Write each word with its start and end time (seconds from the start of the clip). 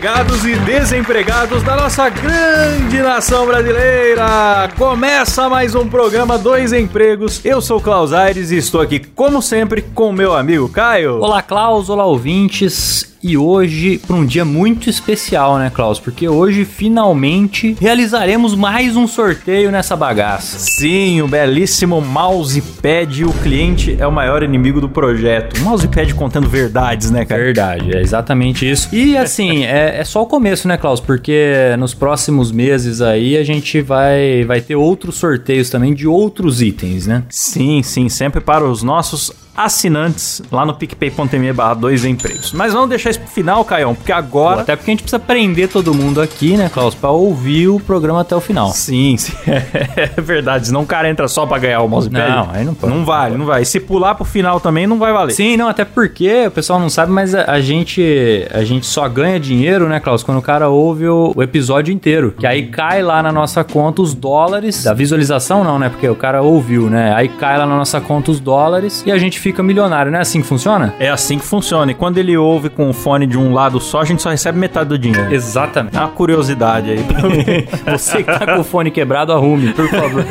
Empregados 0.00 0.46
e 0.46 0.56
desempregados 0.60 1.62
da 1.62 1.76
nossa 1.76 2.08
grande 2.08 3.02
nação 3.02 3.44
brasileira! 3.44 4.70
Começa 4.78 5.46
mais 5.46 5.74
um 5.74 5.86
programa 5.86 6.38
Dois 6.38 6.72
Empregos. 6.72 7.44
Eu 7.44 7.60
sou 7.60 7.78
Klaus 7.82 8.10
Aires 8.10 8.50
e 8.50 8.56
estou 8.56 8.80
aqui, 8.80 8.98
como 8.98 9.42
sempre, 9.42 9.82
com 9.82 10.10
meu 10.10 10.34
amigo 10.34 10.70
Caio. 10.70 11.20
Olá, 11.20 11.42
Klaus, 11.42 11.90
olá, 11.90 12.06
ouvintes. 12.06 13.09
E 13.22 13.36
hoje, 13.36 13.98
para 13.98 14.16
um 14.16 14.24
dia 14.24 14.46
muito 14.46 14.88
especial, 14.88 15.58
né, 15.58 15.68
Klaus? 15.68 16.00
Porque 16.00 16.26
hoje, 16.26 16.64
finalmente, 16.64 17.76
realizaremos 17.78 18.54
mais 18.54 18.96
um 18.96 19.06
sorteio 19.06 19.70
nessa 19.70 19.94
bagaça. 19.94 20.58
Sim, 20.58 21.20
o 21.20 21.28
belíssimo 21.28 22.00
mousepad. 22.00 23.26
O 23.26 23.32
cliente 23.34 23.94
é 23.98 24.06
o 24.06 24.12
maior 24.12 24.42
inimigo 24.42 24.80
do 24.80 24.88
projeto. 24.88 25.60
O 25.60 25.64
mousepad 25.64 26.14
contando 26.14 26.48
verdades, 26.48 27.10
né, 27.10 27.26
cara? 27.26 27.42
Verdade, 27.42 27.94
é 27.94 28.00
exatamente 28.00 28.68
isso. 28.68 28.88
E 28.90 29.18
assim, 29.18 29.64
é, 29.68 29.98
é 30.00 30.04
só 30.04 30.22
o 30.22 30.26
começo, 30.26 30.66
né, 30.66 30.78
Klaus? 30.78 30.98
Porque 30.98 31.76
nos 31.78 31.92
próximos 31.92 32.50
meses 32.50 33.02
aí 33.02 33.36
a 33.36 33.44
gente 33.44 33.82
vai, 33.82 34.44
vai 34.46 34.62
ter 34.62 34.76
outros 34.76 35.16
sorteios 35.16 35.68
também 35.68 35.92
de 35.92 36.06
outros 36.06 36.62
itens, 36.62 37.06
né? 37.06 37.24
Sim, 37.28 37.82
sim, 37.82 38.08
sempre 38.08 38.40
para 38.40 38.64
os 38.64 38.82
nossos 38.82 39.30
assinantes 39.56 40.42
lá 40.50 40.64
no 40.64 40.74
picpay.me 40.74 41.52
barra 41.52 41.74
dois 41.74 42.04
empregos. 42.04 42.52
Mas 42.52 42.72
vamos 42.72 42.88
deixar 42.88 43.10
isso 43.10 43.20
pro 43.20 43.28
final, 43.28 43.64
Caião, 43.64 43.94
porque 43.94 44.12
agora... 44.12 44.62
Até 44.62 44.76
porque 44.76 44.90
a 44.90 44.92
gente 44.92 45.02
precisa 45.02 45.18
prender 45.18 45.68
todo 45.68 45.94
mundo 45.94 46.20
aqui, 46.20 46.56
né, 46.56 46.68
Klaus, 46.72 46.94
pra 46.94 47.10
ouvir 47.10 47.68
o 47.68 47.80
programa 47.80 48.20
até 48.20 48.34
o 48.34 48.40
final. 48.40 48.70
Sim, 48.70 49.16
sim. 49.16 49.32
é 49.46 50.20
verdade, 50.20 50.68
senão 50.68 50.82
o 50.82 50.86
cara 50.86 51.08
entra 51.08 51.28
só 51.28 51.46
pra 51.46 51.58
ganhar 51.58 51.80
o 51.80 51.88
mousepad. 51.88 52.30
Não, 52.30 52.50
aí 52.52 52.64
não 52.64 52.74
pode. 52.74 52.92
Não 52.92 53.04
vale, 53.04 53.36
não 53.36 53.46
vai. 53.46 53.62
E 53.62 53.66
se 53.66 53.80
pular 53.80 54.14
pro 54.14 54.24
final 54.24 54.60
também, 54.60 54.86
não 54.86 54.98
vai 54.98 55.12
valer. 55.12 55.32
Sim, 55.32 55.56
não, 55.56 55.68
até 55.68 55.84
porque 55.84 56.46
o 56.46 56.50
pessoal 56.50 56.78
não 56.78 56.88
sabe, 56.88 57.12
mas 57.12 57.34
a, 57.34 57.50
a 57.50 57.60
gente 57.60 58.46
a 58.52 58.64
gente 58.64 58.86
só 58.86 59.08
ganha 59.08 59.38
dinheiro, 59.38 59.88
né, 59.88 60.00
Klaus, 60.00 60.22
quando 60.22 60.38
o 60.38 60.42
cara 60.42 60.68
ouve 60.68 61.06
o, 61.06 61.32
o 61.34 61.42
episódio 61.42 61.92
inteiro. 61.92 62.34
Que 62.38 62.46
aí 62.46 62.66
cai 62.66 63.02
lá 63.02 63.22
na 63.22 63.32
nossa 63.32 63.64
conta 63.64 64.02
os 64.02 64.14
dólares. 64.14 64.84
Da 64.84 64.94
visualização, 64.94 65.64
não, 65.64 65.78
né? 65.78 65.88
Porque 65.88 66.08
o 66.08 66.14
cara 66.14 66.42
ouviu, 66.42 66.88
né? 66.88 67.12
Aí 67.14 67.28
cai 67.28 67.58
lá 67.58 67.66
na 67.66 67.76
nossa 67.76 68.00
conta 68.00 68.30
os 68.30 68.40
dólares 68.40 69.02
e 69.06 69.12
a 69.12 69.18
gente 69.18 69.38
fica 69.40 69.62
milionário, 69.62 70.12
não 70.12 70.18
é 70.18 70.22
assim 70.22 70.42
que 70.42 70.46
funciona? 70.46 70.94
É 70.98 71.08
assim 71.08 71.38
que 71.38 71.44
funciona. 71.44 71.90
E 71.90 71.94
quando 71.94 72.18
ele 72.18 72.36
ouve 72.36 72.68
com 72.68 72.90
o 72.90 72.92
fone 72.92 73.26
de 73.26 73.38
um 73.38 73.52
lado 73.52 73.80
só, 73.80 74.00
a 74.00 74.04
gente 74.04 74.22
só 74.22 74.30
recebe 74.30 74.58
metade 74.58 74.90
do 74.90 74.98
dinheiro. 74.98 75.32
Exatamente. 75.32 75.96
É 75.96 76.00
uma 76.00 76.08
curiosidade 76.08 76.90
aí. 76.90 77.04
Você 77.90 78.18
que 78.22 78.24
tá 78.24 78.54
com 78.54 78.60
o 78.60 78.64
fone 78.64 78.90
quebrado, 78.90 79.32
arrume, 79.32 79.72
por 79.72 79.88
favor. 79.88 80.24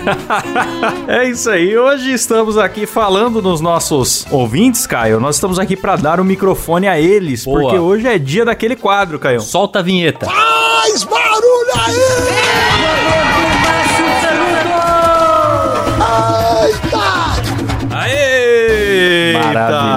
é 1.07 1.27
isso 1.27 1.49
aí. 1.49 1.75
Hoje 1.75 2.13
estamos 2.13 2.57
aqui 2.57 2.85
falando 2.85 3.41
dos 3.41 3.59
nossos 3.59 4.27
ouvintes, 4.31 4.85
Caio. 4.85 5.19
Nós 5.19 5.35
estamos 5.35 5.57
aqui 5.57 5.75
para 5.75 5.95
dar 5.95 6.19
o 6.19 6.23
microfone 6.23 6.87
a 6.87 6.99
eles, 6.99 7.45
Boa. 7.45 7.61
porque 7.61 7.79
hoje 7.79 8.07
é 8.07 8.19
dia 8.19 8.45
daquele 8.45 8.75
quadro, 8.75 9.17
Caio. 9.17 9.41
Solta 9.41 9.79
a 9.79 9.81
vinheta. 9.81 10.27
Faz 10.27 11.03
barulho 11.03 11.71
aí! 11.85 12.48
Да. 19.67 19.88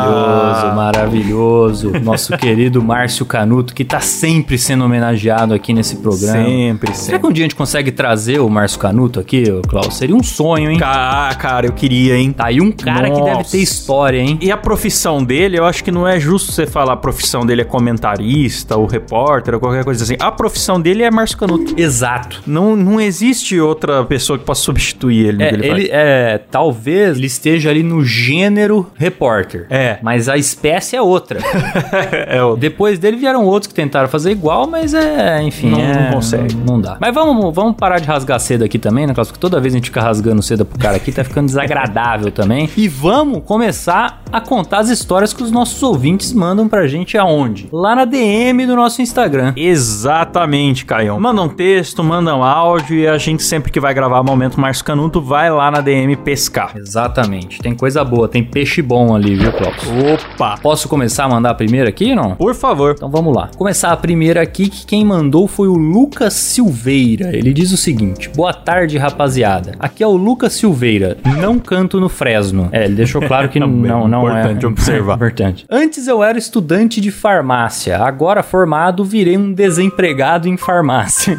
Maravilhoso. 0.83 1.93
Nosso 2.03 2.35
querido 2.39 2.83
Márcio 2.83 3.25
Canuto, 3.25 3.73
que 3.73 3.85
tá 3.85 4.01
sempre 4.01 4.59
sendo 4.59 4.85
homenageado 4.85 5.55
aqui 5.55 5.73
nesse 5.73 5.97
programa. 5.97 6.45
Sempre, 6.45 6.89
Será 6.89 6.99
sempre. 6.99 7.21
que 7.21 7.27
um 7.27 7.33
dia 7.33 7.45
a 7.45 7.47
gente 7.47 7.55
consegue 7.55 7.93
trazer 7.93 8.41
o 8.41 8.49
Márcio 8.49 8.81
Canuto 8.81 9.21
aqui, 9.21 9.45
Klaus? 9.69 9.97
Seria 9.97 10.17
um 10.17 10.23
sonho, 10.23 10.73
hein? 10.73 10.79
Ah, 10.83 11.35
cara, 11.39 11.67
eu 11.67 11.73
queria, 11.73 12.17
hein? 12.17 12.33
Tá 12.33 12.47
aí 12.47 12.61
um 12.61 12.73
cara 12.73 13.11
que 13.11 13.21
deve 13.21 13.37
Nossa. 13.37 13.53
ter 13.53 13.59
história, 13.59 14.19
hein? 14.19 14.39
E 14.43 14.51
a 14.51 14.57
profissão 14.57 15.23
dele, 15.23 15.59
eu 15.59 15.65
acho 15.65 15.85
que 15.85 15.93
não 15.93 16.07
é 16.07 16.19
justo 16.19 16.51
você 16.51 16.67
falar 16.67 16.95
a 16.95 16.97
profissão 16.97 17.47
dele 17.47 17.63
é 17.63 17.65
comentarista 17.65 18.77
ou 18.77 18.87
repórter 18.87 19.55
ou 19.55 19.61
qualquer 19.61 19.85
coisa 19.85 20.03
assim. 20.03 20.17
A 20.19 20.33
profissão 20.33 20.81
dele 20.81 21.05
é 21.05 21.11
Márcio 21.11 21.39
Canuto. 21.39 21.75
Exato. 21.81 22.43
Não, 22.45 22.75
não 22.75 23.01
existe 23.01 23.61
outra 23.61 24.05
pessoa 24.05 24.39
que 24.39 24.45
possa 24.45 24.63
substituir 24.63 25.27
ele 25.27 25.43
É, 25.43 25.53
ele, 25.53 25.67
ele, 25.67 25.89
é, 25.93 26.41
talvez 26.51 27.17
ele 27.17 27.27
esteja 27.27 27.71
ali 27.71 27.83
no 27.83 28.05
gênero 28.05 28.91
repórter. 28.97 29.67
É. 29.71 29.99
Mas 30.03 30.29
a 30.29 30.37
espécie 30.37 30.72
é 30.97 31.03
outra. 31.03 31.39
é 32.29 32.43
o 32.43 32.57
Depois 32.57 32.99
dele 32.99 33.17
vieram 33.17 33.45
outros 33.45 33.69
que 33.69 33.75
tentaram 33.75 34.09
fazer 34.09 34.31
igual, 34.31 34.67
mas 34.67 34.95
é, 34.95 35.43
enfim. 35.43 35.71
Não- 35.71 35.81
é, 35.81 36.05
não 36.07 36.13
consegue. 36.13 36.55
Não, 36.55 36.65
não 36.75 36.81
dá. 36.81 36.97
Mas 37.01 37.15
vamos, 37.15 37.55
vamos 37.55 37.77
parar 37.77 37.99
de 37.99 38.07
rasgar 38.07 38.39
seda 38.41 38.65
aqui 38.65 38.79
também, 38.79 39.07
né, 39.07 39.15
Klaus? 39.15 39.29
Porque 39.29 39.41
toda 39.41 39.61
vez 39.61 39.75
a 39.75 39.77
gente 39.77 39.87
fica 39.87 40.01
rasgando 40.01 40.43
seda 40.43 40.65
pro 40.65 40.79
cara 40.79 40.97
aqui, 40.97 41.13
tá 41.13 41.25
ficando 41.25 41.47
desagradável 41.47 42.31
também. 42.33 42.69
E 42.77 42.89
vamos 42.89 43.43
começar 43.45 44.23
a 44.33 44.41
contar 44.41 44.79
as 44.81 44.89
histórias 44.89 45.33
que 45.33 45.43
os 45.43 45.51
nossos 45.51 45.83
ouvintes 45.83 46.33
mandam 46.33 46.69
pra 46.69 46.87
gente 46.87 47.17
aonde? 47.19 47.69
Lá 47.73 47.95
na 47.95 48.05
DM 48.05 48.67
do 48.67 48.75
nosso 48.77 49.03
Instagram. 49.03 49.53
Exatamente, 49.57 50.85
Caião. 50.85 51.19
Manda 51.21 51.43
um 51.43 51.49
texto, 51.49 52.03
manda 52.03 52.35
um 52.37 52.43
áudio 52.43 52.97
e 52.97 53.07
a 53.07 53.19
gente 53.19 53.43
sempre 53.43 53.71
que 53.71 53.81
vai 53.81 53.93
gravar 53.95 54.23
Momento 54.23 54.61
Márcio 54.61 54.85
Canuto 54.85 55.21
vai 55.21 55.51
lá 55.51 55.71
na 55.71 55.81
DM 55.81 56.17
pescar. 56.17 56.73
Exatamente. 56.77 57.61
Tem 57.61 57.75
coisa 57.75 58.05
boa, 58.05 58.29
tem 58.29 58.43
peixe 58.43 58.83
bom 58.83 59.15
ali, 59.15 59.35
viu, 59.35 59.53
Klaus? 59.53 59.77
Opa! 60.35 60.57
Posso 60.63 60.89
começar 60.89 61.25
a 61.25 61.29
mandar 61.29 61.51
a 61.51 61.55
primeira 61.55 61.89
aqui, 61.89 62.15
não? 62.15 62.37
Por 62.37 62.55
favor. 62.55 62.95
Então 62.97 63.11
vamos 63.11 63.35
lá. 63.35 63.51
Começar 63.57 63.91
a 63.91 63.97
primeira 63.97 64.41
aqui, 64.41 64.69
que 64.69 64.87
quem 64.87 65.05
mandou 65.05 65.49
foi 65.49 65.67
o 65.67 65.75
Lucas 65.75 66.35
Silveira. 66.35 67.37
Ele 67.37 67.53
diz 67.53 67.73
o 67.73 67.77
seguinte: 67.77 68.31
Boa 68.37 68.55
tarde, 68.55 68.97
rapaziada. 68.97 69.73
Aqui 69.81 70.05
é 70.05 70.07
o 70.07 70.13
Lucas 70.13 70.53
Silveira. 70.53 71.17
Não 71.41 71.59
canto 71.59 71.99
no 71.99 72.09
Fresno. 72.09 72.69
É, 72.71 72.85
ele 72.85 72.95
deixou 72.95 73.21
claro 73.21 73.49
que 73.49 73.59
não, 73.61 74.07
não 74.07 74.31
é. 74.31 74.43
Importante 74.43 74.67
observar. 74.67 75.17
Importante. 75.23 75.67
Antes 75.69 76.07
eu 76.07 76.23
era 76.23 76.39
estudante 76.39 77.01
de 77.01 77.11
farmácia. 77.11 77.99
Agora 77.99 78.41
formado, 78.45 79.05
virei 79.05 79.37
um 79.37 79.53
desempregado 79.53 80.49
em 80.49 80.57
farmácia. 80.57 81.37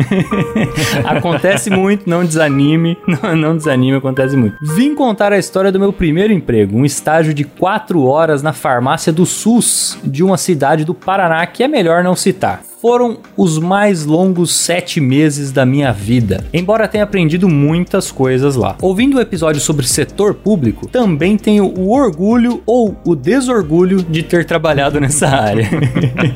acontece 1.06 1.70
muito, 1.70 2.10
não 2.10 2.26
desanime. 2.26 2.98
Não, 3.08 3.36
não 3.38 3.56
desanime, 3.56 3.96
acontece 3.96 4.36
muito. 4.36 4.58
Vim 4.76 4.94
contar 4.94 5.32
a 5.32 5.38
história 5.38 5.72
do 5.72 5.80
meu 5.80 5.94
primeiro 5.94 6.34
emprego. 6.34 6.78
Um 6.78 6.84
estágio 6.84 7.34
de 7.34 7.46
quatro 7.46 8.04
horas 8.04 8.44
na 8.44 8.52
farmácia 8.52 9.13
do 9.14 9.26
SUS 9.26 9.98
de 10.04 10.24
uma 10.24 10.38
cidade 10.38 10.84
do 10.84 10.94
Paraná 10.94 11.46
que 11.46 11.64
é 11.64 11.68
melhor 11.68 12.04
não 12.04 12.16
citar. 12.16 12.73
Foram 12.84 13.20
os 13.38 13.60
mais 13.60 14.06
longos 14.06 14.54
sete 14.54 15.00
meses 15.00 15.54
da 15.54 15.66
minha 15.66 15.94
vida, 15.94 16.44
embora 16.52 16.86
tenha 16.86 17.06
aprendido 17.06 17.48
muitas 17.48 18.12
coisas 18.12 18.58
lá. 18.58 18.76
Ouvindo 18.82 19.16
o 19.16 19.22
episódio 19.22 19.62
sobre 19.62 19.88
setor 19.88 20.34
público, 20.34 20.90
também 20.90 21.38
tenho 21.38 21.64
o 21.64 21.94
orgulho 21.94 22.62
ou 22.66 22.94
o 23.06 23.16
desorgulho 23.16 24.04
de 24.04 24.22
ter 24.22 24.44
trabalhado 24.44 25.00
nessa 25.00 25.30
área. 25.30 25.70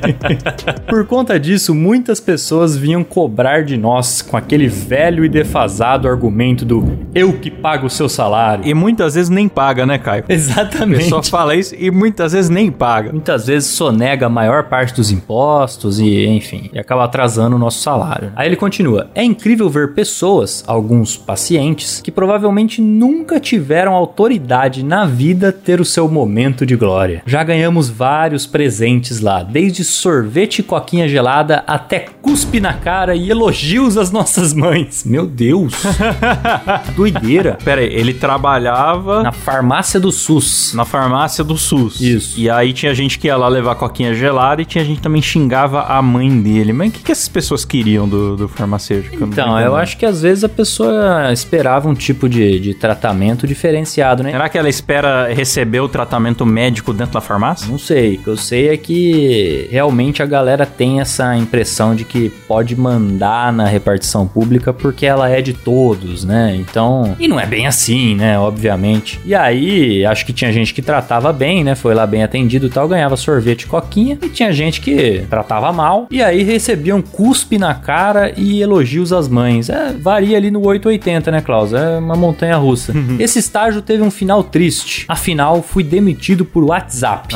Por 0.87 1.05
conta 1.05 1.37
disso, 1.37 1.75
muitas 1.75 2.21
pessoas 2.21 2.77
vinham 2.77 3.03
cobrar 3.03 3.65
de 3.65 3.75
nós 3.75 4.21
com 4.21 4.37
aquele 4.37 4.69
velho 4.69 5.25
e 5.25 5.29
defasado 5.29 6.07
argumento 6.07 6.63
do 6.63 6.97
eu 7.13 7.33
que 7.33 7.51
pago 7.51 7.87
o 7.87 7.89
seu 7.89 8.07
salário. 8.07 8.65
E 8.65 8.73
muitas 8.73 9.15
vezes 9.15 9.29
nem 9.29 9.49
paga, 9.49 9.85
né, 9.85 9.97
Caio? 9.97 10.23
Exatamente. 10.29 11.03
pessoa 11.03 11.21
fala 11.23 11.55
isso 11.55 11.75
e 11.77 11.91
muitas 11.91 12.31
vezes 12.31 12.49
nem 12.49 12.71
paga. 12.71 13.11
Muitas 13.11 13.47
vezes 13.47 13.67
sonega 13.67 14.27
a 14.27 14.29
maior 14.29 14.63
parte 14.69 14.95
dos 14.95 15.11
impostos 15.11 15.99
e, 15.99 16.36
enfim, 16.37 16.69
e 16.73 16.79
acaba 16.79 17.03
atrasando 17.03 17.55
o 17.55 17.59
nosso 17.59 17.81
salário. 17.81 18.31
Aí 18.35 18.47
ele 18.47 18.55
continua: 18.55 19.09
É 19.13 19.23
incrível 19.23 19.69
ver 19.69 19.93
pessoas, 19.93 20.63
alguns 20.67 21.17
pacientes, 21.17 22.01
que 22.01 22.11
provavelmente 22.11 22.81
nunca 22.81 23.39
tiveram 23.39 23.93
autoridade 23.93 24.83
na 24.83 25.05
vida 25.05 25.51
ter 25.51 25.81
o 25.81 25.85
seu 25.85 26.07
momento 26.07 26.65
de 26.65 26.75
glória. 26.75 27.21
Já 27.25 27.43
ganhamos 27.43 27.89
vários 27.89 28.45
presentes 28.45 29.19
lá, 29.19 29.43
desde 29.43 29.83
sorvete 29.83 30.59
e 30.59 30.63
coquinha 30.63 31.07
gelada 31.07 31.63
até 31.67 32.05
cuspe 32.21 32.59
na 32.59 32.73
cara 32.73 33.15
e 33.15 33.29
elogios 33.29 33.97
às 33.97 34.11
nossas 34.11 34.53
mães. 34.53 35.03
Meu 35.05 35.25
Deus! 35.25 35.73
Doideira! 36.95 37.57
Pera 37.63 37.81
aí, 37.81 37.87
ele 37.93 38.13
trabalhava 38.13 39.23
Na 39.23 39.31
farmácia 39.31 39.99
do 39.99 40.11
SUS. 40.11 40.73
na 40.73 40.85
farmácia 40.85 41.43
do 41.43 41.57
SUS. 41.57 41.99
Isso. 41.99 42.39
E 42.39 42.49
aí 42.49 42.73
tinha 42.73 42.93
gente 42.93 43.17
que 43.19 43.27
ia 43.27 43.37
lá 43.37 43.47
levar 43.47 43.75
coquinha 43.75 44.13
gelada 44.13 44.61
e 44.61 44.65
tinha 44.65 44.83
gente 44.83 44.97
que 44.97 45.01
também 45.03 45.21
xingava 45.21 45.83
a 45.83 46.01
mãe 46.01 46.26
dele. 46.41 46.73
Mas 46.73 46.89
o 46.89 46.91
que, 46.91 47.03
que 47.03 47.11
essas 47.11 47.27
pessoas 47.27 47.63
queriam 47.63 48.07
do, 48.07 48.35
do 48.35 48.47
farmacêutico? 48.47 49.23
Então, 49.23 49.59
eu 49.59 49.75
acho 49.75 49.97
que 49.97 50.05
às 50.05 50.21
vezes 50.21 50.43
a 50.43 50.49
pessoa 50.49 51.31
esperava 51.31 51.87
um 51.87 51.93
tipo 51.93 52.27
de, 52.27 52.59
de 52.59 52.73
tratamento 52.73 53.47
diferenciado, 53.47 54.23
né? 54.23 54.31
Será 54.31 54.49
que 54.49 54.57
ela 54.57 54.69
espera 54.69 55.27
receber 55.33 55.79
o 55.79 55.89
tratamento 55.89 56.45
médico 56.45 56.93
dentro 56.93 57.13
da 57.13 57.21
farmácia? 57.21 57.67
Não 57.69 57.77
sei. 57.77 58.15
O 58.15 58.23
que 58.23 58.27
eu 58.27 58.37
sei 58.37 58.69
é 58.69 58.77
que 58.77 59.67
realmente 59.71 60.23
a 60.23 60.25
galera 60.25 60.65
tem 60.65 60.99
essa 60.99 61.35
impressão 61.35 61.95
de 61.95 62.03
que 62.03 62.29
pode 62.47 62.75
mandar 62.75 63.51
na 63.53 63.65
repartição 63.65 64.27
pública 64.27 64.73
porque 64.73 65.05
ela 65.05 65.29
é 65.29 65.41
de 65.41 65.53
todos, 65.53 66.23
né? 66.23 66.55
Então. 66.59 67.15
E 67.19 67.27
não 67.27 67.39
é 67.39 67.45
bem 67.45 67.67
assim, 67.67 68.15
né? 68.15 68.37
Obviamente. 68.39 69.19
E 69.25 69.35
aí, 69.35 70.05
acho 70.05 70.25
que 70.25 70.33
tinha 70.33 70.51
gente 70.51 70.73
que 70.73 70.81
tratava 70.81 71.31
bem, 71.31 71.63
né? 71.63 71.75
Foi 71.75 71.93
lá 71.93 72.05
bem 72.05 72.23
atendido 72.23 72.67
e 72.67 72.69
tal, 72.69 72.87
ganhava 72.87 73.15
sorvete 73.15 73.63
e 73.63 73.67
coquinha. 73.67 74.17
E 74.21 74.29
tinha 74.29 74.51
gente 74.51 74.81
que 74.81 75.25
tratava 75.29 75.71
mal. 75.71 76.07
E 76.17 76.23
aí 76.23 76.41
recebiam 76.41 76.99
cuspe 76.99 77.59
na 77.59 77.75
cara 77.75 78.33
e 78.35 78.59
elogios 78.59 79.13
às 79.13 79.27
mães. 79.27 79.69
É, 79.69 79.93
varia 79.93 80.35
ali 80.35 80.49
no 80.49 80.65
880, 80.65 81.29
né, 81.29 81.41
Klaus? 81.41 81.73
É 81.73 81.99
uma 81.99 82.15
montanha 82.15 82.57
russa. 82.57 82.91
Esse 83.19 83.37
estágio 83.37 83.83
teve 83.83 84.01
um 84.01 84.09
final 84.09 84.43
triste. 84.43 85.05
Afinal, 85.07 85.61
fui 85.61 85.83
demitido 85.83 86.43
por 86.43 86.63
WhatsApp. 86.63 87.35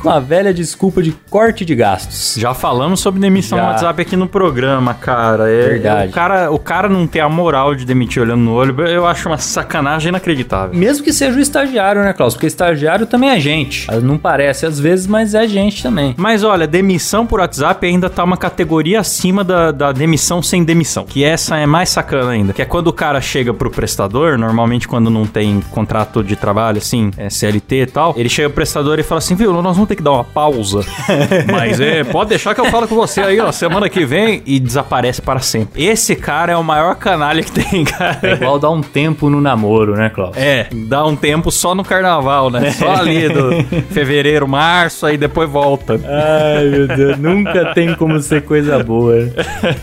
Com 0.00 0.10
a 0.10 0.18
velha 0.18 0.52
desculpa 0.52 1.00
de 1.02 1.12
corte 1.30 1.64
de 1.64 1.74
gastos. 1.76 2.34
já 2.36 2.52
falamos 2.52 2.98
sobre 3.00 3.20
demissão 3.20 3.56
Já. 3.56 3.64
no 3.64 3.70
WhatsApp 3.70 4.02
aqui 4.02 4.16
no 4.16 4.26
programa, 4.26 4.92
cara. 4.92 5.48
É, 5.48 5.68
Verdade. 5.68 6.08
O 6.10 6.12
cara, 6.12 6.50
o 6.50 6.58
cara 6.58 6.88
não 6.88 7.06
ter 7.06 7.20
a 7.20 7.28
moral 7.28 7.74
de 7.76 7.84
demitir 7.86 8.20
olhando 8.20 8.40
no 8.42 8.52
olho, 8.52 8.78
eu 8.86 9.06
acho 9.06 9.28
uma 9.28 9.38
sacanagem 9.38 10.08
inacreditável. 10.10 10.76
Mesmo 10.76 11.02
que 11.04 11.12
seja 11.12 11.38
o 11.38 11.40
estagiário, 11.40 12.02
né, 12.02 12.12
Klaus? 12.12 12.34
Porque 12.34 12.46
estagiário 12.46 13.06
também 13.06 13.30
é 13.30 13.40
gente. 13.40 13.86
Não 14.02 14.18
parece 14.18 14.66
às 14.66 14.78
vezes, 14.78 15.06
mas 15.06 15.32
é 15.32 15.46
gente 15.48 15.82
também. 15.82 16.14
Mas 16.18 16.42
olha, 16.44 16.66
demissão 16.66 17.24
por 17.24 17.40
WhatsApp 17.40 17.73
ainda 17.82 18.10
tá 18.10 18.24
uma 18.24 18.36
categoria 18.36 19.00
acima 19.00 19.44
da, 19.44 19.70
da 19.70 19.92
demissão 19.92 20.42
sem 20.42 20.64
demissão. 20.64 21.04
Que 21.04 21.24
essa 21.24 21.56
é 21.56 21.66
mais 21.66 21.90
sacana 21.90 22.30
ainda. 22.30 22.52
Que 22.52 22.62
é 22.62 22.64
quando 22.64 22.88
o 22.88 22.92
cara 22.92 23.20
chega 23.20 23.52
pro 23.52 23.70
prestador, 23.70 24.38
normalmente 24.38 24.86
quando 24.88 25.10
não 25.10 25.26
tem 25.26 25.60
contrato 25.70 26.22
de 26.22 26.36
trabalho, 26.36 26.78
assim, 26.78 27.10
é 27.16 27.28
CLT 27.30 27.76
e 27.76 27.86
tal, 27.86 28.14
ele 28.16 28.28
chega 28.28 28.48
pro 28.48 28.56
prestador 28.56 28.98
e 28.98 29.02
fala 29.02 29.18
assim, 29.18 29.34
viu, 29.34 29.52
nós 29.52 29.76
vamos 29.76 29.88
ter 29.88 29.96
que 29.96 30.02
dar 30.02 30.12
uma 30.12 30.24
pausa. 30.24 30.80
Mas 31.50 31.80
é, 31.80 32.04
pode 32.04 32.30
deixar 32.30 32.54
que 32.54 32.60
eu 32.60 32.66
falo 32.66 32.86
com 32.86 32.94
você 32.94 33.20
aí, 33.20 33.40
ó, 33.40 33.50
semana 33.52 33.88
que 33.88 34.04
vem, 34.04 34.42
e 34.46 34.58
desaparece 34.60 35.22
para 35.22 35.40
sempre. 35.40 35.84
Esse 35.84 36.14
cara 36.16 36.52
é 36.52 36.56
o 36.56 36.64
maior 36.64 36.96
canalha 36.96 37.42
que 37.42 37.52
tem, 37.52 37.84
cara. 37.84 38.18
É 38.22 38.32
igual 38.32 38.58
dar 38.58 38.70
um 38.70 38.80
tempo 38.80 39.28
no 39.30 39.40
namoro, 39.40 39.94
né, 39.96 40.10
Klaus? 40.10 40.36
É, 40.36 40.68
dá 40.72 41.04
um 41.04 41.16
tempo 41.16 41.50
só 41.50 41.74
no 41.74 41.84
carnaval, 41.84 42.50
né? 42.50 42.70
Só 42.74 42.96
ali 42.96 43.28
do 43.28 43.62
fevereiro, 43.90 44.48
março, 44.48 45.06
aí 45.06 45.16
depois 45.16 45.48
volta. 45.48 46.00
Ai, 46.04 46.64
meu 46.64 46.88
Deus, 46.88 47.18
nunca 47.18 47.63
tem 47.72 47.94
como 47.94 48.20
ser 48.20 48.42
coisa 48.42 48.82
boa. 48.82 49.30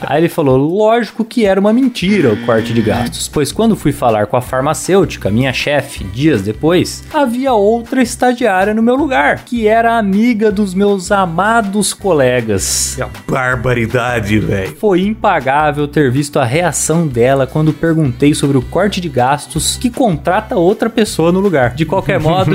Aí 0.01 0.21
ele 0.21 0.29
falou: 0.29 0.57
lógico 0.57 1.23
que 1.23 1.45
era 1.45 1.59
uma 1.59 1.73
mentira 1.73 2.31
o 2.33 2.45
corte 2.45 2.73
de 2.73 2.81
gastos, 2.81 3.27
pois 3.27 3.51
quando 3.51 3.75
fui 3.75 3.91
falar 3.91 4.27
com 4.27 4.37
a 4.37 4.41
farmacêutica, 4.41 5.29
minha 5.29 5.53
chefe, 5.53 6.03
dias 6.03 6.41
depois, 6.41 7.03
havia 7.13 7.53
outra 7.53 8.01
estagiária 8.01 8.73
no 8.73 8.83
meu 8.83 8.95
lugar, 8.95 9.43
que 9.45 9.67
era 9.67 9.97
amiga 9.97 10.51
dos 10.51 10.73
meus 10.73 11.11
amados 11.11 11.93
colegas. 11.93 12.95
Que 12.95 13.31
barbaridade, 13.31 14.39
velho. 14.39 14.75
Foi 14.77 15.01
impagável 15.01 15.87
ter 15.87 16.11
visto 16.11 16.39
a 16.39 16.45
reação 16.45 17.07
dela 17.07 17.47
quando 17.47 17.73
perguntei 17.73 18.33
sobre 18.33 18.57
o 18.57 18.61
corte 18.61 18.99
de 18.99 19.09
gastos 19.09 19.77
que 19.77 19.89
contrata 19.89 20.55
outra 20.55 20.89
pessoa 20.89 21.31
no 21.31 21.39
lugar. 21.39 21.73
De 21.75 21.85
qualquer 21.85 22.19
modo, 22.21 22.51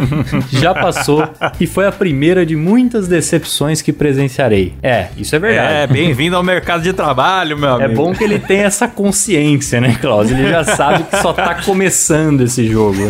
já 0.51 0.75
passou 0.75 1.29
e 1.61 1.67
foi 1.67 1.87
a 1.87 1.93
primeira 1.93 2.45
de 2.45 2.57
muitas 2.57 3.09
decepções 3.09 3.83
que 3.83 3.93
presenciarei. 3.93 4.75
É, 4.83 5.09
isso 5.17 5.35
é 5.35 5.39
verdade. 5.39 5.73
É, 5.75 5.87
bem-vindo 5.87 6.37
ao 6.37 6.43
mercado 6.43 6.83
de 6.83 6.93
trabalho, 6.93 7.57
meu 7.57 7.81
É 7.81 7.85
amigo. 7.85 8.03
bom 8.03 8.13
que 8.13 8.23
ele 8.23 8.39
tem 8.39 8.61
essa 8.61 8.87
consciência, 8.87 9.81
né, 9.81 9.97
Klaus? 10.01 10.31
Ele 10.31 10.49
já 10.49 10.63
sabe 10.65 11.05
que 11.05 11.17
só 11.23 11.33
tá 11.33 11.55
começando 11.65 12.43
esse 12.43 12.67
jogo. 12.67 12.97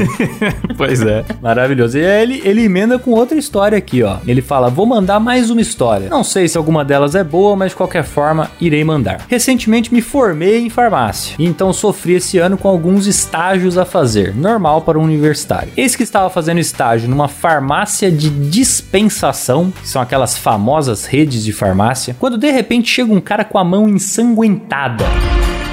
Pois 0.76 1.00
é. 1.00 1.24
Maravilhoso. 1.40 1.96
E 1.96 2.04
aí 2.04 2.22
ele, 2.22 2.42
ele 2.44 2.62
emenda 2.64 2.98
com 2.98 3.10
outra 3.12 3.38
história 3.38 3.78
aqui, 3.78 4.02
ó. 4.02 4.18
Ele 4.26 4.42
fala: 4.42 4.68
Vou 4.68 4.84
mandar 4.84 5.18
mais 5.18 5.48
uma 5.48 5.60
história. 5.62 6.10
Não 6.10 6.22
sei 6.22 6.46
se 6.48 6.58
alguma 6.58 6.84
delas 6.84 7.14
é 7.14 7.24
boa, 7.24 7.56
mas 7.56 7.70
de 7.70 7.76
qualquer 7.76 8.04
forma, 8.04 8.50
irei 8.60 8.84
mandar. 8.84 9.22
Recentemente 9.26 9.92
me 9.92 10.02
formei 10.02 10.58
em 10.60 10.68
farmácia, 10.68 11.34
e 11.38 11.46
então 11.46 11.72
sofri 11.72 12.14
esse 12.14 12.36
ano 12.36 12.58
com 12.58 12.68
alguns 12.68 13.06
estágios 13.06 13.78
a 13.78 13.86
fazer, 13.86 14.34
normal 14.36 14.82
para 14.82 14.98
um 14.98 15.02
universitário. 15.02 15.72
Eis 15.78 15.96
que 15.96 16.02
estava 16.02 16.28
fazendo 16.28 16.58
estágio 16.60 17.08
numa 17.08 17.26
farmácia 17.28 18.12
de 18.12 18.28
dispensação, 18.30 19.72
que 19.82 19.88
são 19.88 20.00
aquelas 20.02 20.36
famosas 20.36 21.06
redes 21.06 21.42
de 21.42 21.52
farmácia, 21.52 21.95
quando 22.18 22.36
de 22.38 22.50
repente 22.50 22.88
chega 22.88 23.12
um 23.12 23.20
cara 23.20 23.44
com 23.44 23.58
a 23.58 23.64
mão 23.64 23.88
ensanguentada 23.88 25.04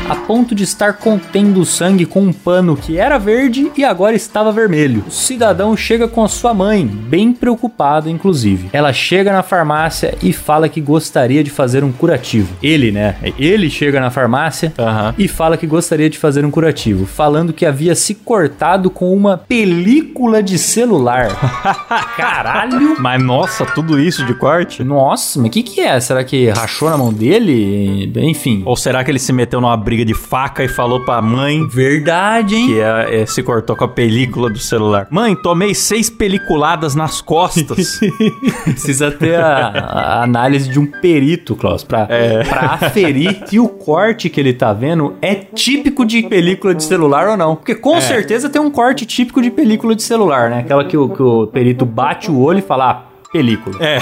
a 0.09 0.15
ponto 0.15 0.53
de 0.53 0.63
estar 0.63 0.93
contendo 0.93 1.61
o 1.61 1.65
sangue 1.65 2.05
com 2.05 2.21
um 2.21 2.33
pano 2.33 2.75
que 2.75 2.97
era 2.97 3.17
verde 3.17 3.71
e 3.77 3.85
agora 3.85 4.15
estava 4.15 4.51
vermelho. 4.51 5.03
O 5.07 5.11
cidadão 5.11 5.77
chega 5.77 6.07
com 6.07 6.23
a 6.23 6.27
sua 6.27 6.53
mãe, 6.53 6.85
bem 6.85 7.31
preocupada 7.31 8.09
inclusive. 8.09 8.69
Ela 8.73 8.91
chega 8.91 9.31
na 9.31 9.41
farmácia 9.41 10.15
e 10.21 10.33
fala 10.33 10.67
que 10.67 10.81
gostaria 10.81 11.43
de 11.43 11.49
fazer 11.49 11.83
um 11.83 11.91
curativo. 11.91 12.53
Ele, 12.61 12.91
né? 12.91 13.15
Ele 13.39 13.69
chega 13.69 13.99
na 13.99 14.11
farmácia 14.11 14.73
Aham. 14.77 15.15
e 15.17 15.27
fala 15.27 15.55
que 15.55 15.65
gostaria 15.65 16.09
de 16.09 16.17
fazer 16.17 16.45
um 16.45 16.51
curativo, 16.51 17.05
falando 17.05 17.53
que 17.53 17.65
havia 17.65 17.95
se 17.95 18.13
cortado 18.15 18.89
com 18.89 19.13
uma 19.15 19.37
película 19.37 20.43
de 20.43 20.57
celular. 20.57 21.29
Caralho! 22.17 22.97
Mas 22.99 23.23
nossa, 23.23 23.65
tudo 23.65 23.99
isso 23.99 24.25
de 24.25 24.33
corte? 24.33 24.83
Nossa, 24.83 25.39
mas 25.39 25.47
o 25.47 25.51
que 25.51 25.63
que 25.63 25.81
é? 25.81 25.99
Será 25.99 26.23
que 26.23 26.49
rachou 26.49 26.89
na 26.89 26.97
mão 26.97 27.13
dele? 27.13 28.11
Enfim. 28.17 28.63
Ou 28.65 28.75
será 28.75 29.03
que 29.03 29.09
ele 29.09 29.19
se 29.19 29.31
meteu 29.31 29.61
numa 29.61 29.77
briga 29.77 29.92
de 30.03 30.13
faca 30.13 30.63
e 30.63 30.67
falou 30.67 31.01
pra 31.01 31.21
mãe 31.21 31.67
Verdade, 31.67 32.55
hein? 32.55 32.67
que 32.67 32.79
é, 32.79 33.21
é, 33.21 33.25
se 33.25 33.43
cortou 33.43 33.75
com 33.75 33.83
a 33.83 33.87
película 33.87 34.49
do 34.49 34.57
celular? 34.57 35.07
Mãe, 35.09 35.35
tomei 35.35 35.75
seis 35.75 36.09
peliculadas 36.09 36.95
nas 36.95 37.21
costas. 37.21 37.99
Precisa 38.65 39.11
ter 39.11 39.35
a, 39.35 39.67
a 39.67 40.23
análise 40.23 40.69
de 40.69 40.79
um 40.79 40.85
perito, 40.85 41.55
Klaus, 41.55 41.83
pra, 41.83 42.07
pra 42.49 42.61
aferir 42.81 43.43
se 43.45 43.59
o 43.59 43.67
corte 43.67 44.29
que 44.29 44.39
ele 44.39 44.53
tá 44.53 44.73
vendo 44.73 45.15
é 45.21 45.35
típico 45.35 46.05
de 46.05 46.23
película 46.23 46.73
de 46.73 46.83
celular 46.83 47.27
ou 47.27 47.37
não. 47.37 47.55
Porque 47.55 47.75
com 47.75 47.99
certeza 48.01 48.49
tem 48.49 48.61
um 48.61 48.71
corte 48.71 49.05
típico 49.05 49.41
de 49.41 49.51
película 49.51 49.95
de 49.95 50.03
celular, 50.03 50.49
né? 50.49 50.59
Aquela 50.59 50.85
que 50.85 50.97
o, 50.97 51.09
que 51.09 51.21
o 51.21 51.47
perito 51.47 51.85
bate 51.85 52.31
o 52.31 52.39
olho 52.39 52.59
e 52.59 52.61
fala, 52.61 52.91
ah, 52.91 53.12
película. 53.33 53.75
É. 53.79 53.97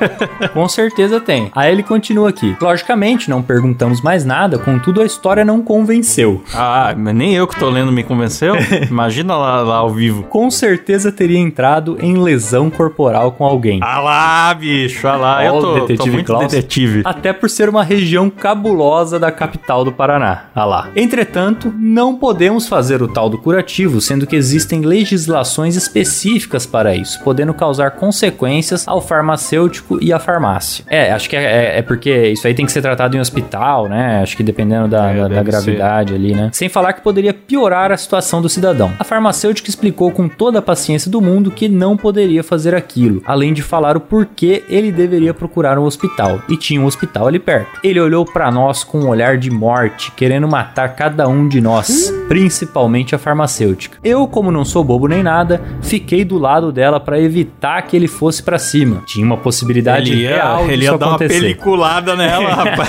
Com 0.54 0.66
certeza 0.66 1.20
tem. 1.20 1.52
Aí 1.54 1.70
ele 1.70 1.82
continua 1.82 2.30
aqui. 2.30 2.56
Logicamente, 2.58 3.28
não 3.28 3.42
perguntamos 3.42 4.00
mais 4.00 4.24
nada, 4.24 4.58
contudo 4.58 5.02
a 5.02 5.04
história 5.04 5.44
não 5.44 5.60
convenceu. 5.60 6.42
Ah, 6.54 6.94
mas 6.96 7.14
nem 7.14 7.34
eu 7.34 7.46
que 7.46 7.58
tô 7.58 7.68
lendo 7.68 7.92
me 7.92 8.02
convenceu. 8.02 8.54
Imagina 8.88 9.36
lá, 9.36 9.60
lá 9.60 9.76
ao 9.76 9.90
vivo. 9.90 10.22
Com 10.24 10.50
certeza 10.50 11.12
teria 11.12 11.38
entrado 11.38 11.98
em 12.00 12.16
lesão 12.16 12.70
corporal 12.70 13.32
com 13.32 13.44
alguém. 13.44 13.80
Ah 13.82 14.00
lá, 14.00 14.54
bicho, 14.54 15.06
ah 15.06 15.16
lá. 15.16 15.44
Eu 15.44 15.52
tô, 15.52 15.60
tô 15.60 15.74
detetive 15.80 16.10
muito 16.10 16.26
Klaus. 16.26 16.46
detetive. 16.46 17.02
Até 17.04 17.34
por 17.34 17.50
ser 17.50 17.68
uma 17.68 17.84
região 17.84 18.30
cabulosa 18.30 19.18
da 19.18 19.30
capital 19.30 19.84
do 19.84 19.92
Paraná. 19.92 20.44
Ah 20.54 20.64
lá. 20.64 20.88
Entretanto, 20.96 21.72
não 21.76 22.16
podemos 22.16 22.66
fazer 22.66 23.02
o 23.02 23.08
tal 23.08 23.28
do 23.28 23.36
curativo, 23.36 24.00
sendo 24.00 24.26
que 24.26 24.36
existem 24.36 24.80
legislações 24.80 25.76
específicas 25.76 26.64
para 26.64 26.94
isso, 26.94 27.22
podendo 27.22 27.52
causar 27.52 27.90
consequências 27.90 28.69
ao 28.86 29.00
farmacêutico 29.00 29.98
e 30.00 30.12
à 30.12 30.18
farmácia. 30.18 30.84
É, 30.88 31.12
acho 31.12 31.28
que 31.28 31.36
é, 31.36 31.42
é- 31.42 31.78
é 31.78 31.82
porque 31.82 32.28
isso 32.28 32.46
aí 32.46 32.54
tem 32.54 32.66
que 32.66 32.72
ser 32.72 32.82
tratado 32.82 33.16
em 33.16 33.20
hospital, 33.20 33.88
né? 33.88 34.20
Acho 34.22 34.36
que 34.36 34.42
dependendo 34.42 34.88
da, 34.88 35.10
É, 35.10 35.16
da- 35.16 35.28
da 35.28 35.42
gravidade 35.42 36.14
ali, 36.14 36.34
né? 36.34 36.50
Sem 36.52 36.68
falar 36.68 36.92
que 36.92 37.00
poderia 37.00 37.32
piorar 37.34 37.92
a 37.92 37.96
situação 37.96 38.40
do 38.42 38.48
cidadão. 38.48 38.92
A 38.98 39.04
farmacêutica 39.04 39.68
explicou 39.68 40.10
com 40.10 40.28
toda 40.28 40.58
a 40.58 40.62
paciência 40.62 41.10
do 41.10 41.20
mundo 41.20 41.50
que 41.50 41.68
não 41.68 41.96
poderia 41.96 42.42
fazer 42.42 42.74
aquilo, 42.74 43.22
além 43.24 43.52
de 43.52 43.62
falar 43.62 43.96
o 43.96 44.00
porquê 44.00 44.64
ele 44.68 44.90
deveria 44.92 45.32
procurar 45.34 45.78
um 45.78 45.84
hospital. 45.84 46.40
E 46.48 46.56
tinha 46.56 46.80
um 46.80 46.86
hospital 46.86 47.26
ali 47.26 47.38
perto. 47.38 47.80
Ele 47.82 48.00
olhou 48.00 48.24
pra 48.24 48.50
nós 48.50 48.82
com 48.84 49.00
um 49.00 49.08
olhar 49.08 49.36
de 49.38 49.50
morte, 49.50 50.10
querendo 50.12 50.48
matar 50.48 50.88
cada 50.94 51.28
um 51.28 51.46
de 51.48 51.60
nós, 51.60 52.10
principalmente 52.28 53.14
a 53.14 53.18
farmacêutica. 53.18 53.98
Eu, 54.02 54.26
como 54.26 54.50
não 54.50 54.64
sou 54.64 54.82
bobo 54.82 55.06
nem 55.06 55.22
nada, 55.22 55.60
fiquei 55.82 56.24
do 56.24 56.38
lado 56.38 56.72
dela 56.72 56.98
pra 57.00 57.20
evitar 57.20 57.82
que 57.82 57.96
ele 57.96 58.08
fosse 58.08 58.42
pra 58.42 58.58
cima. 58.60 59.02
Tinha 59.04 59.26
uma 59.26 59.36
possibilidade 59.36 60.12
Ele 60.12 60.22
ia, 60.22 60.36
real 60.36 60.70
ele 60.70 60.84
ia 60.84 60.96
dar 60.96 61.06
uma 61.06 61.16
acontecer. 61.16 61.40
peliculada 61.40 62.14
nela, 62.14 62.50
rapaz. 62.54 62.88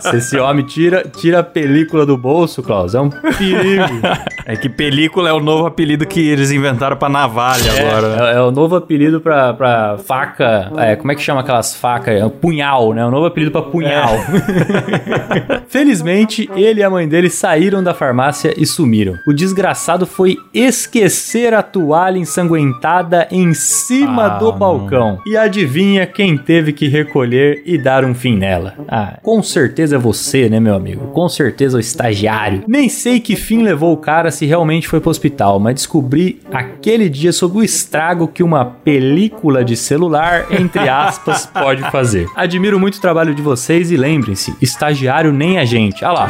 Se 0.00 0.16
esse 0.16 0.38
homem 0.38 0.64
tira, 0.64 1.04
tira 1.16 1.40
a 1.40 1.42
película 1.42 2.06
do 2.06 2.16
bolso, 2.16 2.62
Klaus, 2.62 2.94
é 2.94 3.00
um 3.00 3.10
perigo. 3.10 4.00
é 4.46 4.54
que 4.56 4.68
película 4.68 5.28
é 5.28 5.32
o 5.32 5.40
novo 5.40 5.66
apelido 5.66 6.06
que 6.06 6.20
eles 6.28 6.50
inventaram 6.52 6.96
pra 6.96 7.08
navalha 7.08 7.72
agora, 7.72 8.16
né? 8.16 8.32
É, 8.32 8.36
é 8.36 8.40
o 8.42 8.50
novo 8.50 8.76
apelido 8.76 9.20
pra, 9.20 9.52
pra 9.54 9.98
faca. 9.98 10.70
é, 10.78 10.94
como 10.96 11.10
é 11.10 11.14
que 11.14 11.22
chama 11.22 11.40
aquelas 11.40 11.74
facas? 11.74 12.14
É 12.20 12.28
punhal, 12.28 12.92
né? 12.92 13.04
O 13.04 13.10
novo 13.10 13.26
apelido 13.26 13.50
pra 13.50 13.62
punhal. 13.62 14.14
Felizmente, 15.68 16.48
ele 16.54 16.80
e 16.80 16.82
a 16.82 16.90
mãe 16.90 17.08
dele 17.08 17.30
saíram 17.30 17.82
da 17.82 17.94
farmácia 17.94 18.54
e 18.56 18.66
sumiram. 18.66 19.14
O 19.26 19.32
desgraçado 19.32 20.06
foi 20.06 20.36
esquecer 20.52 21.54
a 21.54 21.62
toalha 21.62 22.18
ensanguentada 22.18 23.26
em 23.30 23.52
cima 23.54 24.09
cima 24.10 24.26
Ah, 24.26 24.38
do 24.38 24.50
não. 24.50 24.58
balcão. 24.58 25.18
E 25.26 25.36
adivinha 25.36 26.06
quem 26.06 26.36
teve 26.36 26.72
que 26.72 26.88
recolher 26.88 27.62
e 27.64 27.78
dar 27.78 28.04
um 28.04 28.14
fim 28.14 28.36
nela? 28.36 28.74
Ah, 28.88 29.18
com 29.22 29.42
certeza 29.42 29.96
é 29.96 29.98
você, 29.98 30.48
né, 30.48 30.60
meu 30.60 30.74
amigo? 30.74 31.08
Com 31.08 31.28
certeza 31.28 31.76
o 31.76 31.80
estagiário. 31.80 32.62
Nem 32.66 32.88
sei 32.88 33.20
que 33.20 33.36
fim 33.36 33.62
levou 33.62 33.92
o 33.92 33.96
cara 33.96 34.30
se 34.30 34.46
realmente 34.46 34.88
foi 34.88 35.00
pro 35.00 35.10
hospital, 35.10 35.58
mas 35.58 35.74
descobri 35.74 36.40
aquele 36.52 37.08
dia 37.08 37.32
sobre 37.32 37.58
o 37.58 37.62
estrago 37.62 38.28
que 38.28 38.42
uma 38.42 38.64
película 38.64 39.64
de 39.64 39.76
celular, 39.76 40.46
entre 40.50 40.88
aspas, 40.88 41.46
pode 41.52 41.82
fazer. 41.90 42.26
Admiro 42.36 42.78
muito 42.78 42.96
o 42.96 43.00
trabalho 43.00 43.34
de 43.34 43.42
vocês 43.42 43.90
e 43.90 43.96
lembrem-se, 43.96 44.54
estagiário 44.60 45.32
nem 45.32 45.58
a 45.58 45.64
gente. 45.64 46.04
Ah 46.04 46.12
lá. 46.12 46.28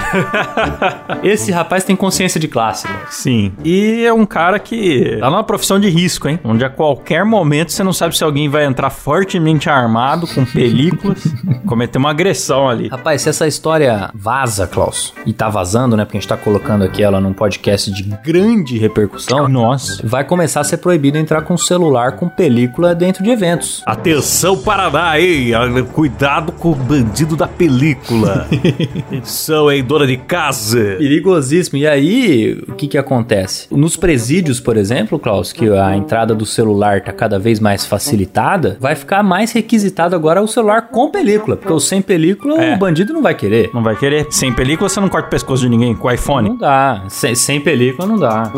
Esse 1.23 1.51
rapaz 1.53 1.85
tem 1.85 1.95
consciência 1.97 2.41
de 2.41 2.49
classe, 2.49 2.87
mano. 2.87 3.01
Sim. 3.11 3.53
E 3.65 4.05
é 4.05 4.13
um 4.13 4.27
cara 4.27 4.59
que 4.59 5.17
tá 5.21 5.31
numa 5.31 5.45
profissão 5.45 5.79
de 5.79 5.89
risco, 5.89 6.29
hein? 6.29 6.39
Onde 6.45 6.65
a 6.65 6.71
qualquer 6.71 7.25
momento 7.25 7.70
você 7.73 7.83
não 7.83 7.93
sabe 7.93 8.17
se 8.17 8.25
alguém 8.25 8.49
vai 8.49 8.65
entrar 8.65 8.91
fortemente 8.91 9.69
armado, 9.69 10.27
com 10.27 10.45
películas, 10.45 11.25
cometer 11.67 11.99
uma 11.99 12.11
agressão 12.11 12.69
ali. 12.69 12.89
Rapaz, 12.89 13.23
se 13.23 13.29
essa 13.29 13.47
história 13.47 14.11
vaza, 14.15 14.67
Klaus, 14.67 15.13
e 15.27 15.33
tá 15.33 15.49
vazando, 15.49 15.97
né? 15.97 16.05
Porque 16.05 16.19
a 16.19 16.21
gente 16.21 16.29
tá 16.29 16.37
colocando 16.37 16.85
aqui 16.85 17.03
ela 17.03 17.21
num 17.21 17.33
podcast 17.33 17.91
de 17.91 18.03
grande 18.25 18.79
repercussão. 18.79 19.49
Nossa. 19.49 20.07
Vai 20.07 20.25
começar 20.25 20.61
a 20.61 20.65
ser 20.65 20.79
proibido 20.79 21.19
entrar 21.19 21.43
com 21.43 21.57
celular 21.57 22.13
com 22.13 22.29
película 22.29 22.95
dentro 22.95 23.25
de 23.25 23.31
eventos. 23.31 23.83
Atenção, 23.87 24.57
Paraná, 24.57 25.19
hein? 25.19 25.53
Cuidado 25.93 26.53
com 26.53 26.73
o 26.73 26.75
bandido 26.75 27.37
da 27.37 27.49
película. 27.49 28.49
Atenção, 29.07 29.71
hein, 29.71 29.83
dona 29.83 30.07
de 30.07 30.17
casa. 30.17 30.97
Perigosíssimo. 30.99 31.79
E 31.79 31.87
aí, 31.87 32.63
o 32.69 32.75
que 32.75 32.89
que 32.89 32.99
acontece? 32.99 33.67
Nos 33.71 33.97
presídios, 33.97 34.61
por 34.61 34.77
exemplo, 34.77 35.19
Klaus, 35.19 35.53
que 35.53 35.69
a 35.69 35.97
entrada 35.97 36.35
do 36.35 36.47
celular 36.47 37.01
tá 37.01 37.13
cada 37.13 37.39
vez 37.39 37.50
mais 37.59 37.85
facilitada, 37.87 38.77
vai 38.79 38.95
ficar 38.95 39.23
mais 39.23 39.51
requisitado 39.53 40.15
agora 40.15 40.41
o 40.43 40.47
celular 40.47 40.89
com 40.91 41.11
película. 41.11 41.57
Porque 41.57 41.73
o 41.73 41.81
sem 41.81 42.01
película, 42.03 42.63
É. 42.63 42.75
o 42.75 42.79
bandido 42.79 43.13
não 43.13 43.23
vai 43.23 43.35
querer. 43.35 43.71
Não 43.75 43.83
vai 43.83 43.97
querer? 43.97 44.27
Sem 44.31 44.53
película 44.53 44.89
você 44.89 45.01
não 45.01 45.09
corta 45.09 45.27
o 45.29 45.31
pescoço 45.31 45.63
de 45.63 45.69
ninguém 45.69 45.95
com 45.95 46.07
o 46.07 46.11
iPhone? 46.13 46.51
Não 46.51 46.57
dá. 46.59 47.05
Sem, 47.09 47.35
sem 47.35 47.61
película 47.61 48.07
não 48.07 48.19
dá. 48.19 48.51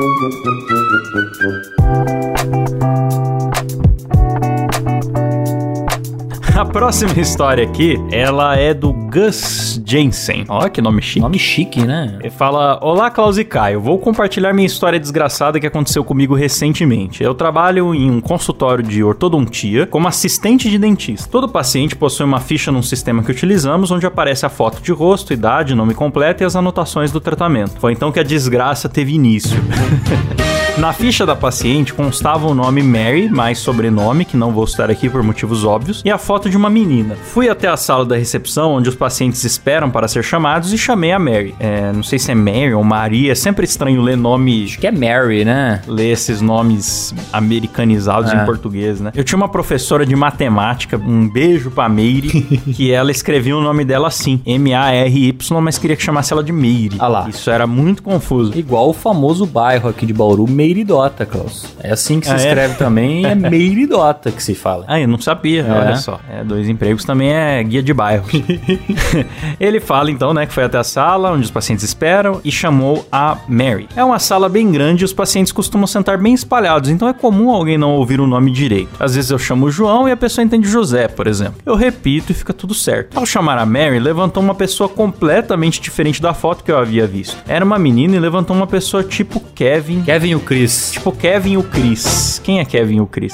A 6.62 6.64
próxima 6.64 7.18
história 7.20 7.64
aqui, 7.64 7.98
ela 8.12 8.56
é 8.56 8.72
do 8.72 8.92
Gus 8.92 9.82
Jensen. 9.84 10.44
Olha 10.48 10.70
que 10.70 10.80
nome 10.80 11.02
chique. 11.02 11.20
Nome 11.20 11.36
chique, 11.36 11.84
né? 11.84 12.16
Ele 12.20 12.30
fala: 12.30 12.78
Olá, 12.80 13.10
Klaus 13.10 13.36
e 13.36 13.44
Caio. 13.44 13.80
Vou 13.80 13.98
compartilhar 13.98 14.52
minha 14.52 14.64
história 14.64 15.00
desgraçada 15.00 15.58
que 15.58 15.66
aconteceu 15.66 16.04
comigo 16.04 16.36
recentemente. 16.36 17.20
Eu 17.20 17.34
trabalho 17.34 17.92
em 17.92 18.08
um 18.08 18.20
consultório 18.20 18.84
de 18.84 19.02
ortodontia 19.02 19.88
como 19.88 20.06
assistente 20.06 20.70
de 20.70 20.78
dentista. 20.78 21.28
Todo 21.28 21.48
paciente 21.48 21.96
possui 21.96 22.26
uma 22.26 22.38
ficha 22.38 22.70
num 22.70 22.80
sistema 22.80 23.24
que 23.24 23.32
utilizamos 23.32 23.90
onde 23.90 24.06
aparece 24.06 24.46
a 24.46 24.48
foto 24.48 24.80
de 24.80 24.92
rosto, 24.92 25.32
idade, 25.32 25.74
nome 25.74 25.94
completo 25.94 26.44
e 26.44 26.46
as 26.46 26.54
anotações 26.54 27.10
do 27.10 27.20
tratamento. 27.20 27.80
Foi 27.80 27.92
então 27.92 28.12
que 28.12 28.20
a 28.20 28.22
desgraça 28.22 28.88
teve 28.88 29.12
início. 29.12 29.58
Na 30.78 30.90
ficha 30.92 31.26
da 31.26 31.36
paciente 31.36 31.92
constava 31.92 32.46
o 32.46 32.54
nome 32.54 32.82
Mary, 32.82 33.28
mais 33.28 33.58
sobrenome, 33.58 34.24
que 34.24 34.38
não 34.38 34.50
vou 34.52 34.66
citar 34.66 34.90
aqui 34.90 35.08
por 35.08 35.22
motivos 35.22 35.64
óbvios, 35.64 36.00
e 36.02 36.10
a 36.10 36.16
foto 36.16 36.48
de 36.48 36.56
uma 36.56 36.70
menina. 36.70 37.14
Fui 37.14 37.48
até 37.48 37.68
a 37.68 37.76
sala 37.76 38.06
da 38.06 38.16
recepção, 38.16 38.72
onde 38.72 38.88
os 38.88 38.94
pacientes 38.94 39.44
esperam 39.44 39.90
para 39.90 40.08
ser 40.08 40.24
chamados, 40.24 40.72
e 40.72 40.78
chamei 40.78 41.12
a 41.12 41.18
Mary. 41.18 41.54
É, 41.60 41.92
não 41.92 42.02
sei 42.02 42.18
se 42.18 42.32
é 42.32 42.34
Mary 42.34 42.72
ou 42.72 42.82
Maria, 42.82 43.32
é 43.32 43.34
sempre 43.34 43.66
estranho 43.66 44.00
ler 44.00 44.16
nome. 44.16 44.64
Acho 44.64 44.78
que 44.78 44.86
é 44.86 44.90
Mary, 44.90 45.44
né? 45.44 45.82
Ler 45.86 46.10
esses 46.10 46.40
nomes 46.40 47.14
americanizados 47.32 48.32
É. 48.32 48.42
em 48.42 48.44
português, 48.46 48.98
né? 48.98 49.12
Eu 49.14 49.22
tinha 49.24 49.36
uma 49.36 49.48
professora 49.50 50.06
de 50.06 50.16
matemática, 50.16 50.96
um 50.96 51.28
beijo 51.28 51.70
pra 51.70 51.86
Meire, 51.88 52.30
que 52.74 52.90
ela 52.90 53.10
escrevia 53.10 53.56
o 53.56 53.60
nome 53.60 53.84
dela 53.84 54.08
assim, 54.08 54.40
M-A-R-Y, 54.46 55.60
mas 55.60 55.76
queria 55.76 55.96
que 55.96 56.02
chamasse 56.02 56.32
ela 56.32 56.42
de 56.42 56.50
Meire. 56.52 56.96
Ah 56.98 57.08
lá. 57.08 57.28
Isso 57.28 57.50
era 57.50 57.66
muito 57.66 58.02
confuso. 58.02 58.58
Igual 58.58 58.88
o 58.88 58.94
famoso 58.94 59.44
bairro 59.44 59.88
aqui 59.90 60.06
de 60.06 60.14
Bauru, 60.14 60.48
Meiridota, 60.72 61.26
Klaus. 61.26 61.66
É 61.82 61.92
assim 61.92 62.18
que 62.18 62.26
se 62.26 62.32
Ah, 62.32 62.36
é? 62.36 62.46
escreve 62.48 62.74
também, 62.76 63.26
é 63.26 63.34
Meiridota 63.36 64.30
que 64.32 64.42
se 64.42 64.54
fala. 64.54 64.86
Ah, 64.88 64.98
eu 64.98 65.06
não 65.06 65.20
sabia, 65.20 65.62
É. 65.62 65.70
olha 65.70 65.96
só. 65.96 66.18
É, 66.30 66.42
dois 66.42 66.66
empregos 66.66 67.04
também 67.04 67.30
é 67.30 67.62
guia 67.62 67.82
de 67.82 67.92
bairro. 67.92 68.24
Ele 69.60 69.80
fala 69.80 70.10
então, 70.10 70.32
né, 70.32 70.46
que 70.46 70.52
foi 70.54 70.64
até 70.64 70.78
a 70.78 70.84
sala 70.84 71.30
onde 71.32 71.44
os 71.44 71.50
pacientes 71.50 71.84
esperam 71.84 72.40
e 72.42 72.50
chamou 72.50 73.06
a 73.12 73.36
Mary. 73.46 73.86
É 73.94 74.02
uma 74.02 74.18
sala 74.18 74.48
bem 74.48 74.70
grande 74.72 75.02
e 75.02 75.04
os 75.04 75.12
pacientes 75.12 75.52
costumam 75.52 75.86
sentar 75.86 76.16
bem 76.16 76.32
espalhados, 76.32 76.88
então 76.88 77.06
é 77.06 77.12
comum 77.12 77.50
alguém 77.50 77.76
não 77.76 77.90
ouvir 77.90 78.18
o 78.18 78.26
nome 78.26 78.50
direito. 78.50 78.90
Às 78.98 79.14
vezes 79.14 79.30
eu 79.30 79.38
chamo 79.38 79.70
João 79.70 80.08
e 80.08 80.12
a 80.12 80.16
pessoa 80.16 80.42
entende 80.42 80.66
José, 80.68 81.06
por 81.06 81.26
exemplo. 81.26 81.56
Eu 81.66 81.74
repito 81.76 82.32
e 82.32 82.34
fica 82.34 82.54
tudo 82.54 82.72
certo. 82.72 83.18
Ao 83.18 83.26
chamar 83.26 83.58
a 83.58 83.66
Mary, 83.66 83.98
levantou 83.98 84.42
uma 84.42 84.54
pessoa 84.54 84.88
completamente 84.88 85.80
diferente 85.82 86.22
da 86.22 86.32
foto 86.32 86.64
que 86.64 86.72
eu 86.72 86.78
havia 86.78 87.06
visto. 87.06 87.36
Era 87.46 87.62
uma 87.64 87.78
menina 87.78 88.16
e 88.16 88.18
levantou 88.18 88.56
uma 88.56 88.66
pessoa 88.66 89.02
tipo 89.04 89.38
Kevin. 89.54 90.02
Kevin 90.02 90.34
o 90.34 90.40
Chris. 90.52 90.90
Tipo 90.92 91.12
Kevin 91.12 91.52
e 91.52 91.56
o 91.56 91.62
Chris. 91.62 92.38
Quem 92.44 92.60
é 92.60 92.64
Kevin 92.66 92.96
e 92.96 93.00
o 93.00 93.06
Chris? 93.06 93.32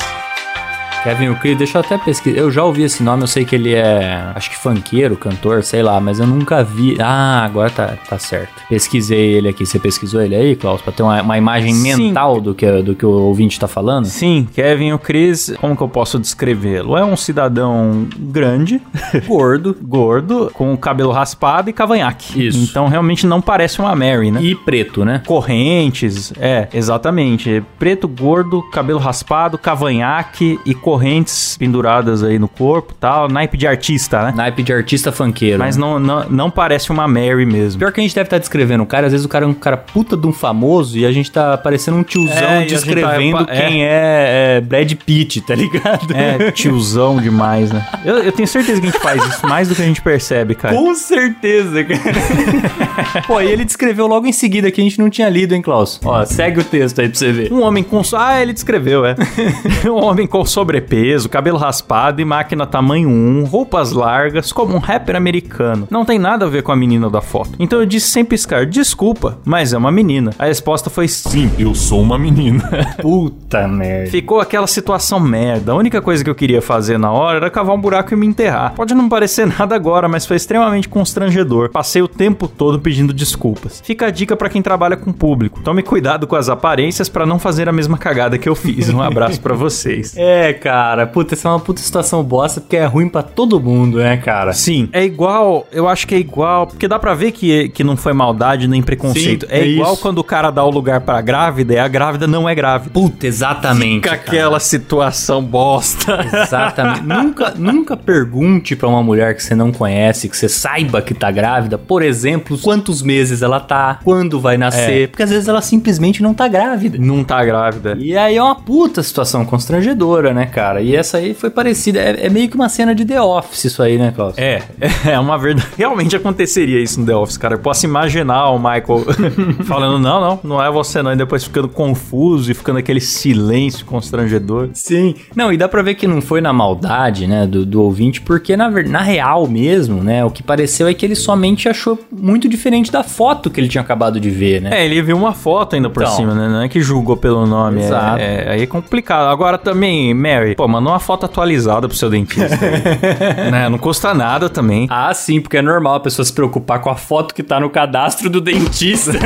Kevin 1.05 1.25
e 1.27 1.31
o 1.31 1.37
Chris, 1.37 1.57
deixa 1.57 1.79
eu 1.79 1.81
até 1.81 1.97
pesquisar. 1.97 2.37
Eu 2.39 2.51
já 2.51 2.65
ouvi 2.65 2.83
esse 2.83 3.03
nome, 3.03 3.23
eu 3.23 3.27
sei 3.27 3.45
que 3.45 3.55
ele 3.55 3.73
é, 3.75 4.31
acho 4.35 4.51
que 4.51 4.57
funkeiro, 4.57 5.17
cantor, 5.17 5.63
sei 5.63 5.83
lá, 5.83 6.01
mas 6.01 6.19
eu 6.19 6.27
nunca 6.27 6.63
vi. 6.63 6.97
Ah, 7.01 7.45
agora 7.45 7.71
tá, 7.71 7.95
tá 8.09 8.19
certo. 8.19 8.63
Pesquisei 8.69 9.33
ele 9.35 9.49
aqui. 9.49 9.65
Você 9.65 9.79
pesquisou 9.79 10.21
ele 10.21 10.35
aí, 10.35 10.57
Klaus, 10.57 10.83
pra 10.83 10.93
ter 10.93 11.03
uma, 11.03 11.23
uma 11.23 11.39
imagem 11.39 11.73
Sim. 11.73 11.97
mental 12.09 12.41
do 12.41 12.55
que, 12.55 12.83
do 12.83 12.95
que 12.95 13.07
o 13.07 13.11
ouvinte 13.11 13.59
tá 13.59 13.69
falando? 13.69 14.07
Sim, 14.07 14.47
Kevin 14.53 14.93
o 14.93 14.99
Chris, 14.99 15.55
como 15.61 15.77
que 15.77 15.83
eu 15.83 15.89
posso 15.89 16.19
descrevê-lo? 16.19 16.97
É 16.97 17.05
um 17.05 17.17
cidadão 17.17 18.07
grande, 18.19 18.81
Gordo. 19.27 19.77
gordo, 19.81 20.51
com 20.53 20.77
cabelo 20.77 21.13
raspado 21.13 21.71
e 21.71 21.73
cavanhaque. 21.73 22.47
Isso. 22.49 22.59
Então 22.59 22.89
realmente 22.89 23.27
não 23.27 23.41
parece 23.41 23.79
uma 23.81 23.95
Mary, 23.95 24.31
né? 24.31 24.43
E 24.43 24.55
preto, 24.55 25.05
né? 25.05 25.23
Correntes, 25.27 26.33
é, 26.39 26.69
exatamente. 26.73 27.63
Preto, 27.79 28.07
gordo, 28.09 28.63
cabelo 28.71 28.99
raspado, 28.99 29.57
cavanhaque 29.57 30.59
e 30.67 30.75
correntes 30.89 31.55
penduradas 31.59 32.23
aí 32.23 32.39
no 32.39 32.49
corpo 32.49 32.95
tal. 32.99 33.29
Naipe 33.29 33.59
de 33.59 33.67
artista, 33.67 34.23
né? 34.23 34.33
Naipe 34.35 34.63
de 34.63 34.73
artista 34.73 35.13
funkeiro. 35.13 35.59
Mas 35.59 35.77
né? 35.77 35.83
não, 35.83 35.99
não, 35.99 36.25
não 36.31 36.51
parece 36.51 36.91
uma 36.91 37.07
Mary 37.07 37.45
mesmo. 37.45 37.79
Pior 37.79 37.93
que 37.93 38.01
a 38.01 38.03
gente 38.03 38.15
deve 38.15 38.27
estar 38.27 38.39
descrevendo 38.39 38.85
o 38.85 38.87
cara, 38.87 39.05
às 39.05 39.13
vezes 39.13 39.27
o 39.27 39.29
cara 39.29 39.45
é 39.45 39.49
um 39.49 39.53
cara 39.53 39.77
puta 39.77 40.17
de 40.17 40.27
um 40.27 40.33
famoso 40.33 40.97
e 40.97 41.05
a 41.05 41.13
gente 41.13 41.31
tá 41.31 41.59
parecendo 41.59 41.99
um 41.99 42.03
tiozão 42.03 42.33
É, 42.33 42.61
gente 42.61 42.71
descrevendo 42.71 43.45
tá- 43.45 43.53
quem 43.53 43.85
é, 43.85 44.57
é 44.57 44.61
Brad 44.63 44.91
Pitt, 44.95 45.43
tá 45.43 45.55
ligado? 45.55 46.17
É, 46.17 46.51
tiozão 46.53 47.19
demais, 47.19 47.71
né? 47.71 47.87
Eu, 48.03 48.21
eu 48.21 48.33
tenho 48.33 48.49
certeza 48.49 48.81
que 48.81 48.87
a 48.87 48.91
gente 48.91 49.03
faz 49.03 49.23
isso 49.27 49.47
mais 49.47 49.69
do 49.69 49.75
que 49.75 49.83
a 49.83 49.87
gente 49.87 50.01
percebe, 50.01 50.55
cara. 50.55 50.75
Com 50.75 50.95
certeza, 50.95 51.85
cara. 51.85 53.23
Pô, 53.29 53.43
e 53.43 53.47
ele 53.47 53.67
descreveu 53.67 54.07
logo 54.07 54.27
em 54.27 54.33
seguida 54.33 54.71
que 54.71 54.81
a 54.81 54.85
gente 54.85 54.99
não 54.99 55.11
tinha 55.11 55.29
lido, 55.29 55.55
hein, 55.55 55.61
Klaus? 55.61 56.01
Ó, 56.03 56.25
segue 56.25 56.61
o 56.61 56.65
texto 56.65 56.99
aí 57.03 57.11
pra 57.11 57.19
você 57.19 57.31
ver. 57.31 57.53
Um 57.53 57.61
homem 57.61 57.85
com. 57.85 58.01
Ah, 58.17 58.41
ele 58.41 58.55
descreveu, 58.55 59.05
é. 59.05 59.15
um 59.85 60.03
homem 60.03 60.27
com 60.27 60.45
sobrepeso, 60.79 61.29
cabelo 61.29 61.59
raspado 61.59 62.21
e 62.21 62.25
máquina 62.25 62.67
tamanho 62.67 63.09
1, 63.09 63.45
roupas 63.45 63.93
largas, 63.93 64.53
como 64.53 64.75
um 64.75 64.79
rapper 64.79 65.17
americano. 65.17 65.89
Não 65.91 66.05
tem 66.05 66.19
nada 66.19 66.47
a 66.47 66.49
ver 66.49 66.63
com 66.63 66.73
a 66.73 66.77
menina 66.77 67.11
da 67.11 67.21
foto. 67.21 67.51
Então 67.59 67.81
eu 67.81 67.87
disse 67.87 68.09
sem 68.09 68.25
piscar: 68.25 68.65
desculpa, 68.67 69.39
mas 69.45 69.73
é 69.73 69.79
uma 69.79 69.91
menina. 69.91 70.31
A 70.39 70.47
resposta 70.47 70.89
foi 70.89 71.09
sim, 71.09 71.51
eu 71.59 71.75
sou 71.75 72.01
uma 72.01 72.19
menina. 72.19 72.69
Puta 73.01 73.67
merda. 73.67 74.11
Ficou 74.11 74.41
aquela 74.41 74.67
situação 74.67 75.19
merda. 75.19 75.73
A 75.73 75.75
única 75.75 76.01
coisa 76.01 76.23
que 76.23 76.31
eu 76.31 76.35
queria 76.35 76.63
fazer 76.63 76.99
na 76.99 77.11
hora 77.11 77.39
era 77.39 77.51
cavar 77.51 77.75
um 77.75 77.81
buraco 77.81 78.15
e 78.15 78.17
me 78.17 78.27
enterrar. 78.27 78.75
Pode 78.75 78.95
não 78.95 79.09
parecer 79.09 79.47
nada 79.59 79.75
agora, 79.75 80.09
mas 80.09 80.27
foi 80.27 80.37
extremamente 80.37 80.89
constrangedor. 80.89 81.71
Passei 81.71 82.03
o 82.03 82.09
tempo 82.09 82.47
todo 82.47 82.79
pedindo 82.79 83.13
desculpas. 83.13 83.83
Fica 83.85 84.07
a 84.07 84.11
dica 84.11 84.37
pra 84.37 84.49
quem 84.49 84.63
trabalha 84.63 84.97
com 84.97 85.13
público. 85.13 85.61
Tome 85.63 85.83
cuidado 85.83 86.27
com 86.27 86.37
as 86.37 86.49
aparências 86.49 87.09
pra 87.09 87.27
não 87.27 87.39
fazer 87.39 87.69
a 87.69 87.73
mesma 87.73 87.99
cagada 87.99 88.39
que 88.39 88.49
eu 88.49 88.55
fiz. 88.55 88.89
Um 88.89 89.03
abraço 89.03 89.41
pra 89.41 89.55
vocês. 89.55 90.15
É, 90.29 90.53
cara, 90.53 90.68
puta, 91.13 91.35
essa 91.35 91.49
é 91.49 91.51
uma 91.51 91.61
puta 91.61 91.81
situação 91.81 92.23
bosta 92.23 92.61
porque 92.61 92.77
é 92.77 92.85
ruim 92.87 93.09
pra 93.09 93.23
todo 93.23 93.61
mundo, 93.61 93.99
né, 93.99 94.17
cara? 94.17 94.53
Sim, 94.53 94.89
é 94.93 95.05
igual, 95.05 95.67
eu 95.73 95.89
acho 95.89 96.07
que 96.07 96.15
é 96.15 96.19
igual, 96.19 96.67
porque 96.67 96.89
dá 96.89 96.99
pra 96.99 97.15
ver 97.15 97.33
que, 97.33 97.69
que 97.71 97.85
não 97.85 97.97
foi 97.97 98.13
maldade 98.13 98.69
nem 98.69 98.83
preconceito. 98.83 99.47
Sim, 99.47 99.53
é, 99.53 99.61
é 99.61 99.67
igual 99.67 99.95
isso. 99.95 100.03
quando 100.03 100.19
o 100.19 100.25
cara 100.25 100.51
dá 100.51 100.65
o 100.65 100.71
lugar 100.71 101.01
pra 101.01 101.21
grávida 101.21 101.75
e 101.75 101.79
a 101.79 101.89
grávida 101.89 102.27
não 102.27 102.49
é 102.49 102.55
grávida. 102.55 102.91
Puta, 102.93 103.27
exatamente. 103.27 104.03
Fica 104.03 104.17
cara. 104.17 104.23
aquela 104.23 104.61
situação 104.61 105.43
bosta. 105.43 106.27
Exatamente. 106.45 107.03
nunca, 107.07 107.55
nunca 107.57 107.97
pergunte 107.97 108.77
pra 108.77 108.89
uma 108.89 109.03
mulher 109.03 109.35
que 109.35 109.43
você 109.43 109.55
não 109.55 109.73
conhece, 109.73 110.29
que 110.29 110.37
você 110.37 110.49
saiba 110.49 111.03
que 111.03 111.15
tá 111.15 111.31
grávida, 111.31 111.79
por 111.79 112.03
exemplo, 112.03 112.59
quantos 112.59 113.03
meses 113.03 113.43
ela 113.43 113.61
tá, 113.61 114.01
quando 114.05 114.41
vai 114.41 114.57
nascer, 114.57 115.09
porque 115.09 115.23
às 115.23 115.31
vezes 115.31 115.49
ela 115.49 115.63
simplesmente 115.63 116.23
não 116.23 116.35
tá 116.35 116.49
grávida. 116.49 116.99
não 116.99 117.25
tá 117.25 117.45
grávida. 117.45 117.97
E 117.99 118.17
aí 118.17 118.37
é 118.37 118.43
uma 118.43 118.55
puta 118.55 119.03
situação 119.03 119.45
constrangedora, 119.45 120.33
né, 120.33 120.47
cara? 120.47 120.58
E 120.83 120.95
essa 120.97 121.19
aí 121.19 121.35
foi 121.35 121.51
parecida. 121.51 121.99
É, 122.01 122.27
é 122.27 122.31
meio 122.31 122.49
que 122.49 122.55
uma 122.55 122.69
cena 122.69 122.95
de 122.95 123.05
The 123.05 123.21
Office 123.21 123.65
isso 123.65 123.83
aí, 123.83 123.97
né, 123.99 124.13
Klaus? 124.15 124.37
É, 124.37 124.63
é 125.07 125.19
uma 125.19 125.37
verdade. 125.39 125.69
Realmente 125.79 126.17
aconteceria 126.17 126.81
isso 126.81 127.01
no 127.01 127.07
The 127.07 127.15
Office, 127.15 127.37
cara. 127.37 127.55
Eu 127.55 127.59
posso 127.59 127.87
imaginar 127.87 128.51
o 128.51 128.59
Michael 128.59 129.05
falando, 129.67 129.99
não, 129.99 130.21
não, 130.21 130.41
não 130.45 130.63
é 130.63 130.71
você 130.71 131.03
não. 131.03 131.13
E 131.13 131.17
depois 131.17 131.45
ficando 131.45 131.69
confuso 131.69 132.51
e 132.51 132.55
ficando 132.55 132.79
aquele 132.79 133.01
silêncio 133.01 133.85
constrangedor. 133.87 134.71
Sim. 134.75 135.15
Não, 135.35 135.53
e 135.53 135.57
dá 135.57 135.69
pra 135.69 135.83
ver 135.83 135.95
que 135.95 136.07
não 136.07 136.21
foi 136.21 136.41
na 136.41 136.53
maldade, 136.53 137.27
né, 137.27 137.47
do, 137.47 137.65
do 137.65 137.83
ouvinte, 137.83 138.21
porque 138.21 138.57
na, 138.57 138.69
na 138.71 139.01
real 139.03 139.47
mesmo, 139.47 140.03
né, 140.03 140.25
o 140.25 140.31
que 140.31 140.43
pareceu 140.43 140.87
é 140.89 140.95
que 140.95 141.05
ele 141.05 141.15
somente 141.15 141.69
achou 141.69 141.99
muito 142.11 142.49
diferente 142.49 142.91
da 142.91 143.03
foto 143.03 143.51
que 143.51 143.61
ele 143.61 143.69
tinha 143.69 143.83
acabado 143.83 144.19
de 144.21 144.31
ver, 144.31 144.61
né? 144.61 144.71
É, 144.73 144.85
ele 144.85 145.01
viu 145.03 145.17
uma 145.17 145.33
foto 145.33 145.77
ainda 145.77 145.89
por 145.91 146.03
Então. 146.03 146.15
cima, 146.15 146.35
né? 146.35 146.49
Não 146.49 146.63
é 146.63 146.69
que 146.69 146.81
julgou 146.81 147.17
pelo 147.17 147.47
nome. 147.47 147.81
é- 147.81 147.85
Exato. 147.85 148.19
É, 148.21 148.51
aí 148.53 148.63
é 148.63 148.67
complicado. 148.67 149.27
Agora 149.29 149.59
também, 149.59 150.13
Mary, 150.15 150.48
pô, 150.57 150.69
mandou 150.69 150.93
uma 150.93 151.01
foto 151.01 151.27
atualizada 151.27 151.89
pro 151.89 151.97
seu 151.97 152.11
dentista. 152.11 152.59
aí. 152.65 153.51
né? 153.51 153.69
Não 153.69 153.79
custa 153.79 154.15
nada 154.15 154.49
também. 154.49 154.87
Ah, 154.91 155.13
sim, 155.15 155.41
porque 155.41 155.57
é 155.57 155.63
normal 155.63 155.97
a 155.97 156.01
pessoa 156.01 156.25
se 156.25 156.33
preocupar 156.33 156.81
com 156.81 156.91
a 156.91 156.97
foto 156.97 157.35
que 157.35 157.43
tá 157.43 157.59
no 157.61 157.71
cadastro 157.71 158.29
do 158.29 158.41
dentista. 158.41 159.13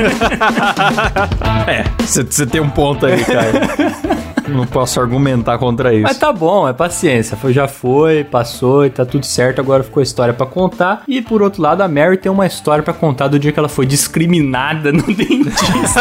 É, 1.67 1.85
você 2.01 2.47
tem 2.47 2.61
um 2.61 2.69
ponto 2.69 3.07
aí, 3.07 3.25
cara. 3.25 3.53
Não 4.53 4.67
posso 4.67 5.01
argumentar 5.01 5.59
contra 5.59 5.93
isso. 5.93 6.03
Mas 6.03 6.19
tá 6.19 6.33
bom, 6.33 6.69
é 6.69 6.73
paciência. 6.73 7.37
Foi, 7.37 7.53
já 7.53 7.67
foi, 7.69 8.25
passou 8.25 8.85
e 8.87 8.91
tá 8.91 9.05
tudo 9.05 9.25
certo. 9.27 9.61
Agora 9.61 9.83
ficou 9.83 10.01
a 10.01 10.05
história 10.05 10.33
pra 10.35 10.47
contar. 10.47 11.03
E 11.09 11.21
por 11.23 11.43
outro 11.43 11.63
lado, 11.63 11.81
a 11.83 11.89
Mary 11.89 12.17
tem 12.17 12.31
uma 12.31 12.47
história 12.47 12.83
pra 12.83 12.93
contar 12.95 13.29
do 13.29 13.39
dia 13.39 13.53
que 13.53 13.59
ela 13.59 13.69
foi 13.69 13.87
discriminada 13.87 14.93
no 14.93 15.03
dentista. 15.15 16.01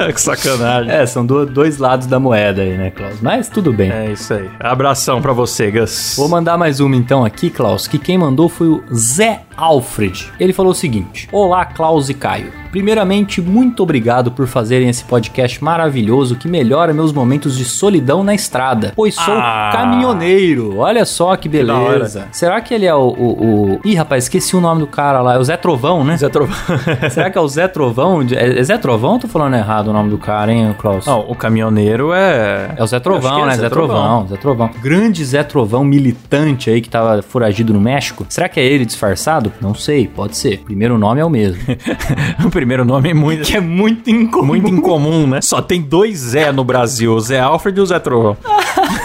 que 0.12 0.20
sacanagem. 0.20 0.90
é, 0.92 1.06
são 1.06 1.24
do- 1.24 1.46
dois 1.46 1.78
lados 1.78 2.06
da 2.06 2.18
moeda 2.18 2.62
aí, 2.62 2.76
né, 2.76 2.90
Klaus? 2.90 3.20
Mas 3.20 3.48
tudo 3.48 3.72
bem. 3.72 3.90
É 3.90 4.10
isso 4.12 4.34
aí. 4.34 4.50
Abração 4.58 5.20
pra 5.22 5.32
você, 5.32 5.70
Gus. 5.70 6.14
Vou 6.16 6.28
mandar 6.28 6.56
mais 6.58 6.80
uma 6.80 6.96
então 6.96 7.24
aqui, 7.24 7.50
Klaus, 7.50 7.86
que 7.86 7.98
quem 7.98 8.18
mandou 8.18 8.48
foi 8.48 8.68
o 8.68 8.82
Zé 8.94 9.42
Alfred. 9.60 10.30
Ele 10.40 10.52
falou 10.52 10.72
o 10.72 10.74
seguinte: 10.74 11.28
Olá, 11.32 11.64
Klaus 11.64 12.08
e 12.08 12.14
Caio. 12.14 12.52
Primeiramente, 12.70 13.42
muito 13.42 13.82
obrigado 13.82 14.30
por 14.30 14.46
fazerem 14.46 14.88
esse 14.88 15.02
podcast 15.04 15.62
maravilhoso 15.62 16.36
que 16.36 16.46
melhora 16.46 16.94
meus 16.94 17.12
momentos 17.12 17.58
de 17.58 17.64
solidão 17.64 18.22
na 18.22 18.32
estrada, 18.32 18.92
pois 18.94 19.14
sou 19.16 19.34
Ah. 19.36 19.70
caminhoneiro. 19.72 20.78
Olha 20.78 21.04
só 21.04 21.34
que 21.36 21.48
beleza. 21.48 22.28
Será 22.30 22.60
que 22.60 22.72
ele 22.72 22.86
é 22.86 22.94
o, 22.94 23.08
o, 23.08 23.72
o- 23.74 23.80
Ih, 23.84 23.96
rapaz, 23.96 24.24
esqueci 24.24 24.54
o 24.56 24.60
nome 24.60 24.80
do 24.80 24.86
cara 24.86 25.20
lá. 25.20 25.34
É 25.34 25.38
o 25.38 25.42
Zé 25.44 25.56
Trovão, 25.56 26.04
né? 26.04 26.16
Zé 26.16 26.28
Trovão. 26.28 26.54
Será 27.10 27.28
que 27.28 27.36
é 27.36 27.40
o 27.40 27.48
Zé 27.48 27.66
Trovão? 27.66 28.22
É, 28.32 28.60
é 28.60 28.62
Zé 28.62 28.78
Trovão 28.78 29.14
ou 29.14 29.18
tô 29.18 29.26
falando 29.26 29.54
errado 29.56 29.88
o 29.88 29.92
nome 29.92 30.08
do 30.08 30.18
cara, 30.18 30.52
hein, 30.52 30.72
Klaus? 30.78 31.04
Não, 31.06 31.20
o 31.28 31.34
caminhoneiro 31.34 32.12
é. 32.12 32.72
É 32.76 32.82
o 32.84 32.86
Zé 32.86 33.00
Trovão, 33.00 33.36
que 33.38 33.42
é 33.42 33.46
né? 33.46 33.56
Zé, 33.56 33.68
Trovão. 33.68 34.28
Zé 34.28 34.36
Trovão. 34.36 34.70
Grande 34.80 35.24
Zé 35.24 35.42
Trovão 35.42 35.82
militante 35.84 36.70
aí 36.70 36.80
que 36.80 36.88
tava 36.88 37.20
foragido 37.20 37.72
no 37.72 37.80
México. 37.80 38.24
Será 38.28 38.48
que 38.48 38.60
é 38.60 38.64
ele 38.64 38.86
disfarçado? 38.86 39.49
Não 39.60 39.74
sei, 39.74 40.06
pode 40.06 40.36
ser. 40.36 40.58
Primeiro 40.60 40.98
nome 40.98 41.20
é 41.20 41.24
o 41.24 41.30
mesmo. 41.30 41.60
o 42.44 42.50
primeiro 42.50 42.84
nome 42.84 43.10
é 43.10 43.14
muito. 43.14 43.46
que 43.46 43.56
é 43.56 43.60
muito 43.60 44.10
incomum. 44.10 44.46
Muito 44.46 44.68
incomum, 44.68 45.26
né? 45.26 45.40
Só 45.40 45.60
tem 45.60 45.80
dois 45.80 46.18
Zé 46.18 46.52
no 46.52 46.64
Brasil, 46.64 47.12
o 47.12 47.20
Zé 47.20 47.40
Alfred 47.40 47.78
e 47.78 47.82
o 47.82 47.86
Zé 47.86 47.98
Trovão. 47.98 48.36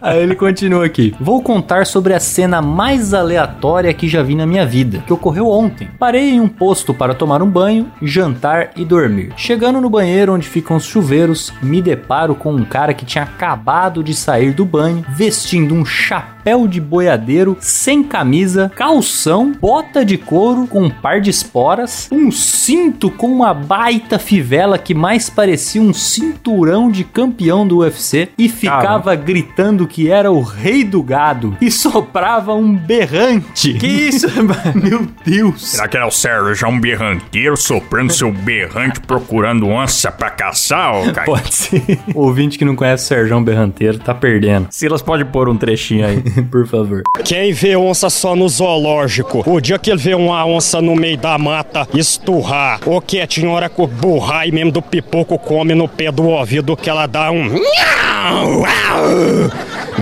Aí 0.00 0.22
ele 0.22 0.34
continua 0.34 0.84
aqui. 0.84 1.14
Vou 1.20 1.42
contar 1.42 1.86
sobre 1.86 2.14
a 2.14 2.20
cena 2.20 2.62
mais 2.62 3.14
aleatória 3.14 3.92
que 3.92 4.08
já 4.08 4.22
vi 4.22 4.34
na 4.34 4.46
minha 4.46 4.66
vida, 4.66 5.02
que 5.06 5.12
ocorreu 5.12 5.48
ontem. 5.48 5.88
Parei 5.98 6.30
em 6.30 6.40
um 6.40 6.48
posto 6.48 6.94
para 6.94 7.14
tomar 7.14 7.42
um 7.42 7.48
banho, 7.48 7.90
jantar 8.00 8.70
e 8.76 8.84
dormir. 8.84 9.32
Chegando 9.36 9.80
no 9.80 9.90
banheiro 9.90 10.34
onde 10.34 10.48
ficam 10.48 10.76
os 10.76 10.84
chuveiros, 10.84 11.52
me 11.62 11.80
deparo 11.80 12.34
com 12.34 12.52
um 12.52 12.64
cara 12.64 12.94
que 12.94 13.04
tinha 13.04 13.24
acabado 13.24 14.02
de 14.02 14.14
sair 14.14 14.52
do 14.52 14.64
banho, 14.64 15.04
vestindo 15.10 15.74
um 15.74 15.84
chapéu 15.84 16.66
de 16.66 16.80
boiadeiro, 16.80 17.56
sem 17.60 18.02
camisa, 18.02 18.70
calção, 18.92 19.52
bota 19.58 20.04
de 20.04 20.18
couro 20.18 20.66
com 20.66 20.82
um 20.82 20.90
par 20.90 21.18
de 21.18 21.30
esporas, 21.30 22.10
um 22.12 22.30
cinto 22.30 23.10
com 23.10 23.26
uma 23.26 23.54
baita 23.54 24.18
fivela 24.18 24.76
que 24.76 24.92
mais 24.92 25.30
parecia 25.30 25.80
um 25.80 25.94
cinturão 25.94 26.90
de 26.90 27.02
campeão 27.02 27.66
do 27.66 27.78
UFC 27.78 28.28
e 28.36 28.50
ficava 28.50 29.14
gritando 29.14 29.86
que 29.86 30.10
era 30.10 30.30
o 30.30 30.42
rei 30.42 30.84
do 30.84 31.02
gado 31.02 31.56
e 31.58 31.70
soprava 31.70 32.52
um 32.52 32.76
berrante. 32.76 33.72
Que 33.72 33.86
isso? 33.86 34.26
Meu 34.76 35.08
Deus! 35.24 35.70
Será 35.70 35.88
que 35.88 35.96
era 35.96 36.06
o 36.06 36.10
Sérgio 36.10 36.68
um 36.68 36.78
berranteiro 36.78 37.56
soprando 37.56 38.12
seu 38.12 38.30
berrante 38.30 39.00
procurando 39.00 39.68
onça 39.68 40.12
pra 40.12 40.28
caçar? 40.28 40.92
Pode 41.24 41.54
ser. 41.54 41.98
Ouvinte 42.14 42.58
que 42.58 42.64
não 42.64 42.76
conhece 42.76 43.04
o 43.04 43.08
Serjão 43.08 43.42
Berranteiro 43.42 43.98
tá 43.98 44.14
perdendo. 44.14 44.68
Silas 44.70 45.00
pode 45.00 45.24
pôr 45.24 45.48
um 45.48 45.56
trechinho 45.56 46.06
aí. 46.06 46.20
Por 46.52 46.66
favor. 46.66 47.02
Quem 47.24 47.54
vê 47.54 47.74
onça 47.74 48.10
só 48.10 48.36
no 48.36 48.50
zoológico, 48.72 49.42
o 49.46 49.60
dia 49.60 49.78
que 49.78 49.90
ele 49.90 50.00
vê 50.00 50.14
uma 50.14 50.44
onça 50.46 50.80
no 50.80 50.96
meio 50.96 51.18
da 51.18 51.36
mata 51.36 51.86
esturrar, 51.94 52.80
ou 52.86 53.00
que 53.00 53.20
a 53.20 53.26
senhora 53.28 53.68
com 53.68 53.86
burrar 53.86 54.48
e 54.48 54.52
mesmo 54.52 54.72
do 54.72 54.80
pipoco 54.80 55.38
come 55.38 55.74
no 55.74 55.86
pé 55.86 56.10
do 56.10 56.24
ouvido 56.24 56.76
que 56.76 56.88
ela 56.88 57.06
dá 57.06 57.30
um. 57.30 57.50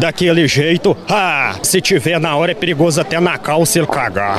Daquele 0.01 0.49
jeito, 0.49 0.97
ah, 1.11 1.55
se 1.63 1.81
tiver 1.81 2.19
na 2.19 2.35
hora 2.35 2.53
é 2.53 2.55
perigoso 2.55 3.01
até 3.01 3.21
na 3.21 3.37
calça 3.37 3.79
ele 3.79 3.87
cagar. 3.87 4.39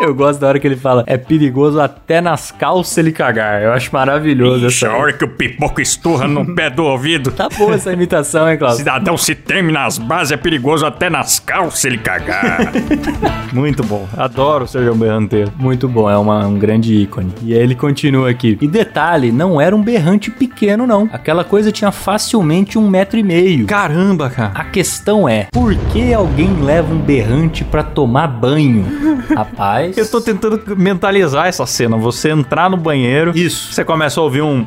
Eu 0.00 0.14
gosto 0.14 0.40
da 0.40 0.48
hora 0.48 0.58
que 0.58 0.66
ele 0.66 0.76
fala, 0.76 1.02
é 1.06 1.16
perigoso 1.16 1.80
até 1.80 2.20
nas 2.20 2.50
calças 2.50 2.96
ele 2.98 3.12
cagar. 3.12 3.62
Eu 3.62 3.72
acho 3.72 3.90
maravilhoso 3.92 4.66
Ixi, 4.66 4.84
essa 4.84 4.94
a 4.94 4.96
hora 4.98 5.12
que 5.12 5.24
o 5.24 5.28
pipoco 5.28 5.80
esturra 5.80 6.26
no 6.28 6.54
pé 6.54 6.68
do 6.68 6.84
ouvido. 6.84 7.30
Tá 7.30 7.48
boa 7.56 7.74
essa 7.74 7.92
imitação, 7.92 8.50
hein, 8.50 8.58
Klaus? 8.58 8.76
Cidadão 8.76 9.16
se 9.16 9.34
treme 9.34 9.72
nas 9.72 9.96
bases, 9.98 10.32
é 10.32 10.36
perigoso 10.36 10.84
até 10.84 11.08
nas 11.08 11.38
calças 11.40 11.84
ele 11.84 11.98
cagar. 11.98 12.72
Muito 13.52 13.82
bom. 13.84 14.06
Adoro 14.16 14.64
o 14.64 14.68
Sérgio 14.68 14.94
Berranteiro. 14.94 15.52
Muito 15.58 15.88
bom, 15.88 16.10
é 16.10 16.16
uma- 16.18 16.46
um 16.46 16.58
grande 16.58 16.94
ícone. 16.94 17.32
E 17.42 17.54
aí 17.54 17.60
ele 17.60 17.74
continua 17.74 18.28
aqui. 18.30 18.58
E 18.60 18.66
detalhe, 18.68 19.30
não 19.32 19.60
era 19.60 19.74
um 19.74 19.82
berrante 19.82 20.30
pequeno, 20.30 20.86
não. 20.86 21.08
Aquela 21.12 21.44
coisa 21.44 21.70
tinha 21.70 21.92
facilmente 21.92 22.78
um 22.78 22.88
metro 22.88 23.18
e 23.18 23.22
meio. 23.22 23.66
Caramba, 23.66 24.28
cara. 24.30 24.52
A 24.54 24.64
questão 24.64 24.81
é, 25.28 25.46
por 25.52 25.74
que 25.74 26.12
alguém 26.12 26.54
leva 26.62 26.92
um 26.92 26.98
berrante 26.98 27.64
pra 27.64 27.82
tomar 27.82 28.26
banho? 28.28 28.86
Rapaz... 29.34 29.96
Eu 29.96 30.08
tô 30.10 30.20
tentando 30.20 30.60
mentalizar 30.76 31.46
essa 31.46 31.64
cena. 31.66 31.96
Você 31.96 32.30
entrar 32.30 32.68
no 32.68 32.76
banheiro. 32.76 33.32
Isso. 33.36 33.72
Você 33.72 33.84
começa 33.84 34.20
a 34.20 34.22
ouvir 34.22 34.42
um. 34.42 34.66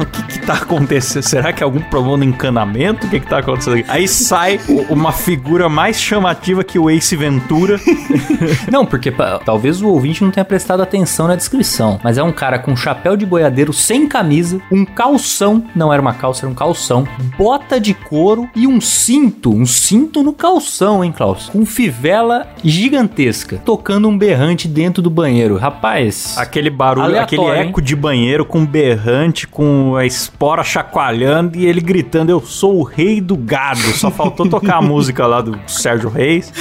o 0.00 0.06
que 0.06 0.22
que 0.24 0.38
tá 0.46 0.54
acontecendo? 0.54 1.22
Será 1.22 1.52
que 1.52 1.62
é 1.62 1.64
algum 1.64 1.80
problema 1.80 2.18
no 2.18 2.24
encanamento? 2.24 3.06
O 3.06 3.10
que 3.10 3.20
que 3.20 3.26
tá 3.26 3.38
acontecendo 3.38 3.74
aqui? 3.78 3.84
Aí 3.88 4.06
sai 4.08 4.60
uma 4.88 5.12
figura 5.12 5.68
mais 5.68 6.00
chamativa 6.00 6.62
que 6.64 6.78
o 6.78 6.88
Ace 6.90 7.16
Ventura. 7.16 7.78
Não, 8.70 8.86
porque 8.86 9.10
pa- 9.10 9.40
talvez 9.44 9.82
o 9.82 9.88
ouvinte 9.88 10.22
não 10.22 10.30
tenha 10.30 10.44
prestado 10.44 10.82
atenção 10.82 11.26
na 11.26 11.34
descrição, 11.36 12.00
mas 12.02 12.16
é 12.18 12.22
um 12.22 12.32
cara 12.32 12.58
com 12.58 12.74
chapéu 12.76 13.16
de 13.16 13.26
boiadeiro 13.26 13.72
sem 13.72 14.06
camisa, 14.06 14.60
um 14.70 14.84
calção, 14.84 15.64
não 15.74 15.92
era 15.92 16.00
uma 16.00 16.14
calça, 16.14 16.44
era 16.44 16.50
um 16.50 16.54
calção, 16.54 17.06
bota 17.36 17.79
de 17.80 17.94
couro 17.94 18.48
e 18.54 18.66
um 18.66 18.80
cinto, 18.80 19.50
um 19.52 19.66
cinto 19.66 20.22
no 20.22 20.32
calção, 20.32 21.02
hein, 21.04 21.12
Klaus? 21.12 21.48
Com 21.48 21.64
fivela 21.66 22.46
gigantesca, 22.62 23.60
tocando 23.64 24.08
um 24.08 24.16
berrante 24.16 24.68
dentro 24.68 25.02
do 25.02 25.10
banheiro. 25.10 25.56
Rapaz, 25.56 26.36
Aquele 26.38 26.70
barulho, 26.70 27.18
aquele 27.18 27.42
hein? 27.42 27.68
eco 27.68 27.80
de 27.82 27.96
banheiro 27.96 28.44
com 28.44 28.64
berrante, 28.64 29.46
com 29.46 29.96
a 29.96 30.04
espora 30.06 30.62
chacoalhando 30.62 31.58
e 31.58 31.66
ele 31.66 31.80
gritando: 31.80 32.30
Eu 32.30 32.40
sou 32.40 32.78
o 32.78 32.82
rei 32.82 33.20
do 33.20 33.36
gado. 33.36 33.80
Só 33.80 34.10
faltou 34.10 34.46
tocar 34.50 34.76
a 34.76 34.82
música 34.82 35.26
lá 35.26 35.40
do 35.40 35.58
Sérgio 35.66 36.10
Reis. 36.10 36.52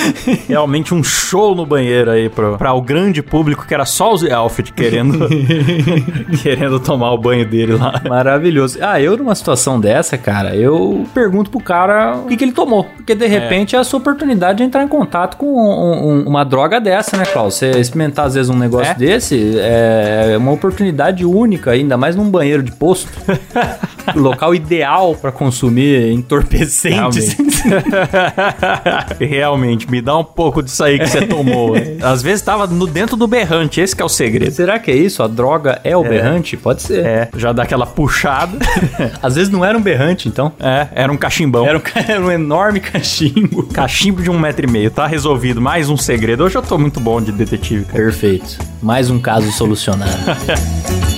Realmente 0.48 0.94
um 0.94 1.04
show 1.04 1.56
no 1.56 1.66
banheiro 1.66 2.12
aí 2.12 2.30
pra, 2.30 2.58
pra 2.58 2.74
o 2.74 2.82
grande 2.82 3.22
público 3.22 3.66
que 3.68 3.74
era 3.74 3.86
só 3.86 4.14
o 4.14 4.18
Zé 4.18 4.32
Alfred 4.32 4.72
querendo, 4.74 5.28
querendo 6.42 6.80
tomar 6.80 7.12
o 7.12 7.18
banho 7.18 7.46
dele 7.48 7.74
lá. 7.76 8.02
Maravilhoso. 8.08 8.78
Ah, 8.82 9.02
eu 9.02 9.18
numa 9.18 9.36
situação 9.36 9.80
dessa, 9.80 10.18
cara, 10.18 10.56
eu 10.56 10.99
pergunto 11.14 11.50
pro 11.50 11.60
cara 11.60 12.18
o 12.18 12.28
que, 12.28 12.38
que 12.38 12.44
ele 12.44 12.52
tomou. 12.52 12.84
Porque 12.96 13.14
de 13.16 13.28
repente 13.28 13.76
é 13.76 13.80
a 13.80 13.84
sua 13.84 14.00
oportunidade 14.00 14.58
de 14.60 14.64
entrar 14.64 14.84
em 14.84 14.88
contato 14.88 15.38
com 15.38 15.46
um- 15.46 16.10
um- 16.22 16.24
uma 16.28 16.44
droga 16.44 16.80
dessa, 16.80 17.16
né, 17.18 17.26
Klaus? 17.26 17.56
Você 17.56 17.72
experimentar 17.72 18.26
às 18.28 18.36
vezes 18.36 18.50
um 18.50 18.58
negócio 18.58 18.92
É? 18.92 18.96
desse 18.96 19.56
é 19.60 20.36
uma 20.38 20.52
oportunidade 20.52 21.26
única, 21.26 21.72
ainda 21.72 21.98
mais 21.98 22.16
num 22.16 22.30
banheiro 22.30 22.64
de 22.64 22.72
posto. 22.72 23.10
local 24.16 24.56
ideal 24.56 25.14
pra 25.16 25.32
consumir 25.32 26.12
entorpecentes. 26.12 27.38
Realmente, 29.20 29.90
me 29.90 30.02
dá 30.02 30.18
um 30.18 30.24
pouco 30.24 30.62
disso 30.64 30.84
aí 30.84 30.98
que 31.00 31.08
você 31.08 31.26
tomou. 31.26 31.74
Às 32.02 32.22
vezes 32.22 32.42
tava 32.42 32.68
no 32.68 32.88
dentro 32.88 33.16
do 33.16 33.28
berrante, 33.28 33.80
esse 33.82 33.96
que 33.96 34.02
é 34.02 34.06
o 34.06 34.10
segredo. 34.10 34.52
Será 34.52 34.80
que 34.80 34.90
é 34.92 34.96
isso? 34.96 35.22
A 35.24 35.28
droga 35.28 35.80
é 35.84 35.96
o 35.96 36.04
berrante? 36.04 36.58
Pode 36.58 36.82
ser. 36.82 37.06
É, 37.06 37.30
já 37.36 37.52
dá 37.52 37.64
aquela 37.64 37.86
puxada. 37.86 38.58
Às 39.22 39.36
vezes 39.36 39.52
não 39.52 39.64
era 39.64 39.78
um 39.78 39.82
berrante, 39.82 40.28
então. 40.28 40.52
É, 40.60 40.88
era 40.92 41.12
um 41.12 41.18
cachimbão. 41.18 41.66
Era 41.66 41.78
um, 41.78 41.82
era 42.08 42.26
um 42.26 42.32
enorme 42.32 42.80
cachimbo. 42.80 43.64
Cachimbo 43.74 44.22
de 44.22 44.30
um 44.30 44.40
metro 44.40 44.66
e 44.66 44.70
meio, 44.70 44.92
tá 44.92 45.06
resolvido. 45.08 45.62
Mais 45.62 45.90
um 45.90 45.98
segredo. 45.98 46.44
Hoje 46.44 46.58
eu 46.58 46.62
tô 46.62 46.78
muito 46.78 47.00
bom 47.00 47.22
de 47.22 47.32
detetive, 47.32 47.86
cara. 47.86 48.04
Perfeito. 48.04 48.58
Mais 48.82 49.10
um 49.10 49.20
caso 49.20 49.52
solucionado. 49.52 50.12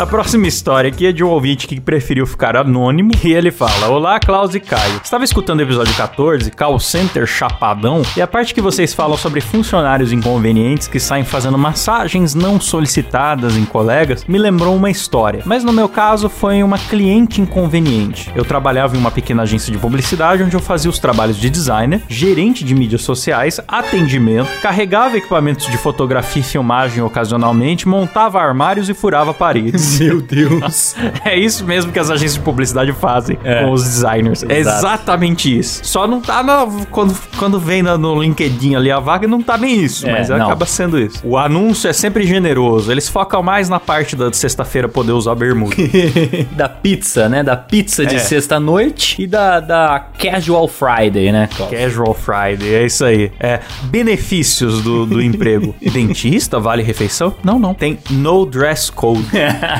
A 0.00 0.06
próxima 0.06 0.46
história 0.48 0.88
aqui 0.88 1.06
é 1.06 1.12
de 1.12 1.22
um 1.22 1.28
ouvinte 1.28 1.68
que 1.68 1.78
preferiu 1.78 2.26
ficar 2.26 2.56
anônimo 2.56 3.10
e 3.22 3.34
ele 3.34 3.50
fala: 3.50 3.88
Olá, 3.88 4.18
Klaus 4.18 4.54
e 4.54 4.58
Caio. 4.58 4.98
Estava 5.04 5.24
escutando 5.24 5.58
o 5.58 5.62
episódio 5.62 5.94
14, 5.94 6.50
Call 6.52 6.80
Center 6.80 7.26
Chapadão, 7.26 8.00
e 8.16 8.22
a 8.22 8.26
parte 8.26 8.54
que 8.54 8.62
vocês 8.62 8.94
falam 8.94 9.18
sobre 9.18 9.42
funcionários 9.42 10.10
inconvenientes 10.10 10.88
que 10.88 10.98
saem 10.98 11.22
fazendo 11.22 11.58
massagens 11.58 12.34
não 12.34 12.58
solicitadas 12.58 13.58
em 13.58 13.66
colegas 13.66 14.24
me 14.24 14.38
lembrou 14.38 14.74
uma 14.74 14.90
história. 14.90 15.42
Mas 15.44 15.64
no 15.64 15.72
meu 15.72 15.86
caso 15.86 16.30
foi 16.30 16.62
uma 16.62 16.78
cliente 16.78 17.42
inconveniente. 17.42 18.32
Eu 18.34 18.46
trabalhava 18.46 18.96
em 18.96 18.98
uma 18.98 19.10
pequena 19.10 19.42
agência 19.42 19.70
de 19.70 19.76
publicidade 19.76 20.42
onde 20.42 20.56
eu 20.56 20.60
fazia 20.60 20.88
os 20.88 20.98
trabalhos 20.98 21.36
de 21.36 21.50
designer, 21.50 22.00
gerente 22.08 22.64
de 22.64 22.74
mídias 22.74 23.02
sociais, 23.02 23.60
atendimento, 23.68 24.48
carregava 24.62 25.18
equipamentos 25.18 25.66
de 25.66 25.76
fotografia 25.76 26.40
e 26.40 26.44
filmagem 26.44 27.02
ocasionalmente, 27.02 27.86
montava 27.86 28.40
armários 28.40 28.88
e 28.88 28.94
furava 28.94 29.34
paredes. 29.34 29.89
Meu 29.98 30.20
Deus. 30.20 30.94
É 31.24 31.36
isso 31.36 31.64
mesmo 31.64 31.90
que 31.92 31.98
as 31.98 32.10
agências 32.10 32.34
de 32.34 32.40
publicidade 32.40 32.92
fazem 32.92 33.38
É. 33.44 33.62
com 33.64 33.72
os 33.72 33.82
designers. 33.82 34.42
É 34.48 34.58
exatamente 34.58 35.56
isso. 35.58 35.80
Só 35.84 36.06
não 36.06 36.20
tá 36.20 36.42
na- 36.42 36.66
quando, 36.90 37.16
quando 37.38 37.58
vem 37.58 37.82
na- 37.82 37.96
no 37.98 38.20
LinkedIn 38.22 38.74
ali 38.76 38.90
a 38.90 38.98
vaga, 39.00 39.26
não 39.26 39.42
tá 39.42 39.56
bem 39.56 39.82
isso, 39.82 40.06
É, 40.06 40.12
mas 40.12 40.28
não. 40.28 40.44
acaba 40.46 40.66
sendo 40.66 40.98
isso. 40.98 41.20
O 41.24 41.36
anúncio 41.36 41.88
é 41.88 41.92
sempre 41.92 42.26
generoso. 42.26 42.90
Eles 42.90 43.08
focam 43.08 43.42
mais 43.42 43.68
na 43.68 43.80
parte 43.80 44.14
da 44.16 44.32
sexta-feira 44.32 44.88
poder 44.88 45.12
usar 45.12 45.34
bermuda. 45.34 45.74
da 46.52 46.68
pizza, 46.68 47.28
né? 47.28 47.42
Da 47.42 47.56
pizza 47.56 48.04
de 48.04 48.16
É. 48.16 48.18
sexta-noite 48.18 49.22
e 49.22 49.26
da, 49.26 49.60
da 49.60 50.00
Casual 50.18 50.68
Friday, 50.68 51.32
né? 51.32 51.48
Casual 51.70 52.14
Friday, 52.14 52.74
é 52.74 52.84
isso 52.86 53.04
aí. 53.04 53.30
É, 53.40 53.60
benefícios 53.84 54.82
do, 54.82 55.06
do 55.06 55.20
emprego. 55.22 55.74
Dentista, 55.92 56.58
vale 56.58 56.82
refeição? 56.82 57.34
Não, 57.44 57.58
não. 57.58 57.74
Tem 57.74 57.98
no 58.10 58.44
dress 58.46 58.90
code. 58.90 59.24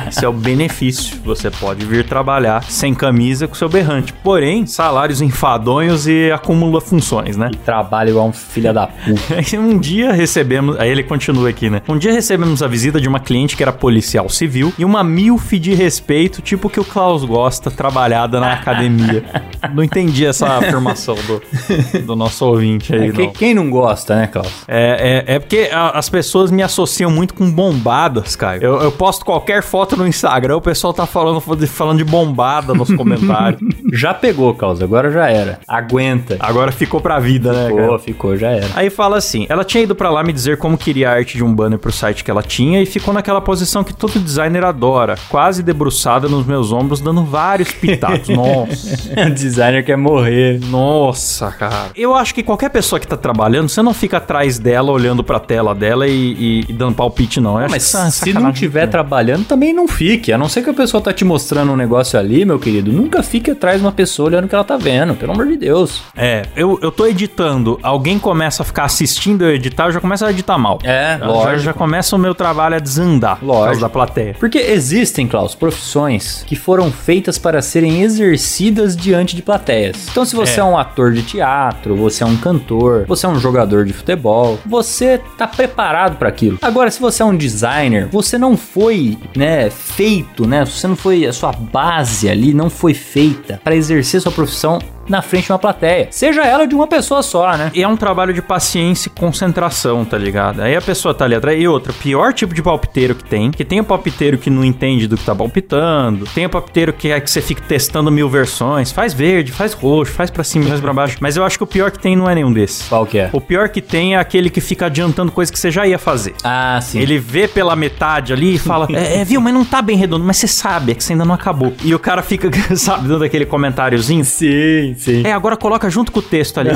Esse 0.09 0.25
é 0.25 0.29
o 0.29 0.33
benefício. 0.33 1.17
Você 1.25 1.51
pode 1.51 1.85
vir 1.85 2.05
trabalhar 2.05 2.63
sem 2.65 2.95
camisa 2.95 3.47
com 3.49 3.55
seu 3.55 3.69
berrante. 3.69 4.13
Porém, 4.13 4.67
salários 4.67 5.21
enfadonhos 5.21 6.07
e 6.07 6.31
acumula 6.31 6.81
funções, 6.81 7.37
né? 7.37 7.51
Trabalha 7.65 8.11
igual 8.11 8.27
um 8.29 8.33
filho 8.33 8.73
da 8.73 8.87
puta. 8.87 9.21
Um 9.61 9.79
dia 9.79 10.13
recebemos, 10.13 10.79
aí 10.79 10.89
ele 10.91 11.03
continua 11.03 11.49
aqui, 11.49 11.69
né? 11.69 11.83
Um 11.89 11.99
dia 11.99 12.13
recebemos 12.13 12.63
a 12.63 12.67
visita 12.67 13.01
de 13.01 13.09
uma 13.09 13.21
cliente 13.21 13.57
que 13.57 13.63
era 13.63 13.73
policial 13.73 14.29
civil 14.29 14.73
e 14.79 14.85
uma 14.85 15.03
milf 15.05 15.53
de 15.59 15.75
respeito, 15.75 16.41
tipo 16.41 16.69
que 16.71 16.79
o 16.81 16.85
Klaus 16.85 17.25
gosta, 17.25 17.71
trabalhada 17.71 18.41
na 18.41 18.53
academia. 18.55 19.25
Não 19.75 19.83
entendi 19.83 20.25
essa 20.25 20.47
afirmação 20.59 21.15
do, 21.15 22.01
do 22.07 22.17
nosso 22.17 22.45
ouvinte 22.47 22.95
aí, 22.95 23.09
É 23.09 23.13
que- 23.13 23.23
não. 23.27 23.33
quem 23.33 23.55
não 23.55 23.71
gosta, 23.71 24.17
né, 24.17 24.27
Klaus? 24.27 24.49
É, 24.67 25.25
é, 25.27 25.35
é 25.35 25.39
porque 25.39 25.69
a- 25.73 25.91
as 25.99 26.09
pessoas 26.09 26.51
me 26.51 26.63
associam 26.63 27.11
muito 27.11 27.35
com 27.35 27.51
bombadas, 27.51 28.35
Caio. 28.37 28.63
Eu, 28.63 28.81
eu 28.83 28.93
posto 28.93 29.25
qualquer 29.25 29.63
foto 29.63 29.80
no 29.97 30.07
Instagram, 30.07 30.57
o 30.57 30.61
pessoal 30.61 30.93
tá 30.93 31.07
falando, 31.07 31.41
falando 31.41 31.99
de 31.99 32.05
bombada 32.05 32.73
nos 32.75 32.93
comentários. 32.95 33.61
Já 33.93 34.15
pegou, 34.15 34.55
Klaus, 34.55 34.81
agora 34.83 35.11
já 35.11 35.29
era. 35.29 35.59
Aguenta. 35.67 36.37
Agora 36.39 36.71
ficou 36.73 37.01
pra 37.01 37.19
vida, 37.19 37.53
né, 37.53 37.69
cara? 37.71 37.83
Ficou, 37.83 37.99
ficou, 37.99 38.37
já 38.37 38.51
era. 38.51 38.67
Aí 38.75 38.89
fala 38.89 39.17
assim: 39.17 39.47
ela 39.49 39.65
tinha 39.65 39.83
ido 39.83 39.95
pra 39.95 40.11
lá 40.11 40.23
me 40.23 40.33
dizer 40.33 40.59
como 40.59 40.79
queria 40.79 41.11
a 41.11 41.15
arte 41.15 41.37
de 41.37 41.43
um 41.45 41.53
banner 41.53 41.79
pro 41.79 41.91
site 41.93 42.23
que 42.25 42.31
ela 42.31 42.43
tinha 42.43 42.81
e 42.81 42.87
ficou 42.87 43.13
naquela 43.13 43.41
posição 43.41 43.83
que 43.83 43.93
todo 43.93 44.19
designer 44.21 44.65
adora, 44.65 45.17
quase 45.29 45.63
debruçada 45.63 46.29
nos 46.29 46.47
meus 46.47 46.73
ombros, 46.73 47.01
dando 47.01 47.25
vários 47.25 47.73
pitados. 47.73 48.29
Nossa. 48.31 49.31
designer 49.35 49.85
quer 49.85 49.97
morrer. 49.97 50.61
Nossa, 50.67 51.51
cara. 51.51 51.91
Eu 51.97 52.15
acho 52.15 52.35
que 52.35 52.43
qualquer 52.43 52.71
pessoa 52.71 52.99
que 53.01 53.07
tá 53.07 53.17
trabalhando, 53.17 53.69
você 53.69 53.83
não 53.83 53.93
fica 53.95 54.19
atrás 54.19 54.59
dela, 54.59 54.91
olhando 54.93 55.23
pra 55.25 55.39
tela 55.41 55.75
dela 55.75 56.07
e, 56.07 56.13
e- 56.33 56.65
e 56.69 56.73
dando 56.73 56.95
palpite, 56.95 57.41
não. 57.41 57.59
Eu 57.59 57.65
acho 57.67 57.71
Mas 57.73 57.95
é 57.95 58.11
se 58.11 58.33
não 58.33 58.53
tiver 58.53 58.87
trabalhando, 58.87 59.45
também 59.45 59.70
não 59.73 59.89
fique. 59.89 60.33
A 60.33 60.39
não 60.39 60.49
ser 60.49 60.63
que 60.63 60.71
a 60.71 60.75
pessoa 60.75 61.03
tá 61.03 61.13
te 61.13 61.25
mostrando 61.25 61.73
um 61.73 61.77
negócio 61.77 62.19
ali, 62.19 62.45
meu 62.45 62.59
querido. 62.59 62.93
Nunca 62.93 63.23
fique 63.23 63.51
atrás 63.51 63.79
de 63.79 63.85
uma 63.85 63.93
pessoa 63.93 64.29
olhando 64.29 64.45
o 64.45 64.49
que 64.49 64.55
ela 64.55 64.65
tá 64.65 64.77
vendo, 64.77 65.15
pelo 65.15 65.33
amor 65.33 65.47
de 65.47 65.57
Deus. 65.57 66.03
É, 66.17 66.43
eu, 66.57 66.79
eu 66.83 66.91
tô 66.91 67.07
editando, 67.07 67.79
alguém 67.83 68.19
começa 68.19 68.63
a 68.63 68.67
ficar 68.67 68.85
assistindo 68.85 69.45
eu 69.45 69.51
editar, 69.51 69.87
eu 69.87 69.93
já 69.93 70.01
começo 70.01 70.25
a 70.25 70.31
editar 70.31 70.59
mal. 70.59 70.79
É, 70.83 71.19
já, 71.19 71.27
lógico. 71.27 71.59
já 71.59 71.73
começa 71.73 72.17
o 72.17 72.19
meu 72.19 72.35
trabalho 72.35 72.77
a 72.77 72.79
desandar 72.79 73.37
por 73.39 73.47
causa 73.47 73.61
Lógico. 73.61 73.81
da 73.81 73.89
plateia. 73.89 74.37
Porque 74.39 74.59
existem, 74.59 75.27
Klaus, 75.27 75.55
profissões 75.55 76.45
que 76.47 76.57
foram 76.57 76.91
feitas 76.91 77.39
para 77.39 77.63
serem 77.63 78.03
exercidas 78.03 78.97
diante 78.97 79.37
de 79.37 79.43
plateias. 79.43 80.09
Então, 80.11 80.25
se 80.25 80.35
você 80.35 80.61
é. 80.61 80.63
É. 80.63 80.65
um 80.65 80.77
ator 80.77 81.13
de 81.13 81.23
teatro, 81.23 81.97
você 81.97 82.23
é 82.23 82.27
um 82.27 82.37
cantor, 82.37 83.05
você 83.07 83.27
é 83.27 83.29
um 83.29 83.39
jogador 83.39 83.85
de 83.85 83.93
futebol, 83.93 84.59
você 84.65 85.21
tá 85.37 85.47
preparado 85.47 86.17
para 86.17 86.29
aquilo. 86.29 86.59
Agora, 86.63 86.91
se 86.91 87.01
você 87.01 87.23
é 87.23 87.27
um 87.27 87.37
designer, 87.37 88.09
você 88.11 88.39
não 88.39 88.57
foi, 88.57 89.19
né, 89.37 89.60
feito, 89.69 90.47
né? 90.47 90.65
Você 90.65 90.87
não 90.87 90.97
foi 90.97 91.27
a 91.27 91.33
sua 91.33 91.53
base 91.53 92.29
ali 92.29 92.55
não 92.55 92.71
foi 92.71 92.95
feita 92.95 93.61
para 93.63 93.75
exercer 93.75 94.21
sua 94.21 94.33
profissão 94.33 94.79
na 95.11 95.21
frente 95.21 95.47
de 95.47 95.53
uma 95.53 95.59
plateia. 95.59 96.09
Seja 96.11 96.43
ela 96.43 96.67
de 96.67 96.75
uma 96.75 96.87
pessoa 96.87 97.23
só, 97.23 97.57
né? 97.57 97.71
E 97.75 97.83
é 97.83 97.89
um 97.89 97.97
trabalho 97.97 98.33
de 98.33 98.41
paciência 98.41 99.09
e 99.09 99.19
concentração, 99.19 100.05
tá 100.05 100.17
ligado? 100.17 100.61
Aí 100.63 100.77
a 100.77 100.81
pessoa 100.81 101.13
tá 101.13 101.25
ali 101.25 101.35
atrás. 101.35 101.61
E 101.61 101.67
outra, 101.67 101.93
pior 101.93 102.33
tipo 102.33 102.55
de 102.55 102.63
palpiteiro 102.63 103.15
que 103.15 103.25
tem. 103.25 103.51
Que 103.51 103.65
tem 103.65 103.81
o 103.81 103.85
palpiteiro 103.85 104.39
que 104.39 104.49
não 104.49 104.65
entende 104.65 105.07
do 105.09 105.17
que 105.17 105.25
tá 105.25 105.35
palpitando. 105.35 106.25
Tem 106.27 106.47
o 106.47 106.51
palpiteiro 106.51 106.93
que 106.93 107.11
é 107.11 107.21
que 107.21 107.31
você 107.31 107.43
fica 107.43 107.63
testando 107.63 108.11
mil 108.11 108.29
versões. 108.29 108.93
Faz 108.93 109.13
verde, 109.13 109.51
faz 109.51 109.73
roxo, 109.73 110.13
faz 110.13 110.31
pra 110.31 110.45
cima, 110.45 110.67
faz 110.67 110.81
pra 110.81 110.93
baixo. 110.93 111.17
Mas 111.21 111.37
eu 111.37 111.45
acho 111.45 111.59
que 111.59 111.65
o 111.65 111.67
pior 111.67 111.91
que 111.91 111.99
tem 111.99 112.15
não 112.15 112.31
é 112.31 112.35
nenhum 112.35 112.53
desses. 112.53 112.89
Qual 112.89 113.05
que 113.05 113.19
é? 113.19 113.31
O 113.33 113.41
pior 113.41 113.69
que 113.69 113.83
tem 113.83 114.15
é 114.15 114.19
aquele 114.19 114.49
que 114.49 114.61
fica 114.61 114.87
adiantando 114.87 115.33
coisa 115.33 115.51
que 115.51 115.59
você 115.59 115.71
já 115.71 115.87
ia 115.87 115.99
fazer. 115.99 116.35
Ah, 116.45 116.79
sim. 116.81 117.01
Ele 117.01 117.19
vê 117.19 117.49
pela 117.49 117.75
metade 117.75 118.33
ali 118.33 118.55
e 118.55 118.59
fala: 118.59 118.87
é, 118.95 119.21
é, 119.21 119.25
viu, 119.25 119.41
mas 119.41 119.53
não 119.53 119.65
tá 119.65 119.83
bem 119.83 119.97
redondo, 119.97 120.25
mas 120.25 120.37
você 120.37 120.47
sabe, 120.47 120.93
é 120.93 120.95
que 120.95 121.03
você 121.03 121.13
ainda 121.13 121.25
não 121.25 121.35
acabou. 121.35 121.73
E 121.83 121.95
o 121.95 121.99
cara 121.99 122.23
fica, 122.23 122.49
sabe, 122.77 123.09
dando 123.09 123.25
aquele 123.25 123.47
comentáriozinho. 123.47 124.25
Sim, 124.25 124.95
sim. 125.01 125.23
É, 125.25 125.33
agora 125.33 125.57
coloca 125.57 125.89
junto 125.91 126.13
com 126.13 126.21
o 126.21 126.23
texto 126.23 126.59
ali. 126.59 126.71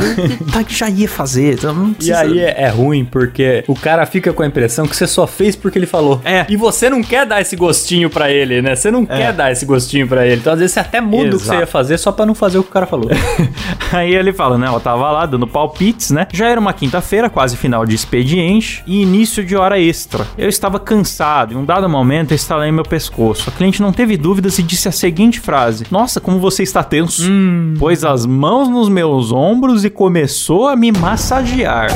tá 0.52 0.64
que 0.64 0.74
já 0.74 0.88
ia 0.88 1.08
fazer. 1.08 1.54
então 1.54 1.74
não 1.74 1.94
E 2.00 2.12
aí 2.12 2.40
é, 2.40 2.62
é 2.62 2.68
ruim 2.68 3.04
porque 3.04 3.64
o 3.68 3.74
cara 3.74 4.04
fica 4.06 4.32
com 4.32 4.42
a 4.42 4.46
impressão 4.46 4.86
que 4.86 4.96
você 4.96 5.06
só 5.06 5.26
fez 5.26 5.54
porque 5.56 5.78
ele 5.78 5.86
falou. 5.86 6.20
É. 6.24 6.46
E 6.48 6.56
você 6.56 6.88
não 6.88 7.02
quer 7.02 7.26
dar 7.26 7.40
esse 7.40 7.56
gostinho 7.56 8.08
pra 8.10 8.30
ele, 8.30 8.62
né? 8.62 8.74
Você 8.74 8.90
não 8.90 9.04
quer 9.04 9.32
dar 9.32 9.52
esse 9.52 9.64
gostinho 9.64 10.06
pra 10.08 10.26
ele. 10.26 10.40
Então 10.40 10.52
às 10.52 10.58
vezes 10.58 10.74
você 10.74 10.80
até 10.80 11.00
muda 11.00 11.36
o 11.36 11.38
que 11.38 11.44
você 11.44 11.44
Exato. 11.44 11.60
ia 11.60 11.66
fazer 11.66 11.98
só 11.98 12.12
pra 12.12 12.26
não 12.26 12.34
fazer 12.34 12.58
o 12.58 12.62
que 12.62 12.70
o 12.70 12.72
cara 12.72 12.86
falou. 12.86 13.10
Aí 13.92 14.14
ele 14.14 14.32
fala, 14.32 14.58
né? 14.58 14.68
Eu 14.68 14.80
tava 14.80 15.10
lá 15.10 15.26
dando 15.26 15.46
palpites, 15.46 16.10
né? 16.10 16.26
Já 16.32 16.48
era 16.48 16.60
uma 16.60 16.72
quinta-feira, 16.72 17.28
quase 17.30 17.56
final 17.56 17.84
de 17.86 17.94
expediente 17.94 18.82
e 18.86 19.02
início 19.02 19.44
de 19.44 19.56
hora 19.56 19.78
extra. 19.78 20.26
Eu 20.36 20.48
estava 20.48 20.78
cansado. 20.80 21.54
Em 21.54 21.56
um 21.56 21.64
dado 21.64 21.88
momento, 21.88 22.32
eu 22.32 22.36
estalei 22.36 22.70
meu 22.72 22.84
pescoço. 22.84 23.48
A 23.48 23.52
cliente 23.52 23.80
não 23.82 23.92
teve 23.92 24.16
dúvidas 24.16 24.58
e 24.58 24.62
disse 24.62 24.88
a 24.88 24.92
seguinte 24.92 25.40
frase: 25.40 25.84
Nossa, 25.90 26.20
como 26.20 26.38
você 26.38 26.62
está 26.62 26.82
tenso. 26.82 27.22
Pôs 27.78 28.04
as 28.14 28.24
mãos 28.24 28.68
nos 28.68 28.88
meus 28.88 29.32
ombros 29.32 29.84
e 29.84 29.90
começou 29.90 30.68
a 30.68 30.76
me 30.76 30.92
massagear. 30.92 31.88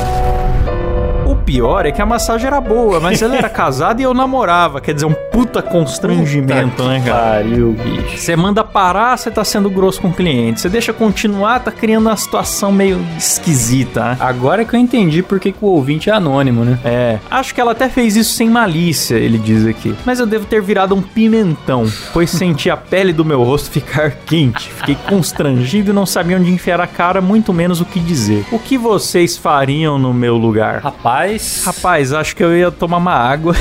O 1.49 1.51
pior 1.51 1.83
é 1.83 1.91
que 1.91 1.99
a 1.99 2.05
massagem 2.05 2.45
era 2.45 2.61
boa, 2.61 2.99
mas 2.99 3.23
ela 3.23 3.35
era 3.35 3.49
casada 3.49 3.99
e 3.99 4.03
eu 4.03 4.13
namorava. 4.13 4.79
Quer 4.79 4.93
dizer, 4.93 5.07
um 5.07 5.15
puta 5.31 5.63
constrangimento, 5.63 6.83
né, 6.83 7.01
cara? 7.03 7.43
Pariu, 7.43 7.71
bicho. 7.71 8.19
Você 8.19 8.35
manda 8.35 8.63
parar, 8.63 9.17
você 9.17 9.31
tá 9.31 9.43
sendo 9.43 9.67
grosso 9.67 9.99
com 9.99 10.09
o 10.09 10.13
cliente. 10.13 10.61
Você 10.61 10.69
deixa 10.69 10.93
continuar, 10.93 11.59
tá 11.61 11.71
criando 11.71 12.05
uma 12.05 12.15
situação 12.15 12.71
meio 12.71 13.03
esquisita, 13.17 14.11
né? 14.11 14.17
Agora 14.19 14.63
que 14.63 14.75
eu 14.75 14.79
entendi 14.79 15.23
por 15.23 15.39
que, 15.39 15.51
que 15.51 15.65
o 15.65 15.69
ouvinte 15.69 16.07
é 16.07 16.13
anônimo, 16.13 16.63
né? 16.63 16.77
É, 16.85 17.17
acho 17.31 17.55
que 17.55 17.59
ela 17.59 17.71
até 17.71 17.89
fez 17.89 18.15
isso 18.15 18.33
sem 18.33 18.47
malícia, 18.47 19.15
ele 19.15 19.39
diz 19.39 19.65
aqui. 19.65 19.95
Mas 20.05 20.19
eu 20.19 20.27
devo 20.27 20.45
ter 20.45 20.61
virado 20.61 20.93
um 20.93 21.01
pimentão, 21.01 21.91
pois 22.13 22.29
senti 22.29 22.69
a 22.69 22.77
pele 22.77 23.11
do 23.11 23.25
meu 23.25 23.41
rosto 23.41 23.71
ficar 23.71 24.11
quente. 24.11 24.69
Fiquei 24.69 24.95
constrangido 25.09 25.89
e 25.89 25.93
não 25.93 26.05
sabia 26.05 26.37
onde 26.37 26.51
enfiar 26.51 26.79
a 26.79 26.85
cara, 26.85 27.21
muito 27.21 27.51
menos 27.51 27.81
o 27.81 27.85
que 27.85 27.99
dizer. 27.99 28.45
O 28.51 28.59
que 28.59 28.77
vocês 28.77 29.35
fariam 29.35 29.97
no 29.97 30.13
meu 30.13 30.37
lugar? 30.37 30.81
Rapaz, 30.83 31.38
Rapaz, 31.63 32.13
acho 32.13 32.35
que 32.35 32.43
eu 32.43 32.55
ia 32.55 32.71
tomar 32.71 32.97
uma 32.97 33.13
água. 33.13 33.55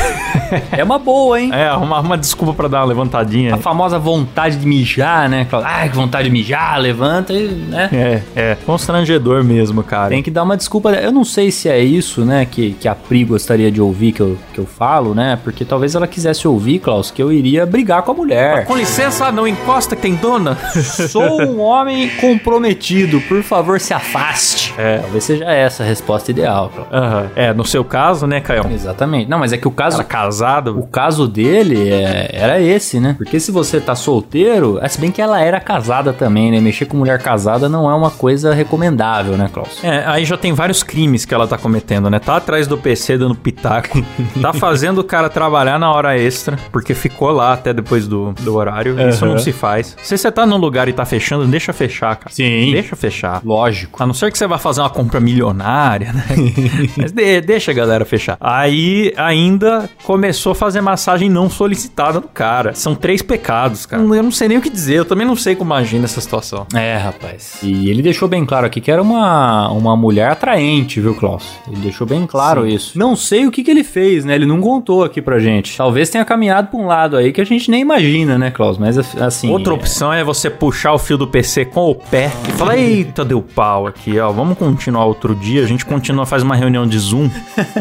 é 0.73 0.83
uma 0.83 0.99
boa, 0.99 1.41
hein? 1.41 1.51
é, 1.53 1.67
arrumar 1.67 2.01
uma 2.01 2.17
desculpa 2.17 2.53
pra 2.55 2.69
dar 2.69 2.81
uma 2.81 2.87
levantadinha. 2.87 3.55
A 3.55 3.59
famosa 3.59 3.99
vontade 3.99 4.57
de 4.57 4.67
mijar, 4.67 5.29
né? 5.29 5.47
Ai, 5.65 5.89
que 5.89 5.97
vontade 5.97 6.25
de 6.25 6.31
mijar, 6.31 6.79
levanta 6.79 7.33
e, 7.33 7.49
né? 7.49 7.89
É, 7.93 8.23
é. 8.35 8.57
Constrangedor 8.67 9.45
mesmo, 9.45 9.83
cara. 9.83 10.09
Tem 10.09 10.23
que 10.23 10.31
dar 10.31 10.43
uma 10.43 10.57
desculpa. 10.57 10.91
Eu 10.91 11.13
não 11.13 11.25
sei 11.25 11.51
se 11.51 11.69
é 11.69 11.79
isso, 11.79 12.25
né, 12.25 12.47
que, 12.47 12.73
que 12.73 12.89
a 12.89 12.95
Pri 12.95 13.25
gostaria 13.25 13.71
de 13.71 13.81
ouvir 13.81 14.13
que 14.13 14.21
eu, 14.21 14.39
que 14.53 14.59
eu 14.59 14.67
falo, 14.67 15.15
né? 15.15 15.39
Porque 15.43 15.65
talvez 15.65 15.95
ela 15.95 16.07
quisesse 16.07 16.47
ouvir, 16.47 16.79
Klaus, 16.79 17.11
que 17.11 17.23
eu 17.23 17.33
iria 17.33 17.67
brigar 17.67 18.03
com 18.03 18.13
a 18.13 18.15
mulher. 18.15 18.65
Com 18.65 18.77
licença, 18.77 19.31
não 19.31 19.47
encosta 19.47 19.95
que 19.95 20.03
tem 20.03 20.15
dona. 20.15 20.57
Sou 21.09 21.43
um 21.43 21.61
homem 21.61 22.11
comprometido, 22.21 23.21
por 23.23 23.43
favor, 23.43 23.81
se 23.81 23.93
afaste. 23.93 24.75
É. 24.79 24.99
Talvez 24.99 25.25
seja 25.25 25.45
essa 25.45 25.83
a 25.83 25.87
resposta 25.87 26.31
ideal, 26.31 26.71
Klaus. 26.75 26.89
Aham. 26.93 27.31
É, 27.37 27.53
no 27.59 27.65
seu 27.65 27.85
caso, 27.85 28.25
né, 28.27 28.41
Caio? 28.41 28.65
Exatamente. 28.73 29.29
Não, 29.29 29.39
mas 29.39 29.53
é 29.53 29.57
que 29.59 29.67
o 29.67 29.71
caso. 29.71 29.97
Cara 29.99 30.09
casado. 30.09 30.79
O 30.79 30.87
caso 30.87 31.27
dele 31.27 31.91
é- 31.91 32.31
era 32.33 32.61
esse, 32.61 33.01
né? 33.01 33.15
Porque 33.19 33.41
se 33.41 33.51
você 33.51 33.81
tá 33.81 33.95
solteiro, 33.95 34.79
é, 34.81 34.89
se 34.89 35.01
bem 35.01 35.11
que 35.11 35.21
ela 35.21 35.41
era 35.41 35.59
casada 35.61 36.13
também, 36.13 36.51
né? 36.53 36.61
Mexer 36.61 36.87
com 36.87 36.97
mulher 36.97 37.19
casada 37.21 37.69
não 37.69 37.91
é 37.91 37.95
uma 37.95 38.11
coisa 38.11 38.55
recomendável, 38.55 39.37
né, 39.37 39.51
Klaus? 39.53 39.83
É, 39.83 40.05
aí 40.07 40.25
já 40.25 40.37
tem 40.37 40.53
vários 40.53 40.83
crimes 40.83 41.25
que 41.25 41.35
ela 41.35 41.47
tá 41.49 41.59
cometendo, 41.59 42.09
né? 42.09 42.19
Tá 42.19 42.37
atrás 42.37 42.67
do 42.67 42.79
PC 42.79 43.19
dando 43.19 43.35
pitaco, 43.35 44.03
tá 44.41 44.53
fazendo 44.53 44.99
o 45.01 45.05
cara 45.05 45.29
trabalhar 45.29 45.79
na 45.79 45.91
hora 45.93 46.17
extra, 46.19 46.57
porque 46.71 46.95
ficou 46.95 47.31
lá 47.33 47.53
até 47.53 47.73
depois 47.75 48.07
do, 48.07 48.33
do 48.41 48.55
horário. 48.55 48.97
Isso 49.09 49.25
Aham. 49.25 49.35
não 49.35 49.39
se 49.41 49.53
faz. 49.53 49.97
Se 50.03 50.17
você 50.17 50.31
tá 50.31 50.47
num 50.47 50.57
lugar 50.59 50.89
e 50.89 50.93
tá 50.93 51.05
fechando, 51.05 51.45
deixa 51.47 51.73
fechar, 51.73 52.17
cara. 52.17 52.31
Sim. 52.35 52.71
Deixa 52.73 52.95
fechar. 52.95 53.41
Lógico. 53.45 54.03
A 54.03 54.07
não 54.07 54.15
ser 54.15 54.31
que 54.31 54.39
você 54.39 54.47
vá 54.47 54.59
fazer 54.59 54.81
uma 54.81 54.91
compra 54.91 55.19
milionária, 55.21 56.13
né? 56.13 56.25
Mas 56.97 57.13
de- 57.13 57.41
deixa 57.49 57.71
a 57.71 57.75
galera 57.75 58.05
fechar. 58.05 58.37
Aí 58.39 59.11
ainda 59.17 59.89
começou 60.05 60.53
a 60.53 60.55
fazer 60.55 60.83
massagem 60.83 61.31
não 61.31 61.49
solicitada 61.49 62.21
no 62.21 62.29
cara. 62.29 62.75
São 62.75 62.95
três 62.95 63.23
pecados, 63.23 63.87
cara. 63.87 64.03
Eu 64.03 64.23
não 64.23 64.31
sei 64.31 64.49
nem 64.49 64.59
o 64.59 64.61
que 64.61 64.69
dizer. 64.69 64.97
Eu 64.97 65.05
também 65.07 65.27
não 65.27 65.35
sei 65.35 65.57
como 65.57 65.73
agir 65.73 65.99
nessa 65.99 66.21
situação. 66.21 66.67
É, 66.75 66.99
rapaz. 66.99 67.59
E 67.63 67.89
ele 67.89 68.03
deixou 68.03 68.29
bem 68.29 68.45
claro 68.45 68.67
aqui 68.67 68.83
que 68.83 68.91
era 68.91 69.01
uma, 69.01 69.71
uma 69.71 69.97
mulher 69.97 70.31
atraente, 70.31 71.01
viu, 71.01 71.15
Klaus? 71.15 71.55
Ele 71.67 71.81
deixou 71.81 72.07
bem 72.07 72.27
claro 72.27 72.67
isso. 72.67 72.99
Não 72.99 73.17
sei 73.17 73.47
o 73.47 73.51
que, 73.51 73.65
que 73.65 73.71
ele 73.71 73.83
fez, 73.83 74.27
né? 74.27 74.35
Ele 74.35 74.45
não 74.45 74.61
contou 74.61 75.03
aqui 75.03 75.23
pra 75.23 75.39
gente. 75.39 75.75
Talvez 75.75 76.11
tenha 76.11 76.27
caminhado 76.27 76.69
pra 76.69 76.79
um 76.79 76.87
lado 76.87 77.17
aí 77.17 77.33
que 77.33 77.41
a 77.41 77.47
gente 77.47 77.71
nem 77.71 77.81
imagina, 77.81 78.37
né, 78.37 78.51
Klaus? 78.51 78.77
Mas 78.77 78.99
assim. 79.17 79.51
Outra 79.51 79.73
é- 79.73 79.77
opção 79.77 80.13
é 80.13 80.23
você 80.23 80.51
puxar 80.51 80.93
o 80.93 80.99
fio 80.99 81.17
do 81.17 81.27
PC 81.27 81.65
com 81.65 81.91
o 81.91 81.95
pé 81.95 82.31
e 82.47 82.53
falar: 82.53 82.77
Eita, 82.77 83.25
deu 83.25 83.41
pau 83.41 83.87
aqui, 83.87 84.19
ó. 84.19 84.31
Vamos 84.31 84.59
continuar 84.59 85.07
outro 85.07 85.35
dia. 85.35 85.65
A 85.65 85.67
gente 85.67 85.87
continua, 85.87 86.27
faz 86.27 86.43
uma 86.43 86.55
reunião 86.55 86.87
de 86.87 86.99
Zoom 86.99 87.31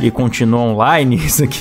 e 0.01 0.11
continua 0.11 0.61
online. 0.61 1.15
Isso 1.15 1.43
aqui. 1.43 1.59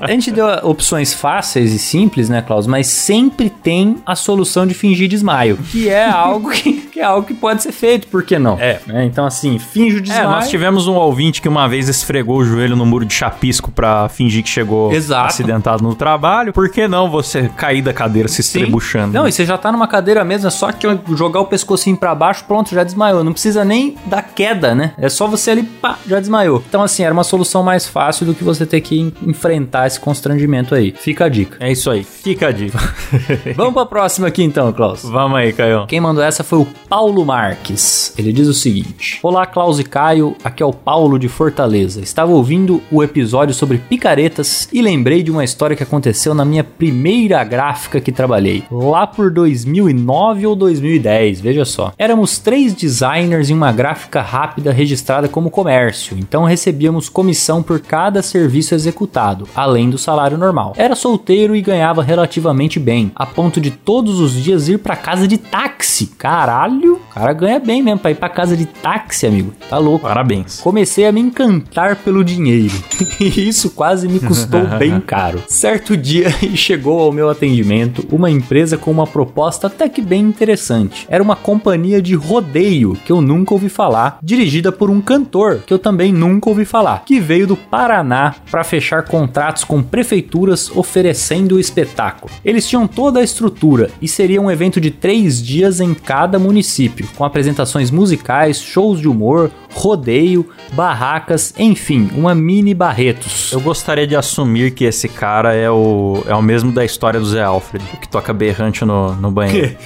A 0.00 0.10
gente 0.10 0.30
deu 0.30 0.46
opções 0.62 1.12
fáceis 1.12 1.72
e 1.72 1.78
simples, 1.78 2.28
né, 2.28 2.42
Klaus? 2.42 2.66
Mas 2.66 2.86
sempre 2.86 3.48
tem 3.50 3.96
a 4.04 4.14
solução 4.14 4.66
de 4.66 4.74
fingir 4.74 5.08
desmaio, 5.08 5.56
que 5.56 5.88
é 5.88 6.04
algo 6.04 6.50
que, 6.50 6.72
que 6.94 7.00
é 7.00 7.04
algo 7.04 7.26
que 7.26 7.34
pode 7.34 7.60
ser 7.60 7.72
feito, 7.72 8.06
por 8.06 8.22
que 8.22 8.38
não? 8.38 8.56
É. 8.58 8.78
Né? 8.86 9.04
Então, 9.04 9.26
assim, 9.26 9.58
finge 9.58 9.96
o 9.96 9.98
É, 9.98 10.02
desmaio. 10.02 10.30
nós 10.30 10.48
tivemos 10.48 10.86
um 10.86 10.94
ouvinte 10.94 11.42
que 11.42 11.48
uma 11.48 11.68
vez 11.68 11.88
esfregou 11.88 12.38
o 12.38 12.44
joelho 12.44 12.76
no 12.76 12.86
muro 12.86 13.04
de 13.04 13.12
chapisco 13.12 13.72
pra 13.72 14.08
fingir 14.08 14.44
que 14.44 14.48
chegou 14.48 14.92
Exato. 14.92 15.26
acidentado 15.26 15.82
no 15.82 15.94
trabalho. 15.96 16.52
Por 16.52 16.68
que 16.70 16.86
não 16.86 17.10
você 17.10 17.50
cair 17.56 17.82
da 17.82 17.92
cadeira 17.92 18.28
se 18.28 18.36
Sim. 18.44 18.60
estrebuchando? 18.60 19.12
Não, 19.12 19.26
e 19.26 19.32
você 19.32 19.44
já 19.44 19.58
tá 19.58 19.72
numa 19.72 19.88
cadeira 19.88 20.24
mesmo, 20.24 20.46
é 20.46 20.50
só 20.50 20.70
que 20.70 20.86
jogar 21.16 21.40
o 21.40 21.46
pescocinho 21.46 21.96
pra 21.96 22.14
baixo, 22.14 22.44
pronto, 22.46 22.72
já 22.72 22.84
desmaiou. 22.84 23.24
Não 23.24 23.32
precisa 23.32 23.64
nem 23.64 23.96
da 24.06 24.22
queda, 24.22 24.72
né? 24.72 24.92
É 24.96 25.08
só 25.08 25.26
você 25.26 25.50
ali, 25.50 25.64
pá, 25.64 25.98
já 26.06 26.20
desmaiou. 26.20 26.62
Então, 26.68 26.80
assim, 26.80 27.02
era 27.02 27.12
uma 27.12 27.24
solução 27.24 27.64
mais 27.64 27.88
fácil 27.88 28.24
do 28.24 28.34
que 28.34 28.44
você 28.44 28.64
ter 28.64 28.80
que 28.80 29.00
en- 29.00 29.12
enfrentar 29.26 29.88
esse 29.88 29.98
constrangimento 29.98 30.74
aí. 30.76 30.94
Fica 30.96 31.24
a 31.24 31.28
dica. 31.28 31.56
É 31.58 31.72
isso 31.72 31.90
aí. 31.90 32.04
Fica 32.04 32.46
a 32.46 32.52
dica. 32.52 32.78
Vamos 33.56 33.74
pra 33.74 33.84
próxima 33.84 34.28
aqui 34.28 34.44
então, 34.44 34.72
Klaus. 34.72 35.02
Vamos 35.02 35.36
aí, 35.38 35.52
Caio. 35.52 35.86
Quem 35.88 36.00
mandou 36.00 36.22
essa 36.22 36.44
foi 36.44 36.60
o 36.60 36.66
Paulo 36.88 37.24
Marques. 37.24 38.12
Ele 38.16 38.32
diz 38.32 38.48
o 38.48 38.54
seguinte: 38.54 39.18
Olá, 39.22 39.46
Klaus 39.46 39.78
e 39.78 39.84
Caio, 39.84 40.36
aqui 40.44 40.62
é 40.62 40.66
o 40.66 40.72
Paulo 40.72 41.18
de 41.18 41.28
Fortaleza. 41.28 42.00
Estava 42.00 42.32
ouvindo 42.32 42.82
o 42.90 43.02
episódio 43.02 43.54
sobre 43.54 43.78
picaretas 43.78 44.68
e 44.72 44.80
lembrei 44.82 45.22
de 45.22 45.30
uma 45.30 45.44
história 45.44 45.76
que 45.76 45.82
aconteceu 45.82 46.34
na 46.34 46.44
minha 46.44 46.64
primeira 46.64 47.42
gráfica 47.44 48.00
que 48.00 48.12
trabalhei, 48.12 48.64
lá 48.70 49.06
por 49.06 49.30
2009 49.30 50.46
ou 50.46 50.54
2010, 50.54 51.40
veja 51.40 51.64
só. 51.64 51.92
Éramos 51.98 52.38
três 52.38 52.72
designers 52.72 53.50
em 53.50 53.54
uma 53.54 53.72
gráfica 53.72 54.20
rápida 54.20 54.72
registrada 54.72 55.28
como 55.28 55.50
comércio, 55.50 56.16
então 56.18 56.44
recebíamos 56.44 57.08
comissão 57.08 57.62
por 57.62 57.80
cada 57.80 58.22
serviço 58.22 58.74
executado, 58.74 59.48
além 59.54 59.90
do 59.90 59.98
salário 59.98 60.38
normal. 60.38 60.74
Era 60.76 60.94
solteiro 60.94 61.56
e 61.56 61.62
ganhava 61.62 62.02
relativamente 62.02 62.78
bem, 62.78 63.10
a 63.14 63.26
ponto 63.26 63.60
de 63.60 63.70
todos 63.70 64.20
os 64.20 64.32
dias 64.32 64.68
ir 64.68 64.78
pra 64.78 64.96
casa 64.96 65.26
de 65.26 65.38
táxi. 65.38 66.06
Caralho, 66.18 66.83
cara 67.14 67.32
ganha 67.32 67.58
bem 67.58 67.82
mesmo 67.82 68.00
pra 68.00 68.10
ir 68.10 68.16
pra 68.16 68.28
casa 68.28 68.56
de 68.56 68.66
táxi, 68.66 69.26
amigo. 69.26 69.52
Tá 69.68 69.78
louco. 69.78 70.06
Parabéns. 70.06 70.60
Comecei 70.60 71.06
a 71.06 71.12
me 71.12 71.20
encantar 71.20 71.96
pelo 71.96 72.24
dinheiro. 72.24 72.74
E 73.20 73.48
isso 73.48 73.70
quase 73.70 74.08
me 74.08 74.18
custou 74.18 74.66
bem 74.78 75.00
caro. 75.00 75.42
Certo 75.46 75.96
dia 75.96 76.30
chegou 76.56 77.00
ao 77.00 77.12
meu 77.12 77.30
atendimento 77.30 78.04
uma 78.10 78.30
empresa 78.30 78.76
com 78.76 78.90
uma 78.90 79.06
proposta 79.06 79.66
até 79.68 79.88
que 79.88 80.02
bem 80.02 80.22
interessante. 80.22 81.06
Era 81.08 81.22
uma 81.22 81.36
companhia 81.36 82.02
de 82.02 82.14
rodeio 82.14 82.96
que 83.04 83.12
eu 83.12 83.20
nunca 83.20 83.54
ouvi 83.54 83.68
falar, 83.68 84.18
dirigida 84.22 84.72
por 84.72 84.90
um 84.90 85.00
cantor 85.00 85.60
que 85.66 85.72
eu 85.72 85.78
também 85.78 86.12
nunca 86.12 86.48
ouvi 86.48 86.64
falar, 86.64 87.04
que 87.04 87.20
veio 87.20 87.46
do 87.46 87.56
Paraná 87.56 88.34
para 88.50 88.64
fechar 88.64 89.04
contratos 89.04 89.64
com 89.64 89.82
prefeituras 89.82 90.70
oferecendo 90.74 91.56
o 91.56 91.60
espetáculo. 91.60 92.32
Eles 92.44 92.66
tinham 92.66 92.86
toda 92.86 93.20
a 93.20 93.24
estrutura 93.24 93.90
e 94.02 94.08
seria 94.08 94.40
um 94.40 94.50
evento 94.50 94.80
de 94.80 94.90
três 94.90 95.42
dias 95.42 95.80
em 95.80 95.94
cada 95.94 96.38
município, 96.38 97.03
com 97.08 97.24
apresentações 97.24 97.90
musicais, 97.90 98.60
shows 98.60 99.00
de 99.00 99.08
humor, 99.08 99.50
rodeio, 99.74 100.48
barracas, 100.72 101.54
enfim, 101.58 102.10
uma 102.14 102.34
mini 102.34 102.74
Barretos. 102.74 103.52
Eu 103.52 103.60
gostaria 103.60 104.06
de 104.06 104.16
assumir 104.16 104.72
que 104.72 104.84
esse 104.84 105.08
cara 105.08 105.54
é 105.54 105.70
o, 105.70 106.22
é 106.26 106.34
o 106.34 106.42
mesmo 106.42 106.72
da 106.72 106.84
história 106.84 107.20
do 107.20 107.26
Zé 107.26 107.42
Alfred, 107.42 107.84
o 107.94 107.96
que 107.98 108.08
toca 108.08 108.32
berrante 108.32 108.84
no, 108.84 109.14
no 109.14 109.30
banheiro. 109.30 109.76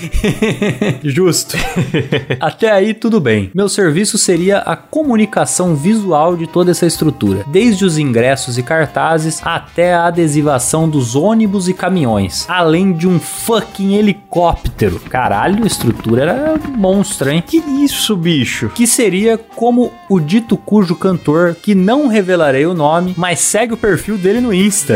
Justo. 1.03 1.57
Até 2.41 2.71
aí 2.71 2.95
tudo 2.95 3.21
bem. 3.21 3.51
Meu 3.55 3.69
serviço 3.69 4.17
seria 4.17 4.59
a 4.59 4.77
comunicação 4.77 5.75
visual 5.75 6.37
de 6.37 6.47
toda 6.47 6.71
essa 6.71 6.87
estrutura, 6.87 7.45
desde 7.49 7.85
os 7.85 7.99
ingressos 7.99 8.57
e 8.59 8.63
cartazes 8.63 9.41
até 9.45 9.95
a 9.95 10.07
adesivação 10.07 10.89
dos 10.89 11.15
ônibus 11.15 11.69
e 11.69 11.75
caminhões, 11.75 12.47
além 12.49 12.93
de 12.93 13.07
um 13.07 13.19
fucking 13.19 13.95
helicóptero. 13.95 15.01
Caralho, 15.01 15.65
a 15.65 15.67
estrutura 15.67 16.23
era 16.23 16.61
monstra, 16.77 17.33
hein? 17.33 17.43
que 17.47 17.59
isso, 17.59 18.17
bicho? 18.17 18.69
que 18.69 18.87
seria 18.87 19.39
como 19.39 19.78
o 20.09 20.21
dito 20.21 20.57
cujo 20.57 20.97
cantor, 20.97 21.57
que 21.61 21.75
não 21.75 22.09
revelarei 22.09 22.67
o 22.67 22.75
nome, 22.75 23.15
mas 23.17 23.41
segue 23.41 23.75
o 23.75 23.77
perfil 23.77 24.17
dele 24.17 24.41
no 24.41 24.53
Insta. 24.53 24.95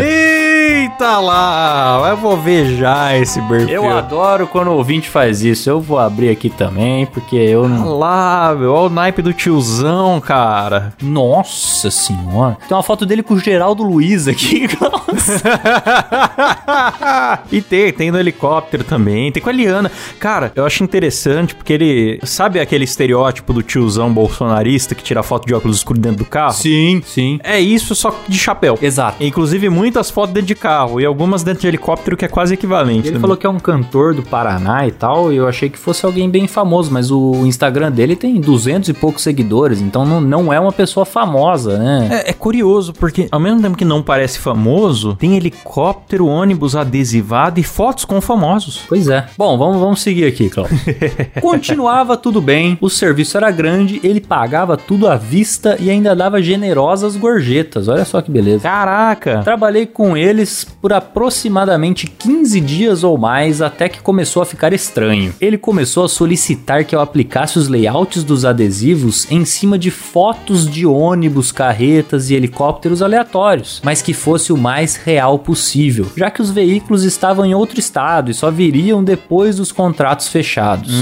Eita 0.62 1.18
lá! 1.18 2.06
Eu 2.08 2.16
vou 2.16 2.40
ver 2.40 2.76
já 2.76 3.16
esse 3.16 3.42
perfil. 3.42 3.68
Eu 3.68 3.90
adoro 3.90 4.46
quando 4.46 4.68
o 4.68 4.76
ouvinte 4.76 5.08
faz 5.08 5.42
isso. 5.42 5.68
Eu 5.68 5.80
vou 5.80 5.98
abrir 5.98 6.28
aqui 6.28 6.48
também, 6.48 7.04
porque 7.04 7.34
eu 7.34 7.62
Olha 7.62 7.74
não. 7.74 7.98
lá, 7.98 8.54
meu. 8.56 8.72
Olha 8.72 8.86
o 8.86 8.90
naipe 8.90 9.22
do 9.22 9.32
tiozão, 9.32 10.20
cara. 10.20 10.92
Nossa 11.02 11.90
senhora. 11.90 12.56
Tem 12.68 12.76
uma 12.76 12.82
foto 12.82 13.04
dele 13.04 13.24
com 13.24 13.34
o 13.34 13.40
Geraldo 13.40 13.82
Luiz 13.82 14.28
aqui, 14.28 14.68
e 17.50 17.60
tem, 17.60 17.92
tem 17.92 18.10
no 18.10 18.18
helicóptero 18.18 18.84
também, 18.84 19.32
tem 19.32 19.42
com 19.42 19.48
a 19.48 19.52
Liana. 19.52 19.90
Cara, 20.18 20.52
eu 20.54 20.64
acho 20.64 20.84
interessante 20.84 21.54
porque 21.54 21.72
ele. 21.72 22.20
Sabe 22.22 22.60
aquele 22.60 22.84
estereótipo 22.84 23.52
do 23.52 23.62
tiozão 23.62 24.12
bolsonarista 24.12 24.94
que 24.94 25.02
tira 25.02 25.22
foto 25.22 25.46
de 25.46 25.54
óculos 25.54 25.78
escuros 25.78 26.00
dentro 26.00 26.18
do 26.18 26.24
carro? 26.24 26.52
Sim, 26.52 27.02
sim. 27.04 27.38
É 27.42 27.60
isso, 27.60 27.94
só 27.94 28.14
de 28.28 28.38
chapéu. 28.38 28.78
Exato. 28.80 29.22
Inclusive 29.22 29.68
muitas 29.68 30.10
fotos 30.10 30.32
dentro 30.32 30.48
de 30.48 30.51
carro 30.54 31.00
e 31.00 31.04
algumas 31.04 31.42
dentro 31.42 31.62
de 31.62 31.68
helicóptero 31.68 32.16
que 32.16 32.24
é 32.24 32.28
quase 32.28 32.54
equivalente. 32.54 33.08
Ele 33.08 33.16
né? 33.16 33.20
falou 33.20 33.36
que 33.36 33.46
é 33.46 33.50
um 33.50 33.58
cantor 33.58 34.14
do 34.14 34.22
Paraná 34.22 34.86
e 34.86 34.90
tal, 34.90 35.32
e 35.32 35.36
eu 35.36 35.48
achei 35.48 35.68
que 35.68 35.78
fosse 35.78 36.04
alguém 36.04 36.28
bem 36.28 36.46
famoso, 36.46 36.92
mas 36.92 37.10
o 37.10 37.46
Instagram 37.46 37.90
dele 37.90 38.16
tem 38.16 38.40
200 38.40 38.88
e 38.88 38.92
poucos 38.92 39.22
seguidores, 39.22 39.80
então 39.80 40.04
não, 40.04 40.20
não 40.20 40.52
é 40.52 40.58
uma 40.58 40.72
pessoa 40.72 41.04
famosa, 41.04 41.78
né? 41.78 42.22
É, 42.26 42.30
é 42.30 42.32
curioso, 42.32 42.92
porque 42.92 43.28
ao 43.30 43.40
mesmo 43.40 43.60
tempo 43.60 43.76
que 43.76 43.84
não 43.84 44.02
parece 44.02 44.38
famoso, 44.38 45.16
tem 45.16 45.36
helicóptero, 45.36 46.26
ônibus 46.26 46.76
adesivado 46.76 47.60
e 47.60 47.62
fotos 47.62 48.04
com 48.04 48.20
famosos. 48.20 48.82
Pois 48.88 49.08
é. 49.08 49.26
Bom, 49.36 49.56
vamos, 49.58 49.78
vamos 49.78 50.02
seguir 50.02 50.24
aqui, 50.24 50.48
Cláudio. 50.48 50.78
Continuava 51.40 52.16
tudo 52.16 52.40
bem, 52.40 52.78
o 52.80 52.88
serviço 52.88 53.36
era 53.36 53.50
grande, 53.50 54.00
ele 54.02 54.20
pagava 54.20 54.76
tudo 54.76 55.08
à 55.08 55.16
vista 55.16 55.76
e 55.80 55.90
ainda 55.90 56.14
dava 56.14 56.42
generosas 56.42 57.16
gorjetas. 57.16 57.88
Olha 57.88 58.04
só 58.04 58.20
que 58.20 58.30
beleza. 58.30 58.62
Caraca! 58.62 59.42
Trabalhei 59.42 59.86
com 59.86 60.16
eles 60.42 60.64
por 60.64 60.92
aproximadamente 60.92 62.06
15 62.06 62.60
dias 62.60 63.04
ou 63.04 63.16
mais 63.16 63.62
até 63.62 63.88
que 63.88 64.02
começou 64.02 64.42
a 64.42 64.46
ficar 64.46 64.72
estranho. 64.72 65.32
Ele 65.40 65.56
começou 65.56 66.04
a 66.04 66.08
solicitar 66.08 66.84
que 66.84 66.94
eu 66.94 67.00
aplicasse 67.00 67.58
os 67.58 67.68
layouts 67.68 68.24
dos 68.24 68.44
adesivos 68.44 69.30
em 69.30 69.44
cima 69.44 69.78
de 69.78 69.90
fotos 69.90 70.68
de 70.68 70.84
ônibus, 70.84 71.52
carretas 71.52 72.30
e 72.30 72.34
helicópteros 72.34 73.00
aleatórios, 73.00 73.80
mas 73.84 74.02
que 74.02 74.12
fosse 74.12 74.52
o 74.52 74.56
mais 74.56 74.96
real 74.96 75.38
possível, 75.38 76.06
já 76.16 76.30
que 76.30 76.42
os 76.42 76.50
veículos 76.50 77.04
estavam 77.04 77.46
em 77.46 77.54
outro 77.54 77.78
estado 77.78 78.30
e 78.30 78.34
só 78.34 78.50
viriam 78.50 79.04
depois 79.04 79.56
dos 79.56 79.70
contratos 79.70 80.28
fechados. 80.28 80.92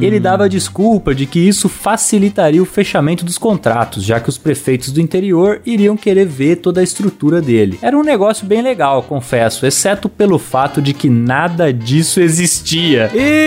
Ele 0.00 0.18
dava 0.18 0.48
desculpa 0.48 1.14
de 1.14 1.26
que 1.26 1.38
isso 1.38 1.68
facilitaria 1.68 2.62
o 2.62 2.66
fechamento 2.66 3.24
dos 3.24 3.38
contratos, 3.38 4.02
já 4.02 4.18
que 4.18 4.28
os 4.28 4.38
prefeitos 4.38 4.90
do 4.90 5.00
interior 5.00 5.60
iriam 5.64 5.96
querer 5.96 6.26
ver 6.26 6.56
toda 6.56 6.80
a 6.80 6.84
estrutura 6.84 7.40
dele. 7.40 7.78
Era 7.80 7.96
um 7.96 8.02
negócio 8.02 8.46
bem 8.46 8.63
legal, 8.64 9.02
confesso, 9.02 9.66
exceto 9.66 10.08
pelo 10.08 10.38
fato 10.38 10.82
de 10.82 10.92
que 10.92 11.08
nada 11.08 11.72
disso 11.72 12.20
existia. 12.20 13.10
Eita! 13.14 13.44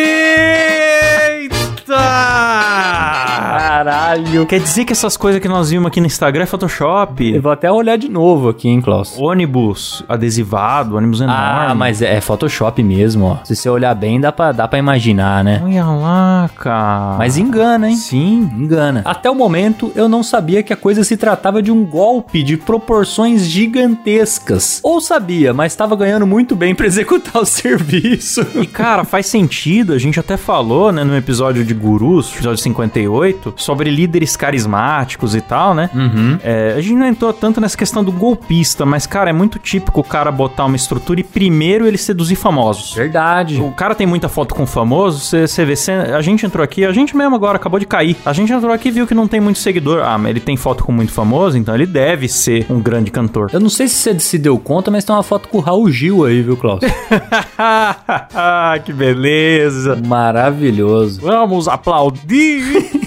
Caralho. 3.88 4.46
Quer 4.46 4.60
dizer 4.60 4.84
que 4.84 4.92
essas 4.92 5.16
coisas 5.16 5.42
que 5.42 5.48
nós 5.48 5.70
vimos 5.70 5.88
aqui 5.88 6.02
no 6.02 6.08
Instagram 6.08 6.42
é 6.42 6.44
Eu 6.44 6.48
Photoshop? 6.48 7.40
vou 7.40 7.52
até 7.54 7.72
olhar 7.72 7.98
de 7.98 8.10
novo 8.10 8.50
aqui, 8.50 8.68
hein, 8.68 8.82
Klaus. 8.82 9.18
Ônibus 9.18 10.04
adesivado, 10.10 10.98
ônibus 10.98 11.22
enorme. 11.22 11.42
Ah, 11.42 11.74
mas 11.74 12.02
é, 12.02 12.16
é 12.18 12.20
Photoshop 12.22 12.84
mesmo, 12.84 13.26
ó. 13.26 13.38
Se 13.46 13.56
você 13.56 13.70
olhar 13.70 13.96
bem, 13.96 14.20
dá 14.20 14.30
pra, 14.30 14.52
dá 14.52 14.68
pra 14.68 14.78
imaginar, 14.78 15.42
né? 15.42 15.62
Olha 15.64 15.86
lá, 15.86 16.50
cara. 16.58 17.16
Mas 17.18 17.38
engana, 17.38 17.90
hein? 17.90 17.96
Sim. 17.96 18.52
Engana. 18.58 19.04
Até 19.06 19.30
o 19.32 19.36
momento, 19.36 19.90
eu 19.96 20.10
não 20.10 20.22
sabia 20.22 20.62
que 20.62 20.74
a 20.74 20.78
coisa 20.78 21.06
se 21.06 21.16
tratava 21.16 21.62
de 21.62 21.72
um 21.72 21.86
golpe 21.86 22.44
de 22.44 22.58
proporções 22.58 23.46
gigantescas. 23.46 24.82
Ou 24.84 25.00
sabia, 25.00 25.54
mas 25.54 25.72
estava 25.72 25.96
ganhando 25.96 26.28
muito 26.28 26.58
bem 26.58 26.76
pra 26.76 26.86
executar 26.86 27.42
o 27.42 27.46
serviço. 27.48 28.46
E, 28.56 28.68
cara, 28.68 29.06
faz 29.06 29.28
sentido. 29.28 29.94
A 29.94 29.98
gente 29.98 30.20
até 30.20 30.36
falou, 30.36 30.92
né, 30.92 31.06
no 31.06 31.16
episódio 31.16 31.64
de 31.64 31.74
Gurus, 31.74 32.34
episódio 32.34 32.62
58, 32.62 33.54
sobre 33.56 33.77
líderes 33.86 34.36
carismáticos 34.36 35.36
e 35.36 35.42
tal, 35.42 35.74
né? 35.74 35.90
Uhum. 35.94 36.38
É, 36.44 36.74
a 36.78 36.82
gente 36.82 36.96
não 36.96 37.06
entrou 37.08 37.32
tanto 37.34 37.60
nessa 37.62 37.78
questão 37.78 38.04
do 38.04 38.12
golpista, 38.12 38.86
mas, 38.86 39.06
cara, 39.08 39.30
é 39.30 39.34
muito 39.34 39.60
típico 39.60 40.02
o 40.02 40.04
cara 40.04 40.32
botar 40.32 40.66
uma 40.66 40.76
estrutura 40.76 41.20
e 41.20 41.24
primeiro 41.24 41.86
ele 41.88 41.98
seduzir 41.98 42.36
famosos. 42.36 42.94
Verdade. 42.94 43.62
O 43.62 43.72
cara 43.72 43.94
tem 43.96 44.08
muita 44.08 44.28
foto 44.30 44.54
com 44.56 44.66
famoso, 44.66 45.20
você 45.48 45.66
vê, 45.66 45.76
cê- 45.76 45.92
a 45.92 46.22
gente 46.22 46.46
entrou 46.46 46.64
aqui, 46.64 46.86
a 46.86 46.92
gente 46.92 47.16
mesmo 47.16 47.36
agora 47.36 47.58
acabou 47.58 47.80
de 47.80 47.86
cair. 47.86 48.16
A 48.26 48.34
gente 48.34 48.52
entrou 48.52 48.72
aqui 48.72 48.90
e 48.90 48.92
viu 48.92 49.08
que 49.08 49.14
não 49.16 49.28
tem 49.28 49.40
muito 49.40 49.60
seguidor. 49.60 50.02
Ah, 50.04 50.18
mas 50.18 50.32
ele 50.32 50.40
tem 50.40 50.56
foto 50.58 50.84
com 50.84 50.92
muito 50.92 51.12
famoso, 51.12 51.58
então 51.58 51.74
ele 51.76 51.86
deve 51.86 52.28
ser 52.28 52.66
um 52.70 52.80
grande 52.80 53.12
cantor. 53.12 53.50
Eu 53.54 53.60
não 53.60 53.70
sei 53.70 53.88
se 53.88 53.96
você 53.96 54.20
se 54.20 54.38
deu 54.38 54.58
conta, 54.60 54.90
mas 54.92 55.04
tem 55.04 55.16
uma 55.16 55.24
foto 55.24 55.48
com 55.50 55.58
o 55.58 55.62
Raul 55.62 55.90
Gil 55.92 56.26
aí, 56.26 56.42
viu, 56.42 56.58
Klaus? 56.58 56.82
ah, 57.58 58.80
que 58.84 58.94
beleza. 58.94 59.96
Maravilhoso. 60.06 61.22
Vamos 61.22 61.68
aplaudir. 61.68 63.07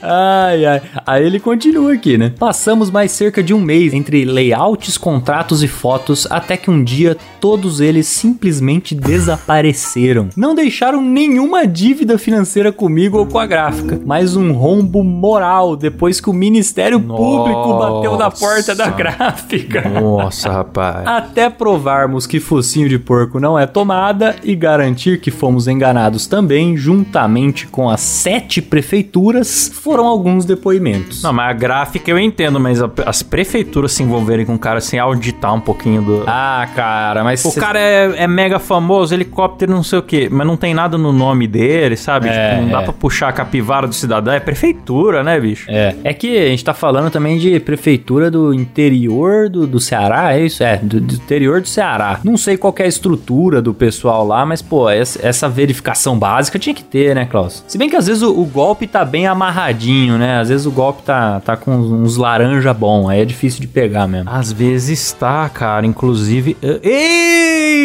Ai, 0.00 0.64
ai. 0.64 0.82
Aí 1.06 1.24
ele 1.24 1.40
continua 1.40 1.92
aqui, 1.92 2.18
né? 2.18 2.32
Passamos 2.38 2.90
mais 2.90 3.12
cerca 3.12 3.42
de 3.42 3.54
um 3.54 3.60
mês 3.60 3.94
entre 3.94 4.24
layouts, 4.24 4.98
contratos 4.98 5.62
e 5.62 5.68
fotos, 5.68 6.26
até 6.30 6.56
que 6.56 6.70
um 6.70 6.82
dia 6.82 7.16
todos 7.40 7.80
eles 7.80 8.06
simplesmente 8.06 8.94
desapareceram. 8.94 10.28
Não 10.36 10.54
deixaram 10.54 11.00
nenhuma 11.02 11.66
dívida 11.66 12.18
financeira 12.18 12.72
comigo 12.72 13.18
ou 13.18 13.26
com 13.26 13.38
a 13.38 13.46
gráfica, 13.46 14.00
mas 14.04 14.36
um 14.36 14.52
rombo 14.52 15.02
moral 15.02 15.76
depois 15.76 16.20
que 16.20 16.30
o 16.30 16.32
Ministério 16.32 17.00
Público 17.00 17.78
bateu 17.78 18.16
na 18.16 18.30
porta 18.30 18.74
da 18.74 18.86
Nossa. 18.86 18.96
gráfica. 18.96 19.88
Nossa, 19.88 20.52
rapaz. 20.52 21.06
Até 21.06 21.48
provarmos 21.48 22.26
que 22.26 22.40
focinho 22.40 22.88
de 22.88 22.98
porco 22.98 23.40
não 23.40 23.58
é 23.58 23.66
tomada 23.66 24.36
e 24.42 24.54
garantir 24.54 25.20
que 25.20 25.30
fomos 25.30 25.68
enganados 25.68 26.26
também, 26.26 26.76
juntamente 26.76 27.66
com 27.66 27.88
as 27.88 28.00
sete 28.00 28.60
prefeituras, 28.60 29.70
foram 29.86 30.06
alguns 30.06 30.44
depoimentos. 30.44 31.22
Não, 31.22 31.32
mas 31.32 31.48
a 31.50 31.52
gráfica 31.52 32.10
eu 32.10 32.18
entendo, 32.18 32.58
mas 32.58 32.82
a- 32.82 32.90
as 33.06 33.22
prefeituras 33.22 33.92
se 33.92 34.02
envolverem 34.02 34.44
com 34.44 34.54
o 34.54 34.58
cara 34.58 34.80
sem 34.80 34.98
auditar 34.98 35.54
um 35.54 35.60
pouquinho 35.60 36.02
do. 36.02 36.24
Ah, 36.26 36.68
cara, 36.74 37.22
mas 37.22 37.44
o 37.44 37.50
cê- 37.52 37.60
cara 37.60 37.78
é, 37.78 38.14
é 38.24 38.26
mega 38.26 38.58
famoso, 38.58 39.14
helicóptero, 39.14 39.70
não 39.72 39.82
sei 39.84 39.98
o 39.98 40.02
quê, 40.02 40.28
mas 40.30 40.44
não 40.46 40.56
tem 40.56 40.74
nada 40.74 40.98
no 40.98 41.12
nome 41.12 41.46
dele, 41.46 41.96
sabe? 41.96 42.28
É, 42.28 42.50
tipo, 42.50 42.62
não 42.62 42.70
dá 42.70 42.80
é. 42.80 42.84
pra 42.84 42.92
puxar 42.92 43.28
a 43.28 43.32
capivara 43.32 43.86
do 43.86 43.94
cidadão. 43.94 44.34
É 44.34 44.40
prefeitura, 44.40 45.22
né, 45.22 45.38
bicho? 45.38 45.66
É, 45.70 45.94
é 46.02 46.12
que 46.12 46.36
a 46.36 46.48
gente 46.48 46.64
tá 46.64 46.74
falando 46.74 47.10
também 47.10 47.38
de 47.38 47.60
prefeitura 47.60 48.30
do 48.30 48.52
interior 48.52 49.48
do, 49.48 49.66
do 49.66 49.78
Ceará, 49.80 50.34
é 50.34 50.44
isso? 50.46 50.62
É, 50.64 50.76
do, 50.78 51.00
do 51.00 51.14
interior 51.14 51.60
do 51.60 51.68
Ceará. 51.68 52.20
Não 52.24 52.36
sei 52.36 52.56
qual 52.56 52.72
que 52.72 52.82
é 52.82 52.86
a 52.86 52.88
estrutura 52.88 53.60
do 53.62 53.72
pessoal 53.74 54.26
lá, 54.26 54.44
mas, 54.44 54.62
pô, 54.62 54.88
essa, 54.88 55.24
essa 55.26 55.48
verificação 55.48 56.18
básica 56.18 56.58
tinha 56.58 56.74
que 56.74 56.82
ter, 56.84 57.14
né, 57.14 57.26
Klaus? 57.26 57.64
Se 57.68 57.76
bem 57.78 57.88
que 57.88 57.96
às 57.96 58.06
vezes 58.06 58.22
o, 58.22 58.30
o 58.40 58.44
golpe 58.44 58.86
tá 58.86 59.04
bem 59.04 59.26
amarradinho, 59.76 60.18
né? 60.18 60.40
Às 60.40 60.48
vezes 60.48 60.66
o 60.66 60.70
golpe 60.70 61.02
tá, 61.02 61.40
tá 61.40 61.56
com 61.56 61.72
uns, 61.72 62.16
laranja 62.16 62.72
bom, 62.72 63.08
aí 63.08 63.20
é 63.20 63.24
difícil 63.24 63.60
de 63.60 63.66
pegar 63.66 64.06
mesmo. 64.08 64.30
Às 64.30 64.50
vezes 64.50 65.12
tá, 65.12 65.48
cara. 65.48 65.86
Inclusive. 65.86 66.56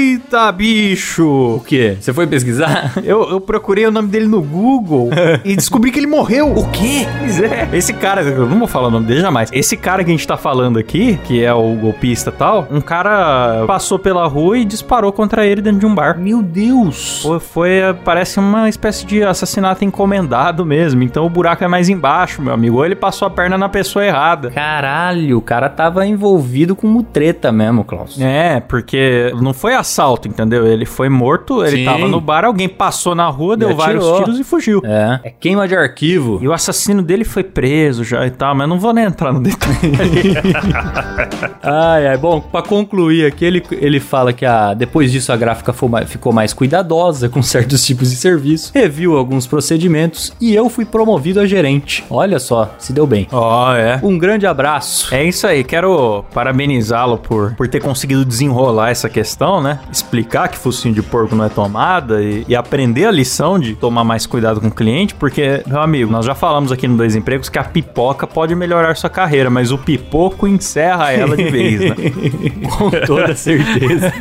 Eita, 0.01 0.49
O 0.49 0.51
bicho! 0.53 1.61
quê? 1.67 1.95
Você 1.99 2.11
foi 2.11 2.25
pesquisar? 2.25 2.93
Eu, 3.03 3.29
eu 3.29 3.41
procurei 3.41 3.85
o 3.85 3.91
nome 3.91 4.07
dele 4.07 4.27
no 4.27 4.41
Google 4.41 5.09
e 5.45 5.55
descobri 5.55 5.91
que 5.91 5.99
ele 5.99 6.07
morreu. 6.07 6.51
O 6.51 6.69
quê? 6.71 7.05
Pois 7.19 7.39
é. 7.41 7.69
Esse 7.73 7.93
cara, 7.93 8.21
eu 8.21 8.47
não 8.47 8.59
vou 8.59 8.67
falar 8.67 8.87
o 8.87 8.91
nome 8.91 9.05
dele 9.05 9.21
jamais. 9.21 9.49
Esse 9.53 9.75
cara 9.77 10.03
que 10.03 10.09
a 10.09 10.13
gente 10.13 10.25
tá 10.25 10.37
falando 10.37 10.77
aqui, 10.79 11.17
que 11.25 11.43
é 11.43 11.53
o 11.53 11.75
golpista 11.75 12.29
e 12.29 12.33
tal, 12.33 12.67
um 12.71 12.79
cara 12.81 13.65
passou 13.67 13.99
pela 13.99 14.25
rua 14.27 14.57
e 14.57 14.65
disparou 14.65 15.11
contra 15.11 15.45
ele 15.45 15.61
dentro 15.61 15.79
de 15.79 15.85
um 15.85 15.93
bar. 15.93 16.17
Meu 16.17 16.41
Deus! 16.41 17.21
Foi, 17.21 17.39
foi, 17.39 17.79
parece 18.03 18.39
uma 18.39 18.69
espécie 18.69 19.05
de 19.05 19.23
assassinato 19.23 19.83
encomendado 19.83 20.65
mesmo. 20.65 21.03
Então 21.03 21.25
o 21.25 21.29
buraco 21.29 21.63
é 21.63 21.67
mais 21.67 21.89
embaixo, 21.89 22.41
meu 22.41 22.53
amigo. 22.53 22.77
Ou 22.77 22.85
ele 22.85 22.95
passou 22.95 23.27
a 23.27 23.31
perna 23.31 23.57
na 23.57 23.69
pessoa 23.69 24.05
errada. 24.05 24.51
Caralho, 24.51 25.37
o 25.37 25.41
cara 25.41 25.69
tava 25.69 26.05
envolvido 26.05 26.75
com 26.75 26.87
mutreta 26.87 27.51
mesmo, 27.51 27.83
Klaus. 27.83 28.19
É, 28.19 28.59
porque 28.61 29.33
não 29.41 29.53
foi 29.53 29.73
assalto, 29.91 30.27
entendeu? 30.27 30.65
Ele 30.65 30.85
foi 30.85 31.09
morto, 31.09 31.63
ele 31.63 31.77
Sim. 31.77 31.85
tava 31.85 32.07
no 32.07 32.21
bar, 32.21 32.45
alguém 32.45 32.69
passou 32.69 33.13
na 33.13 33.27
rua, 33.27 33.57
deu 33.57 33.75
vários 33.75 34.05
tiros 34.17 34.39
e 34.39 34.43
fugiu. 34.43 34.81
É, 34.85 35.19
é 35.25 35.29
queima 35.29 35.67
de 35.67 35.75
arquivo. 35.75 36.39
E 36.41 36.47
o 36.47 36.53
assassino 36.53 37.01
dele 37.01 37.25
foi 37.25 37.43
preso 37.43 38.03
já 38.03 38.25
e 38.25 38.31
tal, 38.31 38.55
mas 38.55 38.69
não 38.69 38.79
vou 38.79 38.93
nem 38.93 39.03
entrar 39.03 39.33
no 39.33 39.41
detalhe. 39.41 39.75
Ai, 41.63 42.07
ai, 42.07 42.17
bom, 42.17 42.39
pra 42.41 42.61
concluir 42.61 43.25
aqui, 43.25 43.45
ele, 43.45 43.63
ele 43.71 43.99
fala 43.99 44.33
que 44.33 44.45
a, 44.45 44.73
depois 44.73 45.11
disso 45.11 45.31
a 45.31 45.37
gráfica 45.37 45.73
ficou 46.07 46.33
mais 46.33 46.53
cuidadosa 46.53 47.29
com 47.29 47.41
certos 47.43 47.85
tipos 47.85 48.09
de 48.09 48.15
serviço, 48.15 48.71
reviu 48.73 49.17
alguns 49.17 49.45
procedimentos 49.45 50.33
e 50.41 50.55
eu 50.55 50.69
fui 50.69 50.85
promovido 50.85 51.39
a 51.39 51.45
gerente. 51.45 52.03
Olha 52.09 52.39
só, 52.39 52.73
se 52.79 52.91
deu 52.93 53.05
bem. 53.05 53.27
Ó, 53.31 53.73
é. 53.75 53.99
Um 54.01 54.17
grande 54.17 54.47
abraço. 54.47 55.13
É 55.13 55.23
isso 55.23 55.45
aí, 55.45 55.63
quero 55.63 56.25
parabenizá-lo 56.33 57.17
por, 57.17 57.55
por 57.55 57.67
ter 57.67 57.79
conseguido 57.79 58.25
desenrolar 58.25 58.89
essa 58.89 59.09
questão, 59.09 59.61
né? 59.61 59.79
Explicar 59.91 60.47
que 60.47 60.57
focinho 60.57 60.93
de 60.93 61.01
porco 61.01 61.35
não 61.35 61.45
é 61.45 61.49
tomada 61.49 62.21
e, 62.21 62.45
e 62.47 62.55
aprender 62.55 63.05
a 63.05 63.11
lição 63.11 63.59
de 63.59 63.75
tomar 63.75 64.03
mais 64.03 64.25
cuidado 64.25 64.59
com 64.59 64.67
o 64.67 64.71
cliente, 64.71 65.15
porque, 65.15 65.63
meu 65.65 65.81
amigo, 65.81 66.11
nós 66.11 66.25
já 66.25 66.35
falamos 66.35 66.71
aqui 66.71 66.87
no 66.87 66.97
Dois 66.97 67.15
Empregos 67.15 67.49
que 67.49 67.59
a 67.59 67.63
pipoca 67.63 68.25
pode 68.27 68.55
melhorar 68.55 68.95
sua 68.95 69.09
carreira, 69.09 69.49
mas 69.49 69.71
o 69.71 69.77
pipoco 69.77 70.47
encerra 70.47 71.11
ela 71.11 71.35
de 71.35 71.49
vez, 71.49 71.79
né? 71.79 71.95
Com 72.77 72.89
toda 73.05 73.35
certeza. 73.35 74.11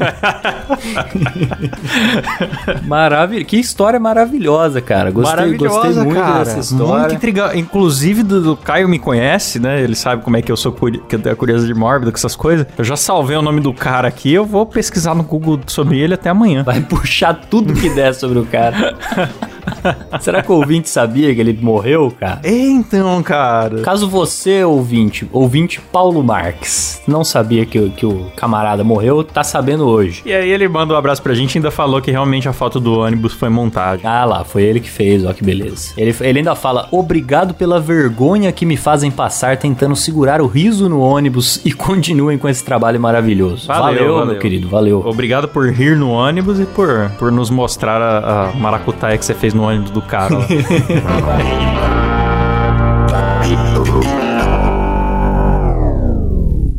Maravilha. 2.87 3.45
Que 3.45 3.59
história 3.59 3.99
maravilhosa, 3.99 4.81
cara. 4.81 5.11
Gostei, 5.11 5.57
gostei 5.57 5.93
muito 5.93 6.33
dessa 6.39 6.59
história. 6.59 7.01
Muito 7.01 7.15
intrigante. 7.15 7.59
Inclusive, 7.59 8.23
do, 8.23 8.41
do 8.41 8.57
Caio 8.57 8.89
me 8.89 8.99
conhece, 8.99 9.59
né? 9.59 9.83
Ele 9.83 9.95
sabe 9.95 10.23
como 10.23 10.37
é 10.37 10.43
que 10.43 10.51
eu 10.51 10.57
sou 10.57 10.73
curi 10.73 10.99
que 11.09 11.15
eu 11.17 11.21
tenho 11.21 11.33
a 11.33 11.37
curiosidade 11.37 11.79
mórbida 11.79 12.11
com 12.11 12.17
essas 12.17 12.37
coisas. 12.37 12.67
Eu 12.77 12.85
já 12.85 12.97
salvei 12.97 13.37
o 13.37 13.43
nome 13.43 13.61
do 13.61 13.73
cara 13.73 14.09
aqui, 14.09 14.33
eu 14.33 14.45
vou 14.45 14.67
pesquisar 14.67 15.15
no 15.15 15.23
Google 15.23 15.50
sobre 15.67 15.99
ele 15.99 16.15
até 16.15 16.31
amanhã. 16.31 16.63
Vai 16.63 16.81
puxar 16.81 17.35
tudo 17.35 17.75
que 17.75 17.89
der 17.91 18.15
sobre 18.15 18.39
o 18.39 18.45
cara. 18.47 18.97
Será 20.21 20.43
que 20.43 20.51
o 20.51 20.57
ouvinte 20.57 20.89
sabia 20.89 21.35
que 21.35 21.41
ele 21.41 21.59
morreu, 21.61 22.13
cara? 22.19 22.41
Então, 22.45 23.23
cara. 23.23 23.81
Caso 23.83 24.09
você, 24.09 24.63
ouvinte, 24.65 25.29
ouvinte 25.33 25.81
Paulo 25.81 26.23
Marques, 26.23 27.03
não 27.07 27.25
sabia 27.25 27.65
que, 27.67 27.79
o- 27.79 27.91
que 27.91 28.07
o 28.07 28.27
camarada 28.37 28.83
morreu, 28.85 29.23
tá 29.25 29.43
sabendo 29.43 29.87
hoje. 29.87 30.23
E 30.25 30.33
aí 30.33 30.51
ele 30.51 30.69
manda 30.69 30.95
um 30.95 30.97
abraço 30.97 31.23
pra 31.23 31.35
gente 31.35 31.55
e 31.55 31.59
ainda 31.59 31.71
falou 31.71 32.01
que 32.01 32.11
realmente 32.11 32.49
a 32.49 32.53
foto 32.53 32.79
do 32.81 32.99
ônibus 33.01 33.33
foi 33.33 33.49
montagem. 33.49 34.07
Ah 34.07 34.25
lá, 34.25 34.45
foi 34.45 34.63
ele 34.63 34.81
que 34.81 34.91
fez, 34.91 35.25
ó 35.25 35.33
que 35.33 35.45
beleza. 35.45 35.93
Ele, 35.97 36.15
ele 36.21 36.39
ainda 36.41 36.55
fala: 36.55 36.89
Obrigado 36.91 37.55
pela 37.55 37.81
vergonha 37.81 38.53
que 38.53 38.65
me 38.67 38.77
fazem 38.77 39.11
passar 39.11 39.57
tentando 39.57 39.95
segurar 39.97 40.41
o 40.41 40.47
riso 40.47 40.89
no 40.89 41.01
ônibus 41.01 41.61
e 41.65 41.73
continuem 41.73 42.39
com 42.39 42.49
esse 42.49 42.65
trabalho 42.65 43.01
maravilhoso. 43.01 43.67
Valeu, 43.67 44.15
valeu. 44.15 44.27
meu 44.27 44.39
querido, 44.39 44.69
valeu. 44.69 45.03
Obrigado 45.07 45.49
por 45.49 45.69
rir 45.71 45.97
no 45.97 46.11
ônibus 46.11 46.61
e 46.61 46.65
por, 46.65 47.11
por 47.19 47.31
nos 47.33 47.51
mostrar 47.51 48.01
a, 48.01 48.51
a 48.51 48.53
maracutaia 48.55 49.17
que 49.19 49.25
você 49.25 49.35
fez 49.35 49.50
no 49.55 49.63
ônibus 49.63 49.91
do 49.91 50.03
cara. 50.03 50.37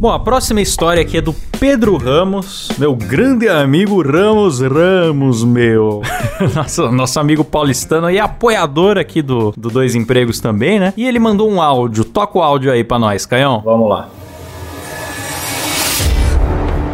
Bom, 0.02 0.10
a 0.10 0.18
próxima 0.18 0.60
história 0.62 1.04
aqui 1.04 1.18
é 1.18 1.22
do 1.22 1.32
Pedro 1.60 1.96
Ramos, 1.96 2.72
meu 2.80 2.96
grande 2.96 3.48
amigo 3.48 4.02
Ramos 4.02 4.60
Ramos, 4.60 5.44
meu. 5.44 6.02
nosso, 6.56 6.92
nosso 6.92 7.20
amigo 7.20 7.44
paulistano 7.44 8.10
e 8.10 8.20
apoiador 8.20 8.98
aqui 8.98 9.22
do, 9.22 9.54
do 9.56 9.70
Dois 9.70 9.94
Empregos 9.94 10.40
também, 10.40 10.80
né? 10.80 10.92
E 10.98 11.08
ele 11.08 11.20
mandou 11.20 11.48
um 11.48 11.62
áudio. 11.62 12.04
Toca 12.04 12.40
o 12.40 12.42
áudio 12.42 12.72
aí 12.72 12.84
pra 12.84 12.98
nós, 12.98 13.28
Caião. 13.28 13.62
Vamos 13.64 13.88
lá. 13.88 14.10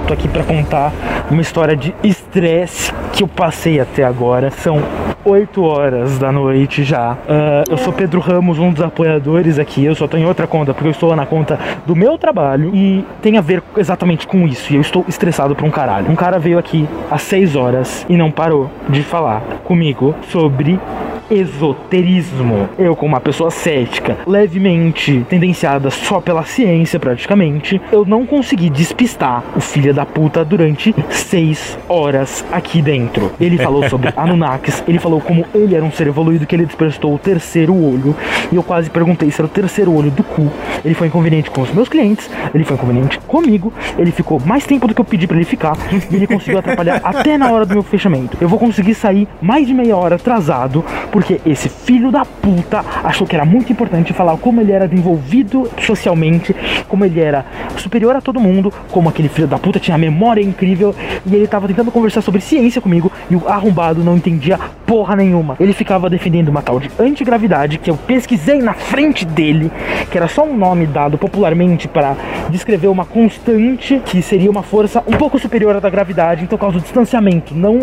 Tô 0.06 0.14
aqui 0.14 0.28
pra 0.28 0.44
contar 0.44 0.94
uma 1.30 1.42
história 1.42 1.76
de 1.76 1.94
estresse 2.04 2.92
que 3.14 3.24
eu 3.24 3.28
passei 3.28 3.80
até 3.80 4.04
agora. 4.04 4.50
São 4.52 4.82
8 5.26 5.62
horas 5.64 6.18
da 6.18 6.32
noite 6.32 6.84
já. 6.84 7.18
Ah, 7.28 7.64
eu 7.70 7.78
sou 7.78 7.92
Pedro 7.92 8.20
Ramos, 8.20 8.60
um 8.60 8.72
dos 8.72 8.82
apoiadores 8.82 9.60
aqui. 9.60 9.84
Eu 9.84 9.96
só 9.96 10.08
em 10.14 10.26
outra 10.26 10.48
conta 10.48 10.74
porque 10.74 10.88
eu 10.88 10.92
estou 10.92 11.16
na 11.16 11.26
conta 11.26 11.60
do 11.86 11.96
meu 11.96 12.18
trabalho 12.18 12.72
e 12.74 13.04
tem 13.22 13.38
a 13.38 13.42
ver 13.42 13.62
exatamente 13.76 14.26
com 14.26 14.48
isso. 14.48 14.72
E 14.72 14.76
eu 14.76 14.82
estou 14.82 15.04
estressado 15.08 15.56
pra 15.56 15.66
um 15.66 15.72
caralho. 15.72 16.10
Um 16.10 16.16
cara 16.16 16.40
veio 16.40 16.58
aqui 16.58 16.88
às 17.12 17.24
6 17.24 17.56
horas 17.56 18.06
e 18.08 18.16
não 18.16 18.32
parou 18.32 18.70
de 18.88 19.04
falar 19.04 19.42
comigo 19.64 20.16
sobre 20.30 20.80
esoterismo. 21.30 22.70
Eu, 22.78 22.96
como 22.96 23.14
uma 23.14 23.20
pessoa 23.20 23.52
cética, 23.52 24.18
levemente 24.26 25.26
tendenciada 25.30 25.90
só 25.90 26.22
pela 26.22 26.44
ciência, 26.44 27.00
praticamente, 27.00 27.82
eu 27.92 28.06
não 28.06 28.26
consegui 28.26 28.70
despistar 28.70 29.44
o 29.56 29.60
filho 29.60 29.94
da 29.94 30.06
puta 30.06 30.44
durante 30.46 30.96
seis 31.18 31.78
horas 31.90 32.46
aqui 32.52 32.82
dentro. 32.82 33.32
Ele 33.40 33.58
falou 33.58 33.88
sobre 33.90 34.14
Anunnakis, 34.16 34.84
ele 34.88 35.00
falou 35.00 35.20
como 35.20 35.46
ele 35.54 35.76
era 35.76 35.84
um 35.84 35.92
ser 35.92 36.08
evoluído, 36.08 36.46
que 36.46 36.56
ele 36.56 36.66
despertou 36.66 37.16
o 37.16 37.20
terceiro 37.20 37.74
olho, 37.74 38.16
e 38.52 38.56
eu 38.56 38.64
quase 38.64 38.90
perguntei 38.90 39.30
se 39.32 39.42
era 39.42 39.46
o 39.46 39.50
terceiro 39.50 39.94
olho 39.94 40.12
do 40.12 40.24
cu. 40.24 40.52
Ele 40.86 40.94
foi 40.94 41.08
inconveniente 41.08 41.50
com 41.50 41.62
os 41.62 41.72
meus 41.74 41.90
clientes, 41.90 42.30
ele 42.54 42.64
foi 42.64 42.76
inconveniente 42.76 43.20
comigo, 43.22 43.74
ele 43.98 44.12
ficou 44.12 44.40
mais 44.40 44.66
tempo 44.66 44.88
do 44.88 44.94
que 44.94 45.02
eu 45.02 45.06
pedi 45.06 45.28
pra 45.28 45.36
ele 45.36 45.46
ficar, 45.46 45.76
e 46.12 46.16
ele 46.16 46.28
conseguiu 46.28 46.60
atrapalhar 46.60 47.02
até 47.04 47.38
na 47.38 47.52
hora 47.52 47.66
do 47.66 47.74
meu 47.74 47.84
fechamento. 47.84 48.38
Eu 48.40 48.48
vou 48.48 48.60
conseguir 48.60 48.94
sair 48.94 49.28
mais 49.42 49.68
de 49.68 49.74
meia 49.74 49.96
hora 49.96 50.16
atrasado, 50.16 50.84
porque 51.12 51.42
esse 51.46 51.70
filho 51.70 52.12
da 52.12 52.24
puta 52.26 52.84
achou 53.04 53.26
que 53.28 53.36
era 53.36 53.46
muito 53.46 53.72
importante 53.72 54.14
falar 54.14 54.38
como 54.38 54.62
ele 54.62 54.72
era 54.72 54.88
desenvolvido 54.88 55.70
socialmente, 55.82 56.56
como 56.88 57.06
ele 57.06 57.20
era 57.20 57.46
superior 57.78 58.16
a 58.16 58.22
todo 58.22 58.40
mundo, 58.40 58.74
como 58.92 59.10
aquele 59.10 59.30
filho 59.30 59.48
da 59.48 59.58
puta 59.58 59.80
tinha 59.80 59.98
memória 59.98 60.42
incrível 60.42 60.96
e 61.26 61.36
ele 61.36 61.48
tava 61.48 61.68
tentando 61.68 61.92
conversar 61.92 62.22
sobre 62.22 62.42
ciência 62.42 62.82
comigo 62.82 63.12
e 63.30 63.36
o 63.36 63.48
arrombado 63.48 64.04
não 64.04 64.18
entendia 64.18 64.60
porra 64.86 65.16
nenhuma. 65.16 65.56
Ele 65.60 65.74
ficava 65.74 66.10
defendendo 66.10 66.50
uma 66.50 66.62
tal 66.62 66.80
de 66.80 66.90
antigravidade 67.00 67.78
que 67.78 67.90
eu 67.90 67.98
pesquisei 67.98 68.60
na 68.60 68.74
frente 68.74 69.26
dele, 69.26 69.72
que 70.10 70.18
era 70.18 70.28
só 70.28 70.44
um 70.44 70.56
nome 70.56 70.86
dado 70.86 71.18
popularmente 71.18 71.88
para 71.88 72.16
descrever 72.50 72.88
uma 72.88 73.06
constante 73.06 74.02
que 74.06 74.22
seria 74.22 74.50
uma 74.50 74.64
força 74.64 75.04
um 75.08 75.18
pouco 75.18 75.38
superior 75.38 75.76
à 75.76 75.80
da 75.80 75.90
gravidade, 75.90 76.44
então 76.44 76.58
causa 76.58 76.78
o 76.78 76.82
distanciamento, 76.82 77.54
não 77.54 77.82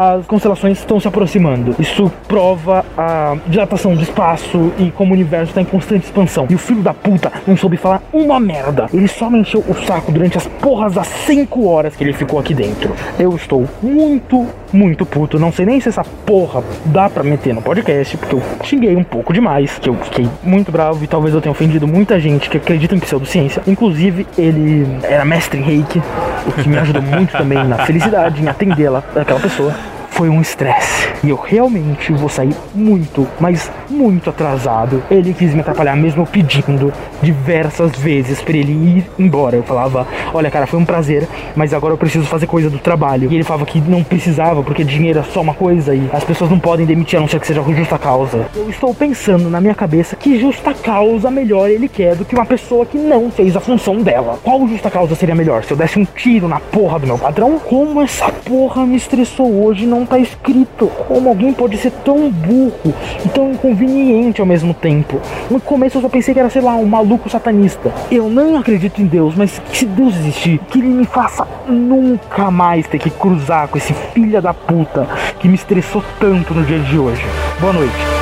as 0.00 0.26
constelações 0.26 0.78
estão 0.78 0.98
se 0.98 1.06
aproximando. 1.06 1.76
Isso 1.78 2.10
prova 2.26 2.86
a 2.96 3.36
dilatação 3.46 3.94
do 3.94 4.02
espaço 4.02 4.72
e 4.78 4.90
como 4.90 5.10
o 5.10 5.14
universo 5.14 5.50
está 5.50 5.60
em 5.60 5.64
constante 5.66 6.06
expansão. 6.06 6.46
E 6.48 6.54
o 6.54 6.58
filho 6.58 6.80
da 6.80 6.94
puta 6.94 7.30
não 7.46 7.54
soube 7.54 7.76
falar 7.76 8.00
uma 8.10 8.40
merda. 8.40 8.86
Ele 8.94 9.06
só 9.06 9.28
me 9.28 9.40
encheu 9.40 9.62
o 9.68 9.74
saco 9.84 10.10
durante 10.10 10.38
as 10.38 10.46
porras 10.46 10.94
das 10.94 11.06
5 11.06 11.68
horas 11.68 11.94
que 11.94 12.02
ele 12.02 12.14
ficou 12.14 12.38
aqui 12.38 12.54
dentro. 12.54 12.94
Eu 13.18 13.36
estou 13.36 13.68
muito, 13.82 14.46
muito 14.72 15.04
puto. 15.04 15.38
Não 15.38 15.52
sei 15.52 15.66
nem 15.66 15.78
se 15.78 15.90
essa 15.90 16.02
porra 16.24 16.64
dá 16.86 17.10
pra 17.10 17.22
meter 17.22 17.54
no 17.54 17.60
podcast, 17.60 18.16
porque 18.16 18.36
eu 18.36 18.42
xinguei 18.64 18.96
um 18.96 19.04
pouco 19.04 19.34
demais, 19.34 19.78
que 19.78 19.90
eu 19.90 19.94
fiquei 19.96 20.26
muito 20.42 20.72
bravo 20.72 21.04
e 21.04 21.06
talvez 21.06 21.34
eu 21.34 21.42
tenha 21.42 21.52
ofendido 21.52 21.86
muita 21.86 22.18
gente 22.18 22.48
que 22.48 22.56
acredita 22.56 22.94
em 22.94 22.98
pseudociência. 22.98 23.62
Inclusive, 23.66 24.26
ele 24.38 24.86
era 25.02 25.26
mestre 25.26 25.60
em 25.60 25.62
reiki, 25.62 26.02
o 26.46 26.52
que 26.52 26.66
me 26.70 26.78
ajudou 26.78 27.02
muito 27.02 27.32
também 27.32 27.62
na 27.64 27.84
felicidade, 27.84 28.42
em 28.42 28.48
atendê-la, 28.48 29.04
aquela 29.14 29.40
pessoa 29.40 29.74
foi 30.20 30.28
um 30.28 30.42
estresse. 30.42 31.08
E 31.24 31.30
eu 31.30 31.36
realmente 31.36 32.12
vou 32.12 32.28
sair 32.28 32.54
muito, 32.74 33.26
mas 33.40 33.72
muito 33.88 34.28
atrasado. 34.28 35.02
Ele 35.10 35.32
quis 35.32 35.54
me 35.54 35.62
atrapalhar 35.62 35.96
mesmo 35.96 36.26
pedindo 36.26 36.92
diversas 37.22 37.92
vezes 37.92 38.40
pra 38.40 38.56
ele 38.56 38.72
ir 38.72 39.06
embora. 39.18 39.56
Eu 39.56 39.62
falava, 39.62 40.06
olha 40.32 40.50
cara, 40.50 40.66
foi 40.66 40.78
um 40.78 40.84
prazer, 40.84 41.28
mas 41.54 41.72
agora 41.72 41.94
eu 41.94 41.98
preciso 41.98 42.26
fazer 42.26 42.46
coisa 42.46 42.70
do 42.70 42.78
trabalho. 42.78 43.30
E 43.30 43.34
ele 43.34 43.44
falava 43.44 43.66
que 43.66 43.80
não 43.80 44.02
precisava, 44.02 44.62
porque 44.62 44.84
dinheiro 44.84 45.20
é 45.20 45.22
só 45.22 45.40
uma 45.40 45.54
coisa 45.54 45.94
e 45.94 46.08
as 46.12 46.24
pessoas 46.24 46.50
não 46.50 46.58
podem 46.58 46.86
demitir 46.86 47.18
a 47.18 47.20
não 47.20 47.28
ser 47.28 47.40
que 47.40 47.46
seja 47.46 47.62
com 47.62 47.74
justa 47.74 47.98
causa. 47.98 48.46
Eu 48.54 48.68
estou 48.68 48.94
pensando 48.94 49.48
na 49.50 49.60
minha 49.60 49.74
cabeça 49.74 50.16
que 50.16 50.38
justa 50.38 50.74
causa 50.74 51.30
melhor 51.30 51.68
ele 51.68 51.88
quer 51.88 52.14
do 52.16 52.24
que 52.24 52.34
uma 52.34 52.46
pessoa 52.46 52.86
que 52.86 52.98
não 52.98 53.30
fez 53.30 53.56
a 53.56 53.60
função 53.60 53.98
dela. 53.98 54.38
Qual 54.42 54.66
justa 54.66 54.90
causa 54.90 55.14
seria 55.14 55.34
melhor? 55.34 55.64
Se 55.64 55.72
eu 55.72 55.76
desse 55.76 55.98
um 55.98 56.04
tiro 56.04 56.48
na 56.48 56.60
porra 56.60 56.98
do 56.98 57.06
meu 57.06 57.18
patrão? 57.18 57.58
Como 57.58 58.00
essa 58.00 58.30
porra 58.30 58.86
me 58.86 58.96
estressou 58.96 59.64
hoje 59.64 59.86
não 59.86 60.06
tá 60.06 60.18
escrito. 60.18 60.86
Como 61.08 61.28
alguém 61.28 61.52
pode 61.52 61.76
ser 61.76 61.90
tão 62.04 62.30
burro 62.30 62.94
e 63.24 63.28
tão 63.28 63.52
inconveniente 63.52 64.40
ao 64.40 64.46
mesmo 64.46 64.72
tempo? 64.72 65.20
No 65.50 65.60
começo 65.60 65.98
eu 65.98 66.02
só 66.02 66.08
pensei 66.08 66.34
que 66.34 66.40
era, 66.40 66.50
sei 66.50 66.62
lá, 66.62 66.74
um 66.76 66.86
maluco 66.86 67.09
satanista. 67.28 67.92
Eu 68.10 68.28
não 68.28 68.58
acredito 68.58 69.00
em 69.00 69.06
Deus, 69.06 69.34
mas 69.34 69.60
se 69.72 69.86
Deus 69.86 70.14
existir, 70.16 70.58
que 70.70 70.78
ele 70.78 70.88
me 70.88 71.06
faça 71.06 71.46
nunca 71.66 72.50
mais 72.50 72.86
ter 72.86 72.98
que 72.98 73.10
cruzar 73.10 73.68
com 73.68 73.78
esse 73.78 73.92
filho 73.92 74.40
da 74.40 74.52
puta 74.52 75.06
que 75.38 75.48
me 75.48 75.54
estressou 75.54 76.02
tanto 76.18 76.54
no 76.54 76.64
dia 76.64 76.78
de 76.80 76.98
hoje. 76.98 77.24
Boa 77.60 77.72
noite. 77.72 78.20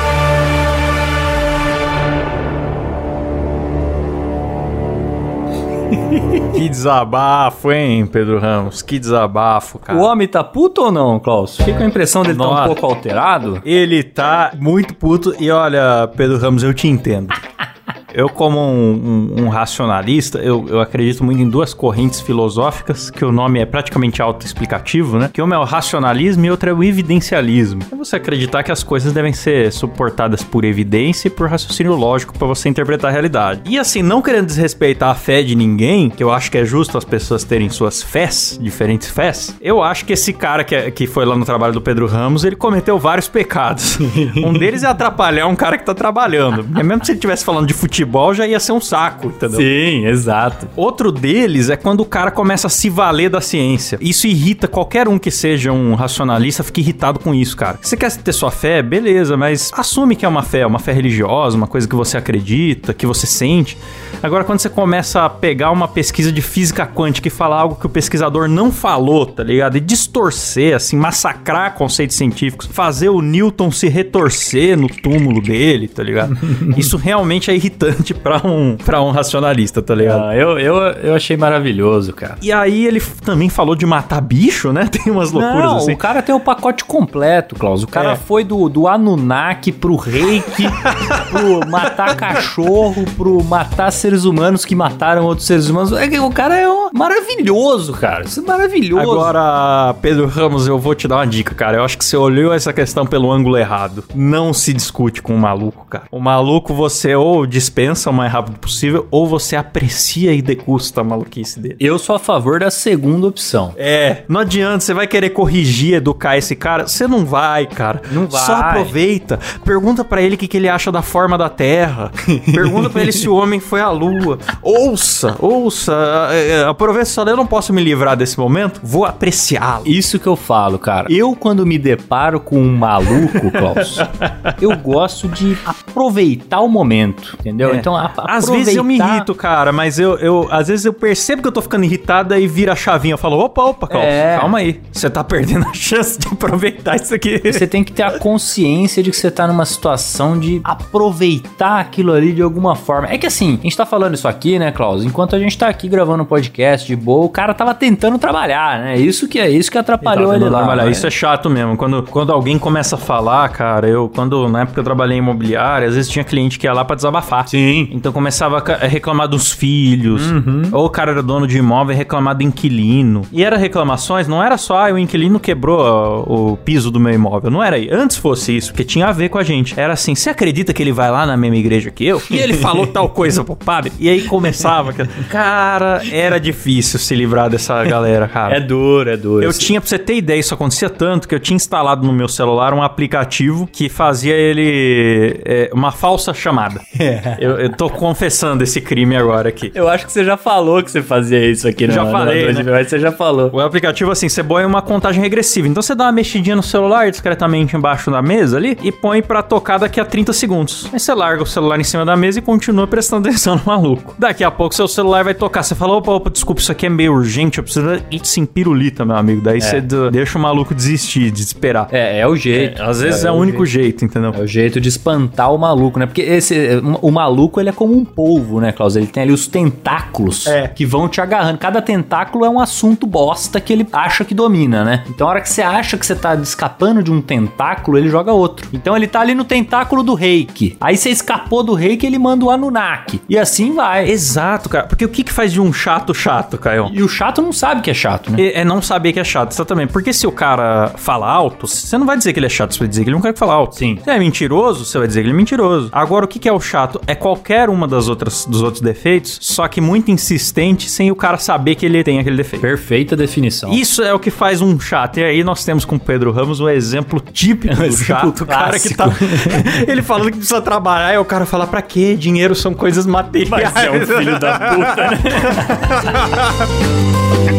Que 6.53 6.67
desabafo, 6.67 7.71
hein, 7.71 8.05
Pedro 8.05 8.39
Ramos? 8.39 8.81
Que 8.81 8.99
desabafo, 8.99 9.79
cara. 9.79 9.97
O 9.97 10.01
homem 10.01 10.27
tá 10.27 10.43
puto 10.43 10.81
ou 10.81 10.91
não, 10.91 11.19
Klaus? 11.19 11.55
Fica 11.55 11.77
com 11.77 11.83
a 11.83 11.87
impressão 11.87 12.21
dele 12.23 12.37
tá 12.37 12.47
um 12.47 12.49
Nossa. 12.49 12.65
pouco 12.65 12.85
alterado. 12.85 13.61
Ele 13.63 14.03
tá 14.03 14.51
muito 14.59 14.93
puto 14.93 15.33
e 15.39 15.49
olha, 15.49 16.09
Pedro 16.17 16.37
Ramos, 16.37 16.63
eu 16.63 16.73
te 16.73 16.87
entendo. 16.87 17.33
Eu, 18.13 18.29
como 18.29 18.59
um, 18.59 19.31
um- 19.37 19.43
um 19.45 19.49
racionalista, 19.49 20.39
eu, 20.39 20.65
eu 20.67 20.79
acredito 20.81 21.23
muito 21.23 21.41
em 21.41 21.49
duas 21.49 21.73
correntes 21.73 22.19
filosóficas, 22.21 23.09
que 23.09 23.23
o 23.23 23.31
nome 23.31 23.59
é 23.59 23.65
praticamente 23.65 24.21
autoexplicativo, 24.21 25.17
né? 25.17 25.29
Que 25.31 25.41
uma 25.41 25.55
é 25.55 25.57
o 25.57 25.63
racionalismo 25.63 26.45
e 26.45 26.51
outra 26.51 26.71
é 26.71 26.73
o 26.73 26.83
evidencialismo. 26.83 27.81
É 27.91 27.95
você 27.95 28.15
acreditar 28.15 28.63
que 28.63 28.71
as 28.71 28.83
coisas 28.83 29.13
devem 29.13 29.33
ser 29.33 29.71
suportadas 29.71 30.43
por 30.43 30.63
evidência 30.63 31.27
e 31.27 31.31
por 31.31 31.49
raciocínio 31.49 31.95
lógico 31.95 32.37
para 32.37 32.47
você 32.47 32.69
interpretar 32.69 33.09
a 33.09 33.11
realidade. 33.11 33.61
E 33.65 33.77
assim, 33.77 34.01
não 34.01 34.21
querendo 34.21 34.45
desrespeitar 34.45 35.09
a 35.09 35.15
fé 35.15 35.41
de 35.43 35.55
ninguém, 35.55 36.09
que 36.09 36.23
eu 36.23 36.31
acho 36.31 36.49
que 36.51 36.57
é 36.57 36.65
justo 36.65 36.97
as 36.97 37.05
pessoas 37.05 37.43
terem 37.43 37.69
suas 37.69 38.01
fés, 38.01 38.57
diferentes 38.61 39.09
fés, 39.09 39.55
eu 39.61 39.81
acho 39.83 40.05
que 40.05 40.13
esse 40.13 40.33
cara 40.33 40.63
que, 40.63 40.75
é- 40.75 40.91
que 40.91 41.05
foi 41.07 41.25
lá 41.25 41.35
no 41.35 41.45
trabalho 41.45 41.73
do 41.73 41.81
Pedro 41.81 42.07
Ramos, 42.07 42.43
ele 42.43 42.55
cometeu 42.55 42.97
vários 42.97 43.27
pecados. 43.27 43.97
um 44.37 44.53
deles 44.53 44.83
é 44.83 44.87
atrapalhar 44.87 45.47
um 45.47 45.55
cara 45.55 45.77
que 45.77 45.85
tá 45.85 45.93
trabalhando. 45.93 46.63
Porque 46.63 46.83
mesmo 46.83 47.05
se 47.05 47.11
ele 47.11 47.17
estivesse 47.17 47.43
falando 47.45 47.67
de 47.67 47.73
futebol, 47.73 47.98
já 48.33 48.47
ia 48.47 48.59
ser 48.59 48.71
um 48.71 48.81
saco, 48.81 49.27
entendeu? 49.27 49.59
Sim, 49.59 50.05
exato. 50.05 50.67
Outro 50.75 51.11
deles 51.11 51.69
é 51.69 51.75
quando 51.75 52.01
o 52.01 52.05
cara 52.05 52.31
começa 52.31 52.67
a 52.67 52.69
se 52.69 52.89
valer 52.89 53.29
da 53.29 53.41
ciência. 53.41 53.97
Isso 54.01 54.27
irrita 54.27 54.67
qualquer 54.67 55.07
um 55.07 55.17
que 55.17 55.31
seja 55.31 55.71
um 55.71 55.95
racionalista, 55.95 56.63
fica 56.63 56.79
irritado 56.79 57.19
com 57.19 57.33
isso, 57.33 57.55
cara. 57.55 57.79
Você 57.81 57.97
quer 57.97 58.11
ter 58.17 58.33
sua 58.33 58.51
fé, 58.51 58.81
beleza, 58.81 59.35
mas 59.35 59.71
assume 59.73 60.15
que 60.15 60.25
é 60.25 60.27
uma 60.27 60.43
fé, 60.43 60.65
uma 60.65 60.79
fé 60.79 60.91
religiosa, 60.91 61.57
uma 61.57 61.67
coisa 61.67 61.87
que 61.87 61.95
você 61.95 62.17
acredita, 62.17 62.93
que 62.93 63.05
você 63.05 63.25
sente. 63.25 63.77
Agora, 64.21 64.43
quando 64.43 64.59
você 64.59 64.69
começa 64.69 65.23
a 65.23 65.29
pegar 65.29 65.71
uma 65.71 65.87
pesquisa 65.87 66.31
de 66.31 66.41
física 66.41 66.85
quântica 66.85 67.27
e 67.27 67.31
falar 67.31 67.57
algo 67.57 67.75
que 67.75 67.85
o 67.85 67.89
pesquisador 67.89 68.47
não 68.47 68.71
falou, 68.71 69.25
tá 69.25 69.43
ligado? 69.43 69.77
E 69.77 69.79
distorcer, 69.79 70.75
assim, 70.75 70.97
massacrar 70.97 71.73
conceitos 71.75 72.15
científicos, 72.17 72.67
fazer 72.71 73.09
o 73.09 73.21
Newton 73.21 73.71
se 73.71 73.87
retorcer 73.87 74.77
no 74.77 74.87
túmulo 74.87 75.41
dele, 75.41 75.87
tá 75.87 76.03
ligado? 76.03 76.37
Isso 76.77 76.97
realmente 76.97 77.49
é 77.49 77.55
irritante 77.55 77.88
pra 78.23 78.37
um, 78.45 78.75
pra 78.77 79.01
um 79.01 79.11
racionalista, 79.11 79.81
tá 79.81 79.93
ligado? 79.95 80.23
Ah, 80.25 80.35
eu, 80.35 80.57
eu, 80.59 80.75
eu 80.75 81.15
achei 81.15 81.35
maravilhoso, 81.37 82.13
cara. 82.13 82.37
E 82.41 82.51
aí 82.51 82.85
ele 82.85 83.01
também 83.23 83.49
falou 83.49 83.75
de 83.75 83.85
matar 83.85 84.21
bicho, 84.21 84.71
né? 84.73 84.87
Tem 84.91 85.11
umas 85.11 85.31
loucuras 85.31 85.63
Não, 85.71 85.77
assim. 85.77 85.93
o 85.93 85.97
cara 85.97 86.21
tem 86.21 86.33
o 86.33 86.39
pacote 86.39 86.83
completo, 86.85 87.55
Klaus. 87.55 87.83
O 87.83 87.87
cara 87.87 88.11
É. 88.11 88.15
foi 88.15 88.43
do, 88.43 88.67
do 88.69 88.87
Anunnaki 88.87 89.71
pro 89.71 89.95
reiki, 89.95 90.63
pro 91.31 91.67
matar 91.69 92.15
cachorro, 92.15 93.05
pro 93.17 93.43
matar 93.43 93.91
seres 93.91 94.25
humanos 94.25 94.65
que 94.65 94.75
mataram 94.75 95.25
outros 95.25 95.47
seres 95.47 95.69
humanos. 95.69 95.91
É 95.91 96.19
O 96.19 96.29
cara 96.31 96.57
é 96.57 96.67
um- 96.69 96.89
maravilhoso, 96.93 97.93
cara. 97.93 98.23
Isso 98.25 98.39
é 98.39 98.43
maravilhoso. 98.43 99.01
Agora, 99.11 99.93
Pedro 100.01 100.27
Ramos, 100.27 100.67
eu 100.67 100.77
vou 100.77 100.95
te 100.95 101.07
dar 101.07 101.17
uma 101.17 101.27
dica, 101.27 101.53
cara. 101.55 101.77
Eu 101.77 101.83
acho 101.83 101.97
que 101.97 102.03
você 102.05 102.17
olhou 102.17 102.53
essa 102.53 102.73
questão 102.73 103.05
pelo 103.05 103.31
ângulo 103.31 103.57
errado. 103.57 104.03
Não 104.13 104.53
se 104.53 104.73
discute 104.73 105.21
com 105.21 105.33
o 105.35 105.39
maluco, 105.39 105.85
cara. 105.89 106.05
O 106.11 106.19
maluco 106.19 106.73
você 106.73 107.15
ou 107.15 107.45
dispensa 107.79 108.09
o 108.09 108.13
mais 108.13 108.31
rápido 108.31 108.59
possível, 108.59 109.07
ou 109.09 109.25
você 109.25 109.55
aprecia 109.55 110.33
e 110.33 110.41
degusta 110.41 110.99
a 110.99 111.03
maluquice 111.03 111.59
dele. 111.59 111.77
Eu 111.79 111.97
sou 111.97 112.15
a 112.15 112.19
favor 112.19 112.59
da 112.59 112.69
segunda 112.69 113.27
opção. 113.27 113.73
É, 113.77 114.23
não 114.27 114.41
adianta, 114.41 114.81
você 114.81 114.93
vai 114.93 115.07
querer 115.07 115.29
corrigir, 115.29 115.93
educar 115.93 116.37
esse 116.37 116.55
cara, 116.55 116.87
você 116.87 117.07
não 117.07 117.25
vai, 117.25 117.65
cara. 117.65 118.01
Não 118.11 118.27
vai. 118.27 118.41
Só 118.41 118.53
aproveita, 118.55 119.39
pergunta 119.63 120.03
pra 120.03 120.21
ele 120.21 120.35
o 120.35 120.37
que, 120.37 120.47
que 120.47 120.57
ele 120.57 120.67
acha 120.67 120.91
da 120.91 121.01
forma 121.01 121.37
da 121.37 121.47
Terra. 121.49 122.11
pergunta 122.53 122.89
pra 122.89 123.01
ele 123.01 123.11
se 123.13 123.29
o 123.29 123.35
homem 123.35 123.59
foi 123.61 123.79
à 123.79 123.89
Lua. 123.89 124.37
Ouça, 124.61 125.35
ouça 125.39 125.93
a, 125.95 126.69
a- 126.69 126.73
por 126.73 126.93
vezes 126.93 127.13
só 127.13 127.23
eu 127.23 127.37
não 127.37 127.45
posso 127.47 127.71
me 127.71 127.81
livrar 127.83 128.17
desse 128.17 128.37
momento, 128.39 128.81
vou 128.83 129.05
apreciá-lo. 129.05 129.83
Isso 129.87 130.19
que 130.19 130.27
eu 130.27 130.35
falo, 130.35 130.77
cara. 130.79 131.07
Eu, 131.09 131.35
quando 131.35 131.65
me 131.65 131.77
deparo 131.77 132.39
com 132.39 132.59
um 132.59 132.75
maluco, 132.75 133.51
Klaus, 133.51 133.97
eu 134.61 134.75
gosto 134.77 135.27
de 135.29 135.55
aproveitar 135.65 136.59
o 136.61 136.67
momento, 136.67 137.37
entendeu? 137.39 137.68
É. 137.73 137.77
Então, 137.77 137.95
a, 137.95 138.11
Às 138.27 138.49
vezes 138.49 138.75
eu 138.75 138.83
me 138.83 138.97
irrito, 138.97 139.33
cara, 139.35 139.71
mas 139.71 139.99
eu, 139.99 140.17
eu 140.19 140.47
às 140.51 140.67
vezes 140.67 140.85
eu 140.85 140.93
percebo 140.93 141.41
que 141.41 141.47
eu 141.47 141.51
tô 141.51 141.61
ficando 141.61 141.83
irritado 141.85 142.35
e 142.35 142.47
vira 142.47 142.73
a 142.73 142.75
chavinha. 142.75 143.13
Eu 143.13 143.17
falo, 143.17 143.37
opa, 143.39 143.61
opa, 143.63 143.87
calma, 143.87 144.05
É. 144.05 144.37
calma 144.39 144.57
aí. 144.59 144.79
Você 144.91 145.09
tá 145.09 145.23
perdendo 145.23 145.65
a 145.67 145.73
chance 145.73 146.17
de 146.19 146.27
aproveitar 146.27 146.95
isso 146.95 147.13
aqui. 147.13 147.39
Você 147.51 147.65
tem 147.67 147.83
que 147.83 147.91
ter 147.91 148.03
a 148.03 148.19
consciência 148.19 149.01
de 149.03 149.09
que 149.11 149.17
você 149.17 149.29
tá 149.31 149.47
numa 149.47 149.65
situação 149.65 150.37
de 150.39 150.61
aproveitar 150.63 151.79
aquilo 151.79 152.13
ali 152.13 152.33
de 152.33 152.41
alguma 152.41 152.75
forma. 152.75 153.07
É 153.09 153.17
que 153.17 153.25
assim, 153.27 153.57
a 153.59 153.63
gente 153.63 153.75
tá 153.77 153.85
falando 153.85 154.13
isso 154.15 154.27
aqui, 154.27 154.59
né, 154.59 154.71
Klaus? 154.71 155.03
Enquanto 155.03 155.35
a 155.35 155.39
gente 155.39 155.57
tá 155.57 155.67
aqui 155.67 155.87
gravando 155.87 156.23
um 156.23 156.25
podcast 156.25 156.85
de 156.85 156.95
boa, 156.95 157.25
o 157.25 157.29
cara 157.29 157.53
tava 157.53 157.73
tentando 157.73 158.17
trabalhar, 158.17 158.79
né? 158.79 158.97
Isso 158.97 159.27
que 159.27 159.39
é 159.39 159.49
isso 159.49 159.71
que 159.71 159.77
atrapalhou 159.77 160.33
ele, 160.33 160.45
lá. 160.49 160.59
trabalhar. 160.59 160.85
né? 160.85 160.91
Isso 160.91 161.05
é 161.07 161.09
chato 161.11 161.49
mesmo. 161.49 161.75
Quando, 161.77 162.03
quando 162.03 162.31
alguém 162.31 162.57
começa 162.59 162.95
a 162.95 162.99
falar, 162.99 163.47
cara, 163.49 163.87
eu, 163.87 164.09
quando 164.13 164.47
na 164.49 164.61
época 164.61 164.79
eu 164.79 164.83
trabalhei 164.83 165.17
em 165.17 165.19
imobiliária, 165.19 165.87
às 165.87 165.95
vezes 165.95 166.09
tinha 166.11 166.23
cliente 166.23 166.57
que 166.59 166.67
ia 166.67 166.73
lá 166.73 166.83
pra 166.83 166.95
desabafar. 166.95 167.47
Sim. 167.47 167.58
Então 167.91 168.11
começava 168.11 168.57
a 168.57 168.87
reclamar 168.87 169.27
dos 169.27 169.51
filhos, 169.51 170.29
Uhum. 170.31 170.63
ou 170.71 170.85
o 170.85 170.89
cara 170.89 171.11
era 171.11 171.23
dono 171.23 171.45
de 171.47 171.57
imóvel 171.57 171.93
e 171.93 171.97
reclamar 171.97 172.35
do 172.35 172.43
inquilino. 172.43 173.23
E 173.31 173.43
era 173.43 173.57
reclamações, 173.57 174.27
não 174.27 174.43
era 174.43 174.57
só 174.57 174.87
ah, 174.87 174.93
o 174.93 174.97
inquilino 174.97 175.39
quebrou 175.39 175.79
o 176.27 176.57
piso 176.57 176.91
do 176.91 176.99
meu 176.99 177.13
imóvel, 177.13 177.49
não 177.51 177.63
era 177.63 177.75
aí. 177.75 177.89
Antes 177.91 178.17
fosse 178.17 178.55
isso, 178.55 178.71
porque 178.71 178.83
tinha 178.83 179.07
a 179.07 179.11
ver 179.11 179.29
com 179.29 179.37
a 179.37 179.43
gente. 179.43 179.79
Era 179.79 179.93
assim, 179.93 180.15
você 180.15 180.29
acredita 180.29 180.73
que 180.73 180.81
ele 180.83 180.91
vai 180.91 181.09
lá 181.11 181.25
na 181.25 181.35
mesma 181.37 181.57
igreja 181.57 181.89
que 181.91 182.05
eu? 182.05 182.21
E 182.29 182.37
ele 182.37 182.53
falou 182.53 182.85
tal 182.87 183.09
coisa 183.09 183.43
pro 183.43 183.55
padre? 183.55 183.91
E 183.99 184.09
aí 184.09 184.21
começava, 184.23 184.93
cara. 185.29 186.01
Era 186.11 186.39
difícil 186.39 186.99
se 186.99 187.15
livrar 187.15 187.49
dessa 187.49 187.83
galera, 187.85 188.27
cara. 188.27 188.55
É 188.57 188.59
duro, 188.59 189.09
é 189.09 189.17
duro. 189.17 189.43
Eu 189.43 189.53
tinha, 189.53 189.79
pra 189.81 189.89
você 189.89 189.97
ter 189.99 190.15
ideia, 190.15 190.39
isso 190.39 190.53
acontecia 190.53 190.89
tanto 190.89 191.27
que 191.27 191.35
eu 191.35 191.39
tinha 191.39 191.55
instalado 191.55 192.05
no 192.05 192.13
meu 192.13 192.27
celular 192.27 192.73
um 192.73 192.81
aplicativo 192.81 193.67
que 193.71 193.89
fazia 193.89 194.33
ele 194.33 195.39
é, 195.45 195.69
uma 195.73 195.91
falsa 195.91 196.33
chamada. 196.33 196.81
Eu, 197.39 197.48
eu 197.57 197.69
tô 197.69 197.89
confessando 197.89 198.63
esse 198.63 198.81
crime 198.81 199.15
agora 199.15 199.49
aqui. 199.49 199.71
Eu 199.73 199.87
acho 199.87 200.05
que 200.05 200.11
você 200.11 200.23
já 200.23 200.37
falou 200.37 200.81
que 200.83 200.91
você 200.91 201.01
fazia 201.01 201.43
isso 201.49 201.67
aqui, 201.67 201.87
né? 201.87 201.93
Já 201.93 202.03
no- 202.05 202.11
falei, 202.11 202.51
no- 202.53 202.63
né? 202.63 202.71
Mas 202.71 202.87
você 202.89 202.99
já 202.99 203.11
falou. 203.11 203.49
O 203.53 203.59
aplicativo, 203.59 204.11
assim, 204.11 204.27
você 204.29 204.43
põe 204.43 204.65
uma 204.65 204.81
contagem 204.81 205.21
regressiva. 205.21 205.67
Então 205.67 205.81
você 205.81 205.95
dá 205.95 206.05
uma 206.05 206.11
mexidinha 206.11 206.55
no 206.55 206.63
celular 206.63 207.09
discretamente 207.09 207.75
embaixo 207.75 208.11
da 208.11 208.21
mesa 208.21 208.57
ali 208.57 208.77
e 208.83 208.91
põe 208.91 209.21
pra 209.21 209.41
tocar 209.41 209.77
daqui 209.77 209.99
a 209.99 210.05
30 210.05 210.33
segundos. 210.33 210.89
Aí 210.91 210.99
você 210.99 211.13
larga 211.13 211.43
o 211.43 211.45
celular 211.45 211.79
em 211.79 211.83
cima 211.83 212.05
da 212.05 212.15
mesa 212.17 212.39
e 212.39 212.41
continua 212.41 212.87
prestando 212.87 213.27
atenção 213.29 213.55
no 213.55 213.61
maluco. 213.65 214.15
Daqui 214.17 214.43
a 214.43 214.51
pouco 214.51 214.75
seu 214.75 214.87
celular 214.87 215.23
vai 215.23 215.33
tocar. 215.33 215.63
Você 215.63 215.75
fala, 215.75 215.93
opa, 215.93 216.11
opa, 216.11 216.29
desculpa, 216.29 216.61
isso 216.61 216.71
aqui 216.71 216.85
é 216.85 216.89
meio 216.89 217.13
urgente, 217.13 217.57
eu 217.59 217.63
preciso 217.63 217.87
ir 218.11 218.19
sim 218.23 218.45
pirulita, 218.45 219.05
meu 219.05 219.15
amigo. 219.15 219.41
Daí 219.41 219.61
você 219.61 219.79
d- 219.81 220.09
deixa 220.11 220.37
o 220.37 220.41
maluco 220.41 220.73
desistir, 220.75 221.31
desesperar. 221.31 221.87
É, 221.91 222.19
é 222.19 222.27
o 222.27 222.35
jeito. 222.35 222.81
Às 222.81 223.01
vezes 223.01 223.23
é, 223.25 223.31
o 223.31 223.35
único 223.35 223.65
jeito, 223.65 224.03
entendeu? 224.05 224.33
É 224.37 224.41
o 224.41 224.47
jeito 224.47 224.79
de 224.81 224.89
espantar 224.89 225.53
o 225.53 225.57
maluco, 225.57 225.99
né? 225.99 226.05
Porque 226.05 226.21
esse, 226.21 226.81
o 227.01 227.11
maluco, 227.11 227.38
ele 227.59 227.69
é 227.69 227.71
como 227.71 227.95
um 227.95 228.03
polvo, 228.03 228.59
né, 228.59 228.71
Klaus? 228.71 228.95
Ele 228.95 229.07
tem 229.07 229.23
ali 229.23 229.31
os 229.31 229.47
tentáculos 229.47 230.45
É. 230.47 230.67
que 230.67 230.85
vão 230.85 231.07
te 231.07 231.21
agarrando. 231.21 231.57
Cada 231.57 231.81
tentáculo 231.81 232.43
é 232.45 232.49
um 232.49 232.59
assunto 232.59 233.05
bosta 233.07 233.59
que 233.61 233.71
ele 233.71 233.87
acha 233.93 234.25
que 234.25 234.33
domina, 234.33 234.83
né? 234.83 235.03
Então, 235.09 235.27
a 235.27 235.31
hora 235.31 235.41
que 235.41 235.49
você 235.49 235.61
acha 235.61 235.97
que 235.97 236.05
você 236.05 236.15
tá 236.15 236.35
escapando 236.35 237.01
de 237.03 237.11
um 237.11 237.21
tentáculo, 237.21 237.97
ele 237.97 238.09
joga 238.09 238.31
outro. 238.33 238.67
Então, 238.73 238.95
ele 238.95 239.07
tá 239.07 239.21
ali 239.21 239.33
no 239.33 239.43
tentáculo 239.43 240.03
do 240.03 240.13
reiki. 240.13 240.75
Aí 240.81 240.97
você 240.97 241.09
escapou 241.09 241.63
do 241.63 241.73
reiki, 241.73 242.05
ele 242.05 242.19
manda 242.19 242.45
o 242.45 242.49
Anunnaki. 242.49 243.21
E 243.29 243.37
assim 243.37 243.73
vai. 243.73 244.09
Exato, 244.09 244.69
cara. 244.69 244.85
Porque 244.87 245.05
o 245.05 245.09
que, 245.09 245.23
que 245.23 245.31
faz 245.31 245.51
de 245.51 245.61
um 245.61 245.71
chato 245.71 246.13
chato, 246.13 246.57
Caio? 246.57 246.89
E 246.93 247.01
o 247.01 247.07
chato 247.07 247.41
não 247.41 247.53
sabe 247.53 247.81
que 247.81 247.89
é 247.89 247.93
chato, 247.93 248.31
né? 248.31 248.41
É 248.41 248.59
é 248.59 248.65
não 248.65 248.81
saber 248.81 249.13
que 249.13 249.19
é 249.19 249.23
chato, 249.23 249.51
exatamente. 249.53 249.93
Porque 249.93 250.11
se 250.11 250.27
o 250.27 250.31
cara 250.31 250.91
fala 250.97 251.29
alto, 251.29 251.65
você 251.67 251.97
não 251.97 252.05
vai 252.05 252.17
dizer 252.17 252.33
que 252.33 252.39
ele 252.39 252.45
é 252.47 252.49
chato, 252.49 252.73
você 252.73 252.79
vai 252.79 252.87
dizer 252.89 253.03
que 253.03 253.09
ele 253.09 253.15
não 253.15 253.21
quer 253.21 253.31
que 253.31 253.39
fala 253.39 253.53
alto. 253.53 253.75
Sim. 253.75 253.97
Se 254.03 254.09
é 254.09 254.19
mentiroso, 254.19 254.83
você 254.83 254.97
vai 254.97 255.07
dizer 255.07 255.21
que 255.21 255.27
ele 255.27 255.33
é 255.33 255.37
mentiroso. 255.37 255.89
Agora, 255.91 256.25
o 256.25 256.27
que, 256.27 256.39
que 256.39 256.49
é 256.49 256.51
o 256.51 256.59
chato? 256.59 256.99
É 257.07 257.15
qualquer 257.29 257.69
uma 257.69 257.87
das 257.87 258.07
outras, 258.07 258.45
dos 258.45 258.63
outros 258.63 258.81
defeitos, 258.81 259.37
só 259.39 259.67
que 259.67 259.79
muito 259.79 260.09
insistente, 260.09 260.89
sem 260.89 261.11
o 261.11 261.15
cara 261.15 261.37
saber 261.37 261.75
que 261.75 261.85
ele 261.85 262.03
tem 262.03 262.17
aquele 262.19 262.37
defeito. 262.37 262.61
Perfeita 262.61 263.15
definição. 263.15 263.71
Isso 263.71 264.01
é 264.01 264.11
o 264.11 264.19
que 264.19 264.31
faz 264.31 264.61
um 264.61 264.79
chato. 264.79 265.17
E 265.19 265.23
aí 265.23 265.43
nós 265.43 265.63
temos 265.63 265.85
com 265.85 265.95
o 265.97 265.99
Pedro 265.99 266.31
Ramos 266.31 266.59
um 266.59 266.67
exemplo 266.67 267.19
típico 267.19 267.75
do 267.75 267.85
exemplo 267.85 268.33
chato. 268.33 268.45
Cara 268.47 268.79
que 268.79 268.95
tá. 268.95 269.05
ele 269.87 270.01
falando 270.01 270.31
que 270.31 270.37
precisa 270.37 270.59
trabalhar 270.61 271.13
e 271.13 271.17
o 271.17 271.25
cara 271.25 271.45
fala: 271.45 271.67
pra 271.67 271.83
quê? 271.83 272.15
Dinheiro 272.15 272.55
são 272.55 272.73
coisas 272.73 273.05
materiais. 273.05 273.71
Mas 273.73 273.85
é 273.85 273.91
um 273.91 274.05
filho 274.05 274.39
da 274.39 274.59
puta, 274.59 274.95
né? 275.11 275.19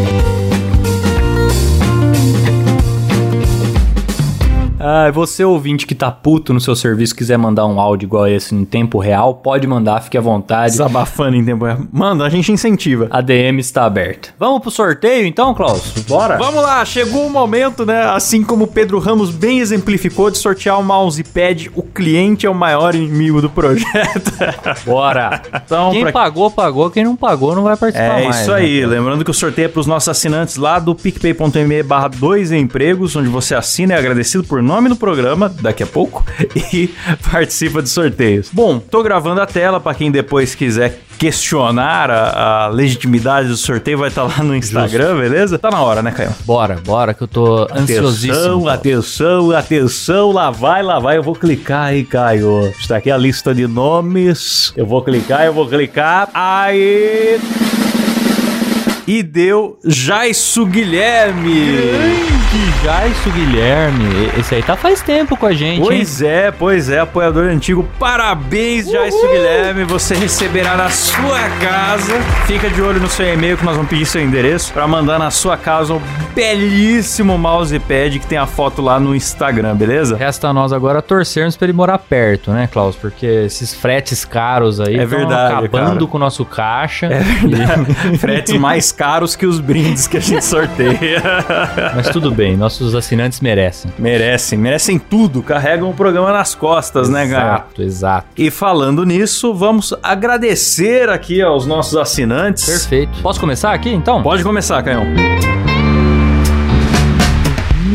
Ah, 4.93 5.09
você 5.13 5.45
ouvinte 5.45 5.87
que 5.87 5.95
tá 5.95 6.11
puto 6.11 6.53
no 6.53 6.61
seu 6.61 6.75
serviço, 6.75 7.15
quiser 7.15 7.37
mandar 7.39 7.65
um 7.67 7.81
áudio 7.81 8.07
igual 8.07 8.27
esse 8.27 8.53
em 8.55 8.65
tempo 8.65 8.99
real, 8.99 9.35
pode 9.35 9.65
mandar, 9.65 10.03
fique 10.03 10.19
à 10.19 10.21
vontade. 10.21 10.73
Desabafando 10.73 11.37
em 11.37 11.45
tempo 11.45 11.65
real. 11.65 11.79
Manda, 11.93 12.25
a 12.25 12.29
gente 12.29 12.51
incentiva. 12.51 13.07
A 13.09 13.21
DM 13.21 13.61
está 13.61 13.85
aberta. 13.85 14.31
Vamos 14.37 14.61
pro 14.63 14.71
sorteio 14.71 15.27
então, 15.27 15.55
Klaus? 15.55 15.93
Bora? 16.09 16.37
Vamos 16.39 16.61
lá, 16.63 16.85
chegou 16.85 17.25
o 17.25 17.31
momento, 17.31 17.87
né? 17.87 18.03
Assim 18.03 18.43
como 18.43 18.65
o 18.65 18.67
Pedro 18.67 18.99
Ramos 18.99 19.31
bem 19.31 19.61
exemplificou 19.61 20.29
de 20.29 20.39
sortear 20.39 20.81
o 20.81 20.83
mousepad, 20.83 21.71
o 21.77 21.83
cliente 21.85 22.45
é 22.45 22.51
o 22.51 22.55
maior 22.55 22.95
inimigo 22.97 23.41
do 23.41 23.49
projeto. 23.49 24.33
Bora. 24.85 25.41
Então, 25.65 25.93
Quem 25.93 26.03
pra- 26.03 26.13
pagou, 26.13 26.51
pagou. 26.51 26.91
Quem 26.91 27.05
não 27.05 27.15
pagou, 27.15 27.55
não 27.55 27.63
vai 27.63 27.77
participar 27.77 28.21
É 28.21 28.25
mais. 28.25 28.41
isso 28.41 28.51
né? 28.51 28.57
aí, 28.57 28.85
lembrando 28.85 29.25
que 29.25 29.31
o 29.31 29.35
sorteio 29.35 29.67
é 29.67 29.69
para 29.69 29.81
os 29.81 29.87
nossos 29.87 30.09
assinantes 30.09 30.57
lá 30.57 30.81
do 30.81 30.97
picpay.me 30.97 31.83
barra 31.85 32.09
dois 32.09 32.51
empregos, 32.51 33.15
onde 33.15 33.29
você 33.29 33.55
assina 33.55 33.93
e 33.95 33.97
é 33.97 33.99
agradecido 33.99 34.43
por 34.45 34.61
nome 34.81 34.89
no 34.89 34.97
programa, 34.97 35.53
daqui 35.61 35.83
a 35.83 35.87
pouco, 35.87 36.25
e 36.73 36.89
participa 37.31 37.83
de 37.83 37.91
sorteios. 37.91 38.49
Bom, 38.51 38.79
tô 38.79 39.03
gravando 39.03 39.43
a 39.43 39.47
tela 39.47 39.79
para 39.79 39.95
quem 39.95 40.11
depois 40.11 40.55
quiser 40.55 41.03
questionar 41.19 42.11
a, 42.11 42.65
a 42.65 42.69
legitimidade 42.69 43.47
do 43.49 43.57
sorteio, 43.59 43.99
vai 43.99 44.09
estar 44.09 44.23
lá 44.23 44.43
no 44.43 44.57
Instagram, 44.57 45.19
beleza? 45.19 45.59
Tá 45.59 45.71
na 45.71 45.83
hora, 45.83 46.01
né, 46.01 46.11
Caio? 46.13 46.31
Bora, 46.47 46.79
bora, 46.83 47.13
que 47.13 47.23
eu 47.23 47.29
tô 47.29 47.69
ansiosíssimo. 47.71 48.67
Atenção, 48.67 49.51
atenção, 49.51 49.51
atenção, 49.51 50.33
lá 50.33 50.51
vai, 50.51 50.83
lá 50.83 50.99
vai, 50.99 51.19
eu 51.19 51.23
vou 51.23 51.35
clicar 51.35 51.89
aí, 51.89 52.03
Caio. 52.03 52.73
Está 52.81 52.97
aqui 52.97 53.11
a 53.11 53.19
lista 53.19 53.55
de 53.55 53.67
nomes. 53.67 54.73
Eu 54.75 54.87
vou 54.87 55.03
clicar, 55.03 55.45
eu 55.45 55.53
vou 55.53 55.69
clicar. 55.69 56.31
Aí. 56.33 57.39
E 59.07 59.23
deu 59.23 59.79
Jaisso 59.85 60.65
Guilherme. 60.65 62.40
Que 62.51 62.85
Jaisso 62.85 63.31
Guilherme. 63.31 64.29
Esse 64.37 64.57
aí 64.57 64.63
tá 64.63 64.77
faz 64.77 65.01
tempo 65.01 65.37
com 65.37 65.47
a 65.47 65.53
gente, 65.53 65.79
hein? 65.79 65.85
Pois 65.85 66.21
é, 66.21 66.51
pois 66.51 66.89
é, 66.91 66.99
apoiador 66.99 67.45
antigo. 67.45 67.89
Parabéns, 67.97 68.91
Jaisso 68.91 69.21
Guilherme. 69.29 69.85
Você 69.85 70.17
receberá 70.17 70.77
na 70.77 70.91
sua 70.91 71.39
casa. 71.61 72.13
Fica 72.49 72.69
de 72.69 72.83
olho 72.83 72.99
no 72.99 73.09
seu 73.09 73.33
e-mail 73.33 73.57
que 73.57 73.65
nós 73.65 73.77
vamos 73.77 73.89
pedir 73.89 74.05
seu 74.05 74.21
endereço 74.21 74.73
para 74.73 74.85
mandar 74.89 75.17
na 75.17 75.31
sua 75.31 75.57
casa 75.57 75.95
um 75.95 76.01
belíssimo 76.35 77.39
mousepad 77.39 78.19
que 78.19 78.27
tem 78.27 78.39
a 78.39 78.47
foto 78.47 78.83
lá 78.83 78.99
no 78.99 79.15
Instagram, 79.15 79.77
beleza? 79.77 80.17
Resta 80.17 80.49
a 80.49 80.53
nós 80.53 80.73
agora 80.73 81.01
torcermos 81.01 81.57
pra 81.57 81.67
ele 81.67 81.73
morar 81.73 81.99
perto, 81.99 82.51
né, 82.51 82.69
Klaus? 82.73 82.97
Porque 82.97 83.27
esses 83.27 83.73
fretes 83.75 84.25
caros 84.25 84.81
aí 84.81 84.97
É 84.97 85.07
verdade, 85.07 85.53
acabando 85.53 85.99
cara. 85.99 86.07
com 86.07 86.17
o 86.17 86.21
nosso 86.21 86.45
caixa. 86.45 87.09
Fretes 88.19 88.59
mais 88.59 88.91
caros 88.91 89.37
que 89.37 89.47
os 89.47 89.61
brindes 89.61 90.09
que 90.09 90.17
a 90.17 90.21
gente 90.21 90.45
sorteia. 90.45 91.23
Mas 91.95 92.09
tudo 92.09 92.31
bem, 92.31 92.40
nossos 92.57 92.95
assinantes 92.95 93.41
merecem. 93.41 93.93
merecem, 93.99 94.59
merecem 94.59 94.99
tudo. 94.99 95.43
Carregam 95.43 95.91
o 95.91 95.95
programa 95.95 96.33
nas 96.33 96.55
costas, 96.55 97.09
né, 97.09 97.29
cara? 97.29 97.55
Exato, 97.55 97.83
exato. 97.83 98.27
E 98.37 98.51
falando 98.51 99.05
nisso, 99.05 99.55
vamos 99.55 99.95
agradecer 100.03 101.09
aqui 101.09 101.41
aos 101.43 101.67
nossos 101.67 101.97
assinantes. 101.97 102.65
Perfeito. 102.65 103.21
Posso 103.23 103.41
começar 103.41 103.73
aqui, 103.73 103.91
então? 103.91 104.23
Pode 104.23 104.43
começar, 104.43 104.83
Canhão. 104.83 105.70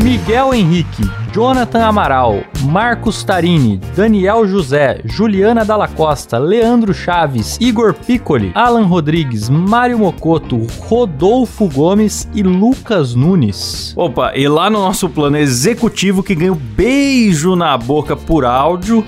Miguel 0.06 0.54
Henrique, 0.54 1.02
Jonathan 1.34 1.88
Amaral, 1.88 2.44
Marcos 2.62 3.24
Tarini, 3.24 3.82
Daniel 3.96 4.48
José, 4.48 5.02
Juliana 5.04 5.66
Dalla 5.66 5.88
Costa, 5.88 6.38
Leandro 6.38 6.94
Chaves, 6.94 7.58
Igor 7.60 7.92
Piccoli, 7.92 8.52
Alan 8.54 8.84
Rodrigues, 8.84 9.50
Mário 9.50 9.98
Mocoto, 9.98 10.68
Rodolfo 10.82 11.68
Gomes 11.68 12.30
e 12.36 12.44
Lucas 12.44 13.16
Nunes. 13.16 13.96
Opa, 13.98 14.32
e 14.36 14.48
lá 14.48 14.70
no 14.70 14.78
nosso 14.78 15.10
plano 15.10 15.38
executivo 15.38 16.22
que 16.22 16.36
ganha 16.36 16.54
o 16.54 16.56
beijo 16.56 17.56
na 17.56 17.76
boca 17.76 18.16
por 18.16 18.46
áudio. 18.46 19.04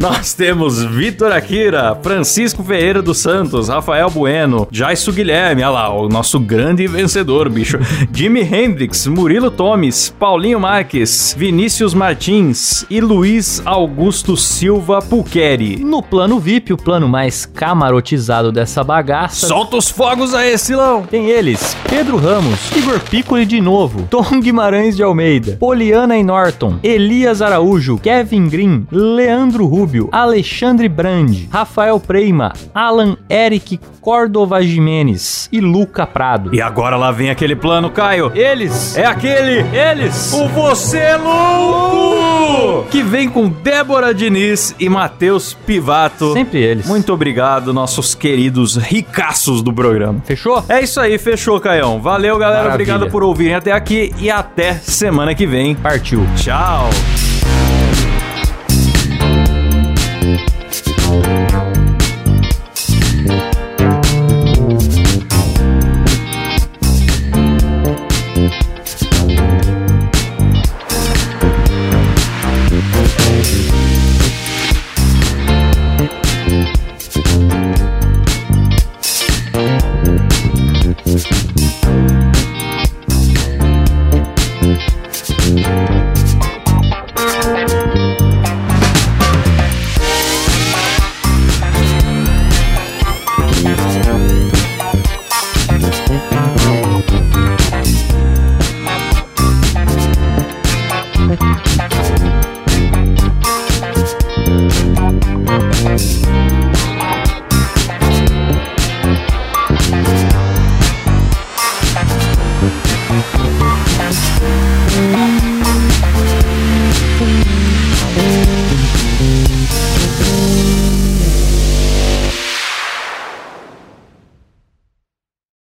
Nós 0.00 0.32
temos 0.32 0.82
Vitor 0.82 1.30
Akira, 1.30 1.94
Francisco 2.02 2.64
Ferreira 2.64 3.02
dos 3.02 3.18
Santos, 3.18 3.68
Rafael 3.68 4.08
Bueno, 4.08 4.66
Jaisso 4.72 5.12
Guilherme, 5.12 5.62
olha 5.62 5.70
lá, 5.70 5.94
o 5.94 6.08
nosso 6.08 6.40
grande 6.40 6.86
vencedor, 6.86 7.50
bicho. 7.50 7.78
Jimi 8.10 8.40
Hendrix, 8.40 9.06
Murilo 9.06 9.50
Tomes, 9.50 10.08
Paulinho 10.18 10.58
Marques, 10.58 11.34
Vinícius 11.36 11.92
Martins 11.92 12.86
e 12.88 12.98
Luiz 12.98 13.60
Augusto 13.66 14.38
Silva 14.38 15.00
Puqueri. 15.02 15.76
No 15.84 16.02
plano 16.02 16.40
VIP, 16.40 16.72
o 16.72 16.78
plano 16.78 17.06
mais 17.06 17.44
camarotizado 17.44 18.50
dessa 18.50 18.82
bagaça, 18.82 19.48
Solta 19.48 19.76
os 19.76 19.90
fogos 19.90 20.32
aí, 20.32 20.56
Silão! 20.56 21.02
tem 21.02 21.28
eles: 21.28 21.76
Pedro 21.90 22.16
Ramos, 22.16 22.74
Igor 22.74 23.00
Piccoli 23.00 23.44
de 23.44 23.60
novo, 23.60 24.06
Tom 24.08 24.40
Guimarães 24.40 24.96
de 24.96 25.02
Almeida, 25.02 25.58
Poliana 25.60 26.16
e 26.16 26.22
Norton, 26.22 26.78
Elias 26.82 27.42
Araújo, 27.42 27.98
Kevin 27.98 28.48
Green, 28.48 28.86
Leandro 28.90 29.66
Alexandre 30.12 30.88
Brandi, 30.88 31.48
Rafael 31.52 31.98
Preima, 31.98 32.52
Alan 32.74 33.16
Eric 33.28 33.78
Cordova 34.00 34.62
Jimenez 34.62 35.48
e 35.52 35.60
Luca 35.60 36.06
Prado. 36.06 36.54
E 36.54 36.60
agora 36.62 36.96
lá 36.96 37.10
vem 37.12 37.30
aquele 37.30 37.54
plano, 37.56 37.90
Caio. 37.90 38.32
Eles, 38.34 38.96
É 38.96 39.04
aquele 39.04 39.64
eles, 39.76 40.32
O 40.32 40.48
Você 40.48 40.98
é 40.98 41.16
Louco! 41.16 42.86
Que 42.90 43.02
vem 43.02 43.28
com 43.28 43.48
Débora 43.48 44.14
Diniz 44.14 44.74
e 44.78 44.88
Matheus 44.88 45.52
Pivato. 45.54 46.32
sempre 46.32 46.60
eles. 46.62 46.86
Muito 46.86 47.12
obrigado, 47.12 47.72
nossos 47.72 48.14
queridos 48.14 48.76
ricaços 48.76 49.62
do 49.62 49.72
programa. 49.72 50.20
Fechou? 50.24 50.64
É 50.68 50.80
isso 50.82 51.00
aí, 51.00 51.18
fechou, 51.18 51.60
Caião. 51.60 52.00
Valeu, 52.00 52.38
galera. 52.38 52.62
Maravilha. 52.64 52.94
Obrigado 52.94 53.10
por 53.10 53.22
ouvirem 53.22 53.54
até 53.54 53.72
aqui 53.72 54.12
e 54.18 54.30
até 54.30 54.74
semana 54.74 55.34
que 55.34 55.46
vem. 55.46 55.74
Partiu. 55.74 56.26
Tchau. 56.36 56.88